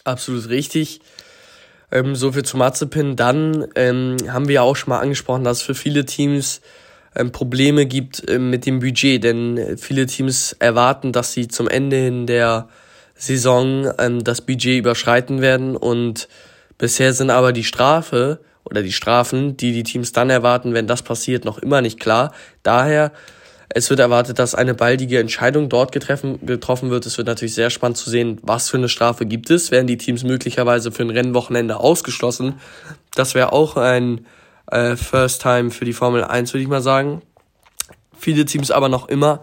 Absolut 0.03 0.49
richtig. 0.49 1.01
Ähm, 1.91 2.15
so 2.15 2.31
viel 2.31 2.43
zu 2.43 2.57
Mazepin. 2.57 3.15
Dann 3.15 3.67
ähm, 3.75 4.17
haben 4.27 4.47
wir 4.47 4.55
ja 4.55 4.61
auch 4.61 4.75
schon 4.75 4.89
mal 4.89 4.99
angesprochen, 4.99 5.43
dass 5.43 5.57
es 5.57 5.63
für 5.63 5.75
viele 5.75 6.05
Teams 6.05 6.61
ähm, 7.15 7.31
Probleme 7.31 7.85
gibt 7.85 8.23
ähm, 8.29 8.49
mit 8.49 8.65
dem 8.65 8.79
Budget, 8.79 9.23
denn 9.23 9.77
viele 9.77 10.05
Teams 10.05 10.55
erwarten, 10.59 11.11
dass 11.11 11.33
sie 11.33 11.47
zum 11.47 11.67
Ende 11.67 11.97
hin 11.97 12.27
der 12.27 12.69
Saison 13.15 13.91
ähm, 13.97 14.23
das 14.23 14.41
Budget 14.41 14.79
überschreiten 14.79 15.41
werden 15.41 15.75
und 15.75 16.29
bisher 16.77 17.13
sind 17.13 17.29
aber 17.29 17.51
die 17.51 17.63
Strafe 17.63 18.39
oder 18.63 18.83
die 18.83 18.91
Strafen, 18.91 19.57
die 19.57 19.73
die 19.73 19.83
Teams 19.83 20.11
dann 20.11 20.29
erwarten, 20.29 20.73
wenn 20.73 20.87
das 20.87 21.01
passiert, 21.01 21.43
noch 21.43 21.57
immer 21.57 21.81
nicht 21.81 21.99
klar. 21.99 22.33
Daher 22.63 23.11
Es 23.71 23.89
wird 23.91 23.99
erwartet, 23.99 24.39
dass 24.39 24.55
eine 24.55 24.73
baldige 24.73 25.19
Entscheidung 25.19 25.69
dort 25.69 25.91
getreffen, 25.91 26.43
getroffen 26.43 26.89
wird. 26.89 27.05
Es 27.05 27.17
wird 27.17 27.27
natürlich 27.27 27.53
sehr 27.53 27.69
spannend 27.69 27.97
zu 27.97 28.09
sehen, 28.09 28.39
was 28.41 28.69
für 28.69 28.77
eine 28.77 28.89
Strafe 28.89 29.27
gibt 29.27 29.51
es. 29.51 29.69
Werden 29.69 29.85
die 29.85 29.97
Teams 29.97 30.23
möglicherweise 30.23 30.91
für 30.91 31.03
ein 31.03 31.11
Rennwochenende 31.11 31.79
ausgeschlossen? 31.79 32.55
Das 33.13 33.35
wäre 33.35 33.53
auch 33.53 33.77
ein 33.77 34.25
äh, 34.71 34.95
First 34.95 35.43
Time 35.43 35.69
für 35.69 35.85
die 35.85 35.93
Formel 35.93 36.23
1, 36.23 36.53
würde 36.53 36.63
ich 36.63 36.69
mal 36.69 36.81
sagen. 36.81 37.21
Viele 38.17 38.45
Teams 38.45 38.71
aber 38.71 38.89
noch 38.89 39.07
immer 39.07 39.41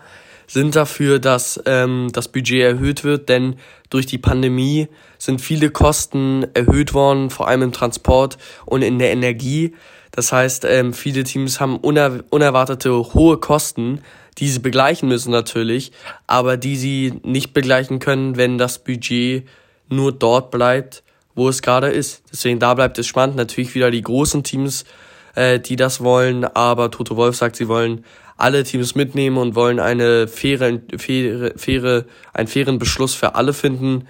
sind 0.49 0.77
dafür, 0.77 1.19
dass 1.19 1.61
ähm, 1.67 2.09
das 2.13 2.29
Budget 2.29 2.63
erhöht 2.63 3.05
wird, 3.05 3.29
denn 3.29 3.57
durch 3.91 4.07
die 4.07 4.19
Pandemie 4.19 4.89
sind 5.19 5.41
viele 5.41 5.71
Kosten 5.71 6.47
erhöht 6.55 6.95
worden, 6.95 7.31
vor 7.31 7.49
allem 7.49 7.63
im 7.63 7.73
Transport 7.73 8.39
und 8.65 8.83
in 8.83 8.99
der 8.99 9.11
Energie. 9.11 9.75
Das 10.17 10.33
heißt, 10.33 10.65
ähm, 10.65 10.95
viele 10.95 11.25
Teams 11.25 11.61
haben 11.61 11.77
uner 11.77 12.25
unerwartete 12.31 12.91
hohe 12.91 13.37
Kosten, 13.37 14.01
die 14.39 14.49
sie 14.49 14.59
begleichen 14.59 15.09
müssen 15.09 15.31
natürlich, 15.31 15.93
aber 16.27 16.57
die 16.57 16.77
sie 16.77 17.21
nicht 17.23 17.53
begleichen 17.53 17.99
können, 17.99 18.37
wenn 18.37 18.57
das 18.57 18.79
Budget 18.79 19.47
nur 19.89 20.13
dort 20.13 20.51
bleibt, 20.51 21.03
wo 21.35 21.51
es 21.51 21.61
gerade 21.61 21.89
ist. 21.89 22.23
Deswegen 22.33 22.59
da 22.59 22.73
bleibt 22.73 22.99
es 22.99 23.07
spannend. 23.07 23.37
Natürlich 23.37 23.75
wieder 23.75 23.91
die 23.91 24.01
großen 24.01 24.43
Teams, 24.43 24.87
äh, 25.35 25.61
die 25.61 25.77
das 25.77 26.03
wollen, 26.03 26.45
aber 26.45 26.91
Toto 26.91 27.17
Wolf 27.17 27.37
sagt, 27.37 27.57
sie 27.57 27.69
wollen 27.69 28.03
alle 28.39 28.65
Teams 28.65 28.95
mitnehmen 28.95 29.37
und 29.37 29.55
wollen 29.55 29.81
eine 29.81 30.29
faire, 30.29 30.81
faire, 30.97 31.53
faire, 31.57 32.05
einen 32.33 32.49
fairen 32.49 32.79
Beschluss 32.79 33.15
für 33.15 33.35
alle 33.35 33.53
finden. 33.53 34.09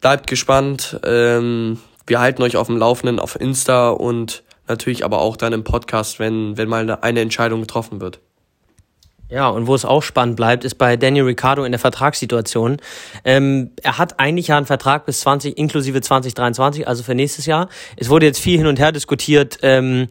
Bleibt 0.00 0.28
gespannt. 0.28 1.00
Ähm, 1.04 1.78
wir 2.06 2.20
halten 2.20 2.42
euch 2.42 2.56
auf 2.56 2.68
dem 2.68 2.76
Laufenden 2.76 3.18
auf 3.18 3.40
Insta 3.40 3.90
und 3.90 4.44
natürlich 4.70 5.04
aber 5.04 5.20
auch 5.20 5.36
dann 5.36 5.52
im 5.52 5.64
Podcast, 5.64 6.18
wenn, 6.18 6.56
wenn 6.56 6.68
mal 6.68 6.90
eine 6.90 7.20
Entscheidung 7.20 7.60
getroffen 7.60 8.00
wird. 8.00 8.20
Ja, 9.30 9.48
und 9.48 9.68
wo 9.68 9.76
es 9.76 9.84
auch 9.84 10.02
spannend 10.02 10.34
bleibt, 10.34 10.64
ist 10.64 10.74
bei 10.74 10.96
Daniel 10.96 11.24
Ricciardo 11.24 11.62
in 11.62 11.70
der 11.70 11.78
Vertragssituation. 11.78 12.78
Ähm, 13.24 13.70
er 13.80 13.96
hat 13.96 14.18
eigentlich 14.18 14.48
ja 14.48 14.56
einen 14.56 14.66
Vertrag 14.66 15.06
bis 15.06 15.20
20, 15.20 15.56
inklusive 15.56 16.00
2023, 16.00 16.88
also 16.88 17.04
für 17.04 17.14
nächstes 17.14 17.46
Jahr. 17.46 17.68
Es 17.96 18.08
wurde 18.08 18.26
jetzt 18.26 18.40
viel 18.40 18.58
hin 18.58 18.66
und 18.66 18.80
her 18.80 18.90
diskutiert, 18.90 19.58
ähm, 19.62 20.08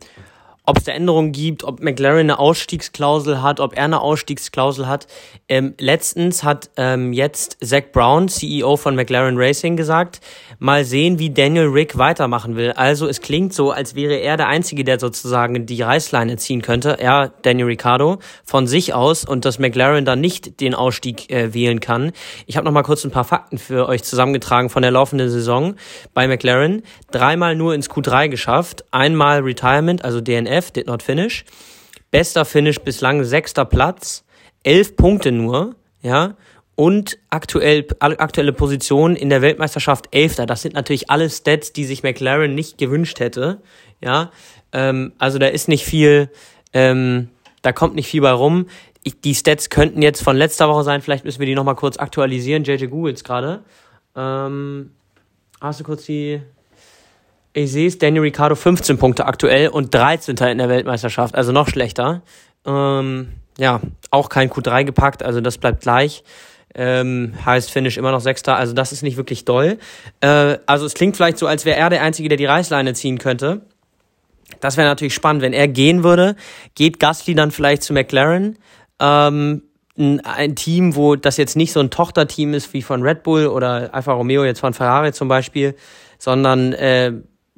ob 0.70 0.78
es 0.78 0.84
da 0.84 0.92
Änderungen 0.92 1.32
gibt, 1.32 1.64
ob 1.64 1.82
McLaren 1.82 2.20
eine 2.20 2.40
Ausstiegsklausel 2.40 3.42
hat, 3.42 3.60
ob 3.60 3.76
er 3.76 3.86
eine 3.86 4.02
Ausstiegsklausel 4.02 4.88
hat. 4.88 5.08
Ähm, 5.50 5.74
letztens 5.80 6.44
hat 6.44 6.70
ähm, 6.78 7.12
jetzt 7.12 7.58
Zach 7.62 7.92
Brown, 7.92 8.30
CEO 8.30 8.78
von 8.78 8.96
McLaren 8.96 9.36
Racing, 9.36 9.76
gesagt, 9.76 10.22
mal 10.60 10.84
sehen, 10.84 11.20
wie 11.20 11.30
Daniel 11.30 11.68
Rick 11.68 11.98
weitermachen 11.98 12.56
will. 12.56 12.74
Also 12.74 13.08
es 13.08 13.22
klingt 13.22 13.54
so, 13.54 13.72
als 13.72 13.96
wäre 13.96 14.16
er 14.16 14.38
der 14.38 14.48
Einzige, 14.48 14.84
der 14.84 15.00
sozusagen 15.00 15.66
die 15.66 15.82
Reißleine 15.82 16.36
ziehen 16.36 16.62
könnte, 16.62 17.00
er, 17.00 17.32
Daniel 17.42 17.68
Ricciardo, 17.68 18.20
von 18.44 18.68
sich 18.68 18.94
aus 18.94 19.24
und 19.24 19.46
dass 19.46 19.58
McLaren 19.58 20.06
dann 20.06 20.20
nicht 20.20 20.60
den 20.60 20.76
Ausstieg 20.76 21.32
äh, 21.32 21.54
wählen 21.54 21.80
kann. 21.80 22.12
Ich 22.46 22.58
habe 22.58 22.66
noch 22.66 22.74
mal 22.74 22.84
kurz 22.84 23.06
ein 23.06 23.12
paar 23.12 23.24
Fakten 23.24 23.58
für 23.58 23.88
euch 23.88 24.04
zusammengetragen 24.04 24.70
von 24.70 24.82
der 24.82 24.92
laufenden 24.92 25.30
Saison 25.30 25.76
bei 26.14 26.28
McLaren. 26.28 26.84
Dreimal 27.12 27.56
nur 27.56 27.74
ins 27.74 27.90
Q3 27.90 28.28
geschafft, 28.28 28.84
einmal 28.92 29.40
Retirement, 29.40 30.04
also 30.04 30.20
DNF, 30.20 30.72
did 30.72 30.88
not 30.88 31.02
finish. 31.02 31.46
Bester 32.12 32.44
Finish 32.44 32.80
bislang 32.80 33.24
sechster 33.24 33.66
Platz, 33.66 34.26
elf 34.64 34.96
Punkte 34.96 35.32
nur, 35.32 35.76
ja, 36.02 36.36
und 36.80 37.18
aktuell, 37.30 37.86
aktuelle 38.00 38.54
Position 38.54 39.18
in 39.18 39.28
der 39.28 39.42
Weltmeisterschaft 39.42 40.08
Elfter. 40.12 40.46
Das 40.46 40.62
sind 40.62 40.76
natürlich 40.76 41.10
alle 41.10 41.30
Stats, 41.30 41.74
die 41.74 41.84
sich 41.84 42.04
McLaren 42.04 42.56
nicht 42.56 42.78
gewünscht 42.78 43.20
hätte. 43.20 43.62
Ja, 44.00 44.32
ähm, 44.72 45.12
also 45.18 45.40
da 45.40 45.48
ist 45.48 45.68
nicht 45.68 45.84
viel, 45.84 46.30
ähm, 46.72 47.32
da 47.64 47.74
kommt 47.74 47.96
nicht 47.96 48.08
viel 48.08 48.22
bei 48.22 48.32
rum. 48.32 48.68
Ich, 49.04 49.20
die 49.20 49.36
Stats 49.36 49.70
könnten 49.70 50.02
jetzt 50.02 50.24
von 50.24 50.38
letzter 50.38 50.70
Woche 50.70 50.86
sein. 50.86 51.02
Vielleicht 51.02 51.26
müssen 51.26 51.40
wir 51.40 51.48
die 51.48 51.54
nochmal 51.54 51.76
kurz 51.76 51.98
aktualisieren. 51.98 52.64
JJ 52.64 52.86
googles 52.86 53.26
gerade. 53.26 53.60
Ähm, 54.16 54.92
hast 55.60 55.82
du 55.82 55.84
kurz 55.84 56.06
die? 56.06 56.42
Ich 57.52 57.74
sehe 57.74 57.90
es, 57.90 57.98
Daniel 57.98 58.22
Ricciardo 58.22 58.56
15 58.56 58.98
Punkte 58.98 59.26
aktuell 59.26 59.68
und 59.68 59.94
13. 59.94 60.38
in 60.38 60.60
der 60.60 60.70
Weltmeisterschaft, 60.70 61.36
also 61.36 61.52
noch 61.52 61.68
schlechter. 61.68 62.22
Ähm, 62.66 63.34
ja, 63.58 63.82
auch 64.12 64.30
kein 64.30 64.50
Q3 64.50 64.86
gepackt, 64.86 65.24
also 65.24 65.42
das 65.42 65.58
bleibt 65.58 65.82
gleich. 65.82 66.24
Ähm, 66.82 67.34
heißt 67.46 67.72
Finish 67.72 67.98
immer 67.98 68.12
noch 68.12 68.22
Sechster, 68.22 68.56
also 68.56 68.72
das 68.72 68.94
ist 68.94 69.04
nicht 69.04 69.18
wirklich 69.18 69.44
doll. 69.44 69.80
Äh, 70.22 70.60
also 70.66 70.86
es 70.86 70.94
klingt 70.94 71.18
vielleicht 71.18 71.38
so, 71.38 71.46
als 71.46 71.66
wäre 71.66 71.78
er 71.78 71.90
der 71.90 72.02
Einzige, 72.02 72.30
der 72.30 72.38
die 72.38 72.46
Reißleine 72.46 72.94
ziehen 72.94 73.18
könnte. 73.18 73.64
Das 74.62 74.78
wäre 74.78 74.88
natürlich 74.88 75.14
spannend, 75.14 75.42
wenn 75.42 75.52
er 75.52 75.68
gehen 75.68 76.06
würde. 76.06 76.38
Geht 76.76 77.02
Gasly 77.02 77.36
dann 77.36 77.52
vielleicht 77.52 77.84
zu 77.84 77.92
McLaren? 77.92 78.58
Ähm, 79.02 79.64
ein, 79.98 80.22
ein 80.22 80.56
Team, 80.56 80.96
wo 80.96 81.18
das 81.18 81.36
jetzt 81.36 81.58
nicht 81.58 81.74
so 81.74 81.82
ein 81.82 81.90
Tochterteam 81.90 82.54
ist 82.54 82.74
wie 82.74 82.82
von 82.82 83.04
Red 83.04 83.24
Bull 83.24 83.48
oder 83.48 83.94
Alfa 83.94 84.14
Romeo 84.14 84.46
jetzt 84.46 84.62
von 84.62 84.74
Ferrari 84.74 85.12
zum 85.12 85.28
Beispiel, 85.28 85.76
sondern 86.18 86.72
äh, 86.72 87.12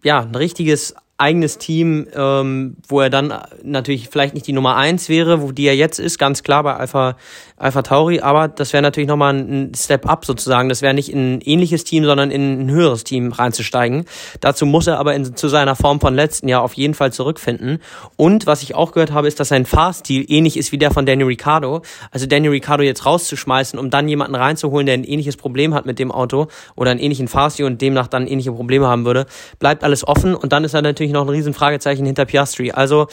ja 0.03 0.22
ein 0.22 0.34
richtiges 0.34 0.95
eigenes 1.22 1.57
Team, 1.59 2.07
ähm, 2.15 2.76
wo 2.88 2.99
er 2.99 3.09
dann 3.09 3.34
natürlich 3.63 4.09
vielleicht 4.09 4.34
nicht 4.34 4.47
die 4.47 4.53
Nummer 4.53 4.76
eins 4.76 5.07
wäre, 5.07 5.41
wo 5.41 5.51
die 5.51 5.65
er 5.65 5.76
jetzt 5.76 5.99
ist, 5.99 6.17
ganz 6.17 6.43
klar 6.43 6.63
bei 6.63 6.76
Alpha, 6.76 7.15
Alpha 7.57 7.84
Tauri, 7.84 8.22
aber 8.22 8.47
das 8.47 8.74
wäre 8.74 8.82
natürlich 8.82 9.07
nochmal 9.07 9.36
ein 9.36 9.72
Step 9.76 10.09
up 10.09 10.26
sozusagen. 10.26 10.67
Das 10.67 10.82
wäre 10.82 10.95
nicht 10.95 11.11
in 11.11 11.36
ein 11.36 11.41
ähnliches 11.41 11.84
Team, 11.84 12.05
sondern 12.05 12.32
in 12.32 12.63
ein 12.63 12.72
höheres 12.72 13.03
Team 13.03 13.32
reinzusteigen. 13.32 14.05
Dazu 14.39 14.65
muss 14.65 14.88
er 14.88 14.97
aber 14.97 15.13
in, 15.13 15.36
zu 15.36 15.47
seiner 15.47 15.76
Form 15.76 16.01
von 16.01 16.15
letzten 16.15 16.47
Jahr 16.47 16.63
auf 16.63 16.74
jeden 16.74 16.95
Fall 16.95 17.13
zurückfinden. 17.13 17.80
Und 18.17 18.47
was 18.47 18.63
ich 18.63 18.74
auch 18.74 18.91
gehört 18.91 19.11
habe, 19.11 19.28
ist, 19.28 19.39
dass 19.39 19.49
sein 19.49 19.65
Fahrstil 19.65 20.26
ähnlich 20.28 20.57
ist 20.57 20.72
wie 20.72 20.80
der 20.80 20.89
von 20.89 21.05
Daniel 21.05 21.28
Ricciardo. 21.28 21.84
Also 22.09 22.26
Daniel 22.26 22.51
Ricciardo 22.51 22.84
jetzt 22.84 23.05
rauszuschmeißen, 23.05 23.78
um 23.78 23.91
dann 23.91 24.07
jemanden 24.07 24.36
reinzuholen, 24.36 24.88
der 24.88 24.95
ein 24.95 25.03
ähnliches 25.03 25.38
Problem 25.38 25.76
hat 25.76 25.86
mit 25.86 25.99
dem 25.99 26.11
Auto 26.11 26.47
oder 26.76 26.89
einen 26.89 26.99
ähnlichen 26.99 27.28
Fahrstil 27.28 27.65
und 27.65 27.80
demnach 27.80 28.07
dann 28.07 28.26
ähnliche 28.26 28.51
Probleme 28.51 28.88
haben 28.88 29.05
würde, 29.05 29.28
bleibt 29.59 29.84
alles 29.84 30.07
offen. 30.07 30.34
Und 30.34 30.51
dann 30.51 30.63
ist 30.63 30.74
er 30.74 30.82
natürlich 30.82 31.11
noch 31.12 31.24
ein 31.24 31.30
riesen 31.30 31.53
Fragezeichen 31.53 32.05
hinter 32.05 32.26
Piastri. 32.26 32.72
Also 32.72 33.07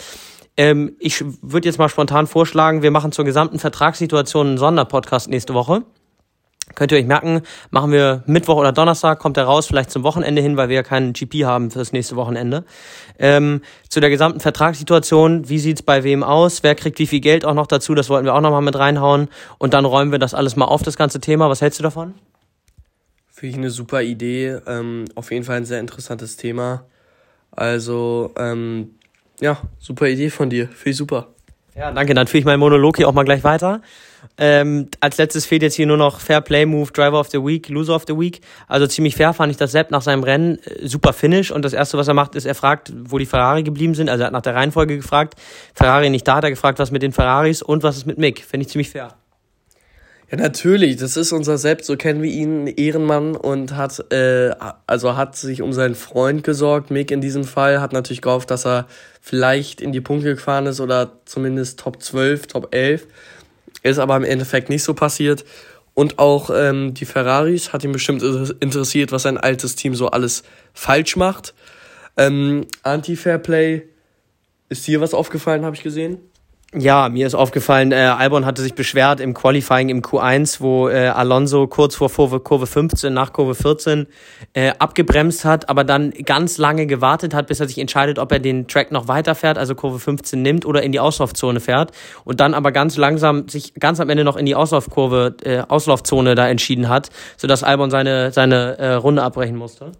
ähm, 0.57 0.95
ich 0.99 1.23
würde 1.41 1.67
jetzt 1.67 1.79
mal 1.79 1.89
spontan 1.89 2.27
vorschlagen, 2.27 2.81
wir 2.81 2.91
machen 2.91 3.11
zur 3.11 3.25
gesamten 3.25 3.59
Vertragssituation 3.59 4.47
einen 4.47 4.57
Sonderpodcast 4.57 5.29
nächste 5.29 5.53
Woche. 5.53 5.83
Könnt 6.75 6.91
ihr 6.91 6.97
euch 6.97 7.05
merken, 7.05 7.41
machen 7.71 7.91
wir 7.91 8.23
Mittwoch 8.27 8.57
oder 8.57 8.71
Donnerstag, 8.71 9.19
kommt 9.19 9.37
er 9.37 9.45
raus, 9.45 9.65
vielleicht 9.65 9.89
zum 9.89 10.03
Wochenende 10.03 10.41
hin, 10.41 10.55
weil 10.55 10.69
wir 10.69 10.75
ja 10.75 10.83
keinen 10.83 11.13
GP 11.13 11.45
haben 11.45 11.71
fürs 11.71 11.93
nächste 11.93 12.15
Wochenende. 12.15 12.63
Ähm, 13.17 13.61
zu 13.89 13.99
der 13.99 14.09
gesamten 14.09 14.39
Vertragssituation, 14.39 15.49
wie 15.49 15.59
sieht's 15.59 15.81
bei 15.81 16.03
wem 16.03 16.23
aus? 16.23 16.61
Wer 16.61 16.75
kriegt 16.75 16.99
wie 16.99 17.07
viel 17.07 17.21
Geld 17.21 17.43
auch 17.43 17.55
noch 17.55 17.67
dazu? 17.67 17.95
Das 17.95 18.09
wollten 18.09 18.25
wir 18.25 18.35
auch 18.35 18.41
nochmal 18.41 18.61
mit 18.61 18.77
reinhauen. 18.77 19.29
Und 19.57 19.73
dann 19.73 19.85
räumen 19.85 20.11
wir 20.11 20.19
das 20.19 20.33
alles 20.33 20.55
mal 20.55 20.65
auf, 20.65 20.83
das 20.83 20.95
ganze 20.95 21.19
Thema. 21.19 21.49
Was 21.49 21.61
hältst 21.61 21.79
du 21.79 21.83
davon? 21.83 22.13
Finde 23.27 23.51
ich 23.51 23.57
eine 23.57 23.71
super 23.71 24.03
Idee. 24.03 24.59
Ähm, 24.67 25.05
auf 25.15 25.31
jeden 25.31 25.45
Fall 25.45 25.57
ein 25.57 25.65
sehr 25.65 25.79
interessantes 25.79 26.37
Thema. 26.37 26.85
Also, 27.51 28.31
ähm, 28.37 28.91
ja, 29.39 29.57
super 29.79 30.07
Idee 30.07 30.29
von 30.29 30.49
dir. 30.49 30.67
Finde 30.67 30.89
ich 30.89 30.97
super. 30.97 31.27
Ja, 31.75 31.91
danke. 31.91 32.13
Dann 32.13 32.27
führe 32.27 32.39
ich 32.39 32.45
meinen 32.45 32.59
Monolog 32.59 32.97
hier 32.97 33.07
auch 33.07 33.13
mal 33.13 33.23
gleich 33.23 33.43
weiter. 33.43 33.81
Ähm, 34.37 34.89
als 34.99 35.17
letztes 35.17 35.45
fehlt 35.45 35.61
jetzt 35.61 35.75
hier 35.75 35.87
nur 35.87 35.95
noch 35.95 36.19
Fair 36.19 36.41
Play 36.41 36.65
Move, 36.65 36.91
Driver 36.91 37.19
of 37.19 37.29
the 37.29 37.37
Week, 37.37 37.69
Loser 37.69 37.95
of 37.95 38.03
the 38.07 38.17
Week. 38.17 38.41
Also 38.67 38.85
ziemlich 38.85 39.15
fair 39.15 39.33
fand 39.33 39.51
ich 39.51 39.57
das 39.57 39.71
Sepp 39.71 39.91
nach 39.91 40.01
seinem 40.01 40.23
Rennen. 40.23 40.59
Äh, 40.65 40.87
super 40.87 41.13
Finish. 41.13 41.51
Und 41.51 41.63
das 41.63 41.73
erste, 41.73 41.97
was 41.97 42.07
er 42.07 42.13
macht, 42.13 42.35
ist, 42.35 42.45
er 42.45 42.55
fragt, 42.55 42.91
wo 42.95 43.17
die 43.17 43.25
Ferrari 43.25 43.63
geblieben 43.63 43.95
sind. 43.95 44.09
Also 44.09 44.23
er 44.23 44.27
hat 44.27 44.33
nach 44.33 44.41
der 44.41 44.55
Reihenfolge 44.55 44.97
gefragt. 44.97 45.35
Ferrari 45.73 46.09
nicht 46.09 46.27
da, 46.27 46.35
hat 46.35 46.43
er 46.43 46.49
gefragt, 46.49 46.79
was 46.79 46.91
mit 46.91 47.01
den 47.01 47.13
Ferraris 47.13 47.61
und 47.61 47.83
was 47.83 47.97
ist 47.97 48.05
mit 48.05 48.17
Mick. 48.17 48.43
Finde 48.43 48.65
ich 48.65 48.71
ziemlich 48.71 48.89
fair. 48.89 49.18
Ja, 50.31 50.37
natürlich, 50.37 50.97
das 50.97 51.17
ist 51.17 51.31
unser 51.31 51.57
Sepp, 51.57 51.83
so 51.83 51.97
kennen 51.97 52.21
wir 52.21 52.29
ihn, 52.29 52.67
Ehrenmann 52.67 53.35
und 53.35 53.75
hat, 53.75 54.11
äh, 54.13 54.51
also 54.85 55.17
hat 55.17 55.35
sich 55.35 55.63
um 55.63 55.73
seinen 55.73 55.95
Freund 55.95 56.43
gesorgt, 56.43 56.91
Mick 56.91 57.09
in 57.09 57.19
diesem 57.19 57.43
Fall, 57.43 57.81
hat 57.81 57.93
natürlich 57.93 58.21
gehofft, 58.21 58.51
dass 58.51 58.63
er 58.63 58.85
vielleicht 59.21 59.81
in 59.81 59.91
die 59.91 60.01
Punkte 60.01 60.35
gefahren 60.35 60.67
ist 60.67 60.81
oder 60.81 61.13
zumindest 61.25 61.79
Top 61.79 62.03
12, 62.03 62.45
Top 62.45 62.75
11. 62.75 63.07
Ist 63.81 63.97
aber 63.97 64.17
im 64.17 64.23
Endeffekt 64.23 64.69
nicht 64.69 64.83
so 64.83 64.93
passiert. 64.93 65.45
Und 65.95 66.19
auch 66.19 66.51
ähm, 66.53 66.93
die 66.93 67.05
Ferraris 67.05 67.73
hat 67.73 67.83
ihn 67.83 67.91
bestimmt 67.91 68.21
interessiert, 68.59 69.11
was 69.11 69.23
sein 69.23 69.37
altes 69.37 69.75
Team 69.75 69.95
so 69.95 70.09
alles 70.09 70.43
falsch 70.73 71.15
macht. 71.15 71.55
Ähm, 72.17 72.67
Anti-Fairplay, 72.83 73.81
ist 74.69 74.85
dir 74.85 75.01
was 75.01 75.15
aufgefallen, 75.15 75.65
habe 75.65 75.75
ich 75.75 75.81
gesehen? 75.81 76.19
Ja, 76.77 77.09
mir 77.09 77.25
ist 77.25 77.33
aufgefallen, 77.33 77.91
äh, 77.91 77.95
Albon 77.95 78.45
hatte 78.45 78.61
sich 78.61 78.75
beschwert 78.75 79.19
im 79.19 79.33
Qualifying 79.33 79.89
im 79.89 80.03
Q1, 80.03 80.61
wo 80.61 80.87
äh, 80.87 81.07
Alonso 81.07 81.65
kurz 81.65 81.95
vor 81.95 82.11
Kurve, 82.11 82.39
Kurve 82.41 82.67
15, 82.67 83.11
nach 83.11 83.33
Kurve 83.33 83.55
14 83.55 84.05
äh, 84.53 84.73
abgebremst 84.77 85.45
hat, 85.45 85.67
aber 85.67 85.83
dann 85.83 86.11
ganz 86.11 86.59
lange 86.59 86.85
gewartet 86.85 87.33
hat, 87.33 87.47
bis 87.47 87.59
er 87.59 87.67
sich 87.67 87.79
entscheidet, 87.79 88.19
ob 88.19 88.31
er 88.31 88.37
den 88.37 88.67
Track 88.67 88.91
noch 88.91 89.07
weiterfährt, 89.07 89.57
also 89.57 89.73
Kurve 89.73 89.97
15 89.97 90.43
nimmt 90.43 90.63
oder 90.63 90.83
in 90.83 90.91
die 90.91 90.99
Auslaufzone 90.99 91.59
fährt 91.59 91.91
und 92.23 92.39
dann 92.39 92.53
aber 92.53 92.71
ganz 92.71 92.97
langsam 92.97 93.47
sich 93.47 93.73
ganz 93.73 93.99
am 93.99 94.07
Ende 94.11 94.23
noch 94.23 94.37
in 94.37 94.45
die 94.45 94.53
Auslaufkurve, 94.53 95.37
äh, 95.41 95.63
Auslaufzone 95.67 96.35
da 96.35 96.47
entschieden 96.47 96.87
hat, 96.87 97.09
sodass 97.37 97.63
Albon 97.63 97.89
seine, 97.89 98.31
seine 98.31 98.77
äh, 98.77 98.93
Runde 98.93 99.23
abbrechen 99.23 99.55
musste. 99.55 99.93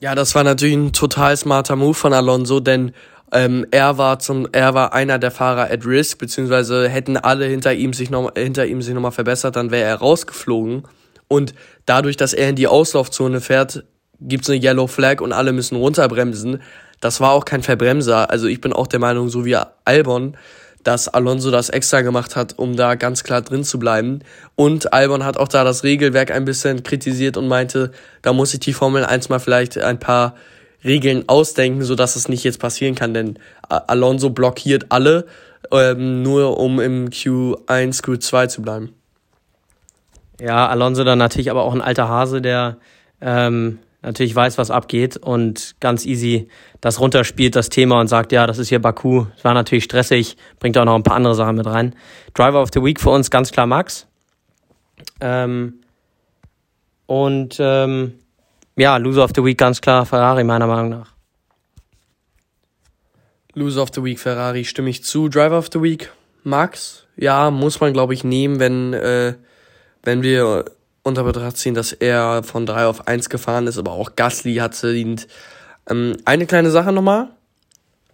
Ja, 0.00 0.14
das 0.14 0.34
war 0.34 0.44
natürlich 0.44 0.76
ein 0.76 0.92
total 0.92 1.36
smarter 1.36 1.76
Move 1.76 1.94
von 1.94 2.12
Alonso, 2.12 2.60
denn 2.60 2.92
Ähm, 3.32 3.66
er 3.70 3.98
war 3.98 4.18
zum, 4.18 4.48
er 4.52 4.74
war 4.74 4.92
einer 4.92 5.18
der 5.18 5.30
Fahrer 5.30 5.70
at 5.70 5.84
risk, 5.84 6.18
beziehungsweise 6.18 6.88
hätten 6.88 7.16
alle 7.16 7.46
hinter 7.46 7.74
ihm 7.74 7.92
sich 7.92 8.10
noch, 8.10 8.32
hinter 8.36 8.66
ihm 8.66 8.82
sich 8.82 8.94
nochmal 8.94 9.12
verbessert, 9.12 9.56
dann 9.56 9.70
wäre 9.70 9.88
er 9.88 9.96
rausgeflogen. 9.96 10.84
Und 11.28 11.54
dadurch, 11.86 12.16
dass 12.16 12.32
er 12.32 12.48
in 12.48 12.56
die 12.56 12.68
Auslaufzone 12.68 13.40
fährt, 13.40 13.84
gibt's 14.20 14.48
eine 14.48 14.62
Yellow 14.62 14.86
Flag 14.86 15.20
und 15.20 15.32
alle 15.32 15.52
müssen 15.52 15.76
runterbremsen. 15.76 16.62
Das 17.00 17.20
war 17.20 17.32
auch 17.32 17.44
kein 17.44 17.62
Verbremser. 17.62 18.30
Also 18.30 18.46
ich 18.46 18.60
bin 18.60 18.72
auch 18.72 18.86
der 18.86 19.00
Meinung, 19.00 19.28
so 19.28 19.44
wie 19.44 19.56
Albon, 19.84 20.36
dass 20.84 21.08
Alonso 21.08 21.50
das 21.50 21.68
extra 21.68 22.02
gemacht 22.02 22.36
hat, 22.36 22.54
um 22.58 22.76
da 22.76 22.94
ganz 22.94 23.24
klar 23.24 23.42
drin 23.42 23.64
zu 23.64 23.78
bleiben. 23.78 24.20
Und 24.54 24.92
Albon 24.92 25.24
hat 25.24 25.36
auch 25.36 25.48
da 25.48 25.64
das 25.64 25.82
Regelwerk 25.82 26.30
ein 26.30 26.44
bisschen 26.44 26.84
kritisiert 26.84 27.36
und 27.36 27.48
meinte, 27.48 27.90
da 28.22 28.32
muss 28.32 28.52
sich 28.52 28.60
die 28.60 28.72
Formel 28.72 29.04
1 29.04 29.28
mal 29.28 29.40
vielleicht 29.40 29.76
ein 29.78 29.98
paar 29.98 30.36
Regeln 30.86 31.28
ausdenken, 31.28 31.82
so 31.82 31.94
dass 31.94 32.16
es 32.16 32.28
nicht 32.28 32.44
jetzt 32.44 32.60
passieren 32.60 32.94
kann, 32.94 33.12
denn 33.12 33.38
Alonso 33.68 34.30
blockiert 34.30 34.86
alle, 34.88 35.26
ähm, 35.72 36.22
nur 36.22 36.58
um 36.58 36.80
im 36.80 37.10
Q1, 37.10 38.02
Q2 38.02 38.48
zu 38.48 38.62
bleiben. 38.62 38.94
Ja, 40.40 40.68
Alonso 40.68 41.04
dann 41.04 41.18
natürlich 41.18 41.50
aber 41.50 41.64
auch 41.64 41.74
ein 41.74 41.82
alter 41.82 42.08
Hase, 42.08 42.40
der 42.40 42.76
ähm, 43.20 43.78
natürlich 44.02 44.34
weiß, 44.34 44.58
was 44.58 44.70
abgeht 44.70 45.16
und 45.16 45.76
ganz 45.80 46.06
easy 46.06 46.48
das 46.80 47.00
runterspielt, 47.00 47.56
das 47.56 47.70
Thema 47.70 48.00
und 48.00 48.08
sagt, 48.08 48.32
ja, 48.32 48.46
das 48.46 48.58
ist 48.58 48.68
hier 48.68 48.80
Baku. 48.80 49.26
Es 49.36 49.44
war 49.44 49.54
natürlich 49.54 49.84
stressig, 49.84 50.36
bringt 50.60 50.78
auch 50.78 50.84
noch 50.84 50.94
ein 50.94 51.02
paar 51.02 51.16
andere 51.16 51.34
Sachen 51.34 51.56
mit 51.56 51.66
rein. 51.66 51.94
Driver 52.34 52.62
of 52.62 52.70
the 52.72 52.82
Week 52.82 53.00
für 53.00 53.10
uns 53.10 53.30
ganz 53.30 53.50
klar 53.50 53.66
Max. 53.66 54.06
Ähm, 55.20 55.80
und 57.06 57.56
ähm, 57.58 58.14
ja, 58.76 58.96
Loser 58.96 59.24
of 59.24 59.32
the 59.34 59.44
Week 59.44 59.58
ganz 59.58 59.80
klar 59.80 60.06
Ferrari, 60.06 60.44
meiner 60.44 60.66
Meinung 60.66 60.90
nach. 60.90 61.12
Loser 63.54 63.82
of 63.82 63.90
the 63.94 64.04
Week 64.04 64.18
Ferrari 64.18 64.64
stimme 64.64 64.90
ich 64.90 65.02
zu. 65.02 65.28
Driver 65.28 65.58
of 65.58 65.68
the 65.72 65.82
Week 65.82 66.12
Max. 66.44 67.06
Ja, 67.16 67.50
muss 67.50 67.80
man 67.80 67.92
glaube 67.92 68.14
ich 68.14 68.22
nehmen, 68.22 68.60
wenn 68.60 68.92
äh, 68.92 69.34
wenn 70.02 70.22
wir 70.22 70.66
unter 71.02 71.24
Betracht 71.24 71.56
ziehen, 71.56 71.74
dass 71.74 71.92
er 71.92 72.42
von 72.42 72.66
3 72.66 72.86
auf 72.86 73.06
1 73.06 73.28
gefahren 73.28 73.66
ist, 73.66 73.78
aber 73.78 73.92
auch 73.92 74.16
Gasly 74.16 74.56
hat 74.56 74.74
verdient. 74.74 75.28
Ähm, 75.88 76.16
eine 76.24 76.46
kleine 76.46 76.70
Sache 76.70 76.92
nochmal. 76.92 77.28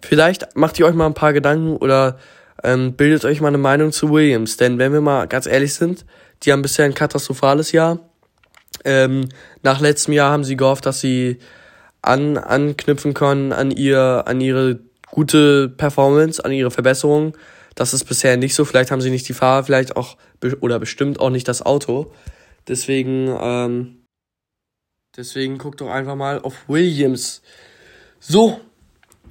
Vielleicht 0.00 0.56
macht 0.56 0.78
ihr 0.78 0.86
euch 0.86 0.94
mal 0.94 1.06
ein 1.06 1.14
paar 1.14 1.32
Gedanken 1.32 1.76
oder 1.76 2.18
ähm, 2.62 2.92
bildet 2.94 3.24
euch 3.24 3.40
mal 3.40 3.48
eine 3.48 3.58
Meinung 3.58 3.92
zu 3.92 4.10
Williams. 4.10 4.56
Denn 4.56 4.78
wenn 4.78 4.92
wir 4.92 5.00
mal 5.00 5.26
ganz 5.26 5.46
ehrlich 5.46 5.74
sind, 5.74 6.04
die 6.42 6.52
haben 6.52 6.62
bisher 6.62 6.84
ein 6.84 6.94
katastrophales 6.94 7.72
Jahr. 7.72 7.98
Ähm, 8.84 9.28
nach 9.62 9.80
letztem 9.80 10.14
Jahr 10.14 10.30
haben 10.30 10.44
sie 10.44 10.56
gehofft, 10.56 10.86
dass 10.86 11.00
sie 11.00 11.38
an, 12.02 12.36
anknüpfen 12.36 13.14
können 13.14 13.52
an 13.52 13.70
ihr, 13.70 14.24
an 14.26 14.40
ihre 14.40 14.80
gute 15.10 15.68
Performance, 15.68 16.44
an 16.44 16.52
ihre 16.52 16.70
Verbesserung. 16.70 17.36
Das 17.74 17.94
ist 17.94 18.04
bisher 18.04 18.36
nicht 18.36 18.54
so. 18.54 18.64
Vielleicht 18.64 18.90
haben 18.90 19.00
sie 19.00 19.10
nicht 19.10 19.28
die 19.28 19.34
Fahrer, 19.34 19.64
vielleicht 19.64 19.96
auch 19.96 20.16
oder 20.60 20.78
bestimmt 20.78 21.20
auch 21.20 21.30
nicht 21.30 21.48
das 21.48 21.62
Auto. 21.64 22.12
Deswegen, 22.68 23.34
ähm, 23.40 24.04
deswegen 25.16 25.58
guckt 25.58 25.80
doch 25.80 25.90
einfach 25.90 26.16
mal 26.16 26.40
auf 26.40 26.68
Williams. 26.68 27.42
So, 28.20 28.60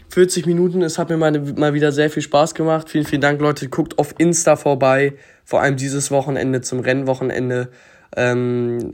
40 0.09 0.45
Minuten. 0.45 0.81
Es 0.81 0.97
hat 0.97 1.09
mir 1.09 1.17
mal, 1.17 1.39
mal 1.55 1.73
wieder 1.73 1.91
sehr 1.91 2.09
viel 2.09 2.23
Spaß 2.23 2.55
gemacht. 2.55 2.89
Vielen, 2.89 3.05
vielen 3.05 3.21
Dank, 3.21 3.39
Leute. 3.41 3.69
Guckt 3.69 3.99
auf 3.99 4.15
Insta 4.17 4.55
vorbei. 4.55 5.13
Vor 5.45 5.61
allem 5.61 5.77
dieses 5.77 6.11
Wochenende 6.11 6.61
zum 6.61 6.79
Rennwochenende. 6.79 7.69
Ähm, 8.15 8.93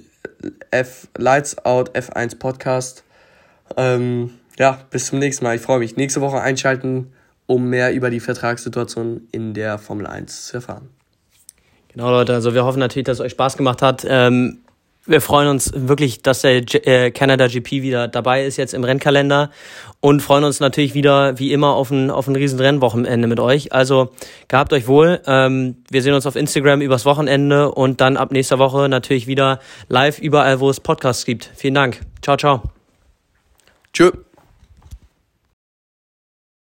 F 0.71 1.07
Lights 1.17 1.57
Out 1.65 1.95
F1 1.95 2.37
Podcast. 2.39 3.03
Ähm, 3.75 4.31
ja, 4.57 4.79
bis 4.89 5.07
zum 5.07 5.19
nächsten 5.19 5.45
Mal. 5.45 5.55
Ich 5.55 5.61
freue 5.61 5.79
mich. 5.79 5.97
Nächste 5.97 6.21
Woche 6.21 6.41
einschalten, 6.41 7.11
um 7.45 7.69
mehr 7.69 7.93
über 7.93 8.09
die 8.09 8.19
Vertragssituation 8.19 9.27
in 9.31 9.53
der 9.53 9.77
Formel 9.77 10.07
1 10.07 10.47
zu 10.47 10.57
erfahren. 10.57 10.89
Genau, 11.89 12.11
Leute, 12.11 12.33
also 12.33 12.53
wir 12.53 12.63
hoffen 12.63 12.79
natürlich, 12.79 13.05
dass 13.05 13.17
es 13.17 13.25
euch 13.25 13.31
Spaß 13.31 13.57
gemacht 13.57 13.81
hat. 13.81 14.05
Ähm, 14.07 14.59
wir 15.07 15.21
freuen 15.21 15.47
uns 15.47 15.71
wirklich, 15.73 16.21
dass 16.21 16.41
der 16.41 16.61
G 16.61 16.77
äh, 16.79 17.11
Canada 17.11 17.47
GP 17.47 17.81
wieder 17.81 18.07
dabei 18.07 18.45
ist 18.45 18.57
jetzt 18.57 18.73
im 18.73 18.83
Rennkalender 18.83 19.49
und 19.99 20.21
freuen 20.21 20.43
uns 20.43 20.59
natürlich 20.59 20.93
wieder, 20.93 21.39
wie 21.39 21.51
immer, 21.53 21.73
auf 21.73 21.89
ein, 21.89 22.11
auf 22.11 22.27
ein 22.27 22.35
riesen 22.35 22.59
Rennwochenende 22.59 23.27
mit 23.27 23.39
euch. 23.39 23.73
Also 23.73 24.11
gehabt 24.47 24.73
euch 24.73 24.87
wohl. 24.87 25.21
Ähm, 25.25 25.77
wir 25.89 26.01
sehen 26.01 26.13
uns 26.13 26.25
auf 26.25 26.35
Instagram 26.35 26.81
übers 26.81 27.05
Wochenende 27.05 27.71
und 27.71 28.01
dann 28.01 28.17
ab 28.17 28.31
nächster 28.31 28.59
Woche 28.59 28.89
natürlich 28.89 29.27
wieder 29.27 29.59
live 29.87 30.19
überall, 30.19 30.59
wo 30.59 30.69
es 30.69 30.79
Podcasts 30.79 31.25
gibt. 31.25 31.49
Vielen 31.55 31.73
Dank. 31.73 32.01
Ciao, 32.21 32.37
ciao. 32.37 32.61
Tschüss. 33.93 34.26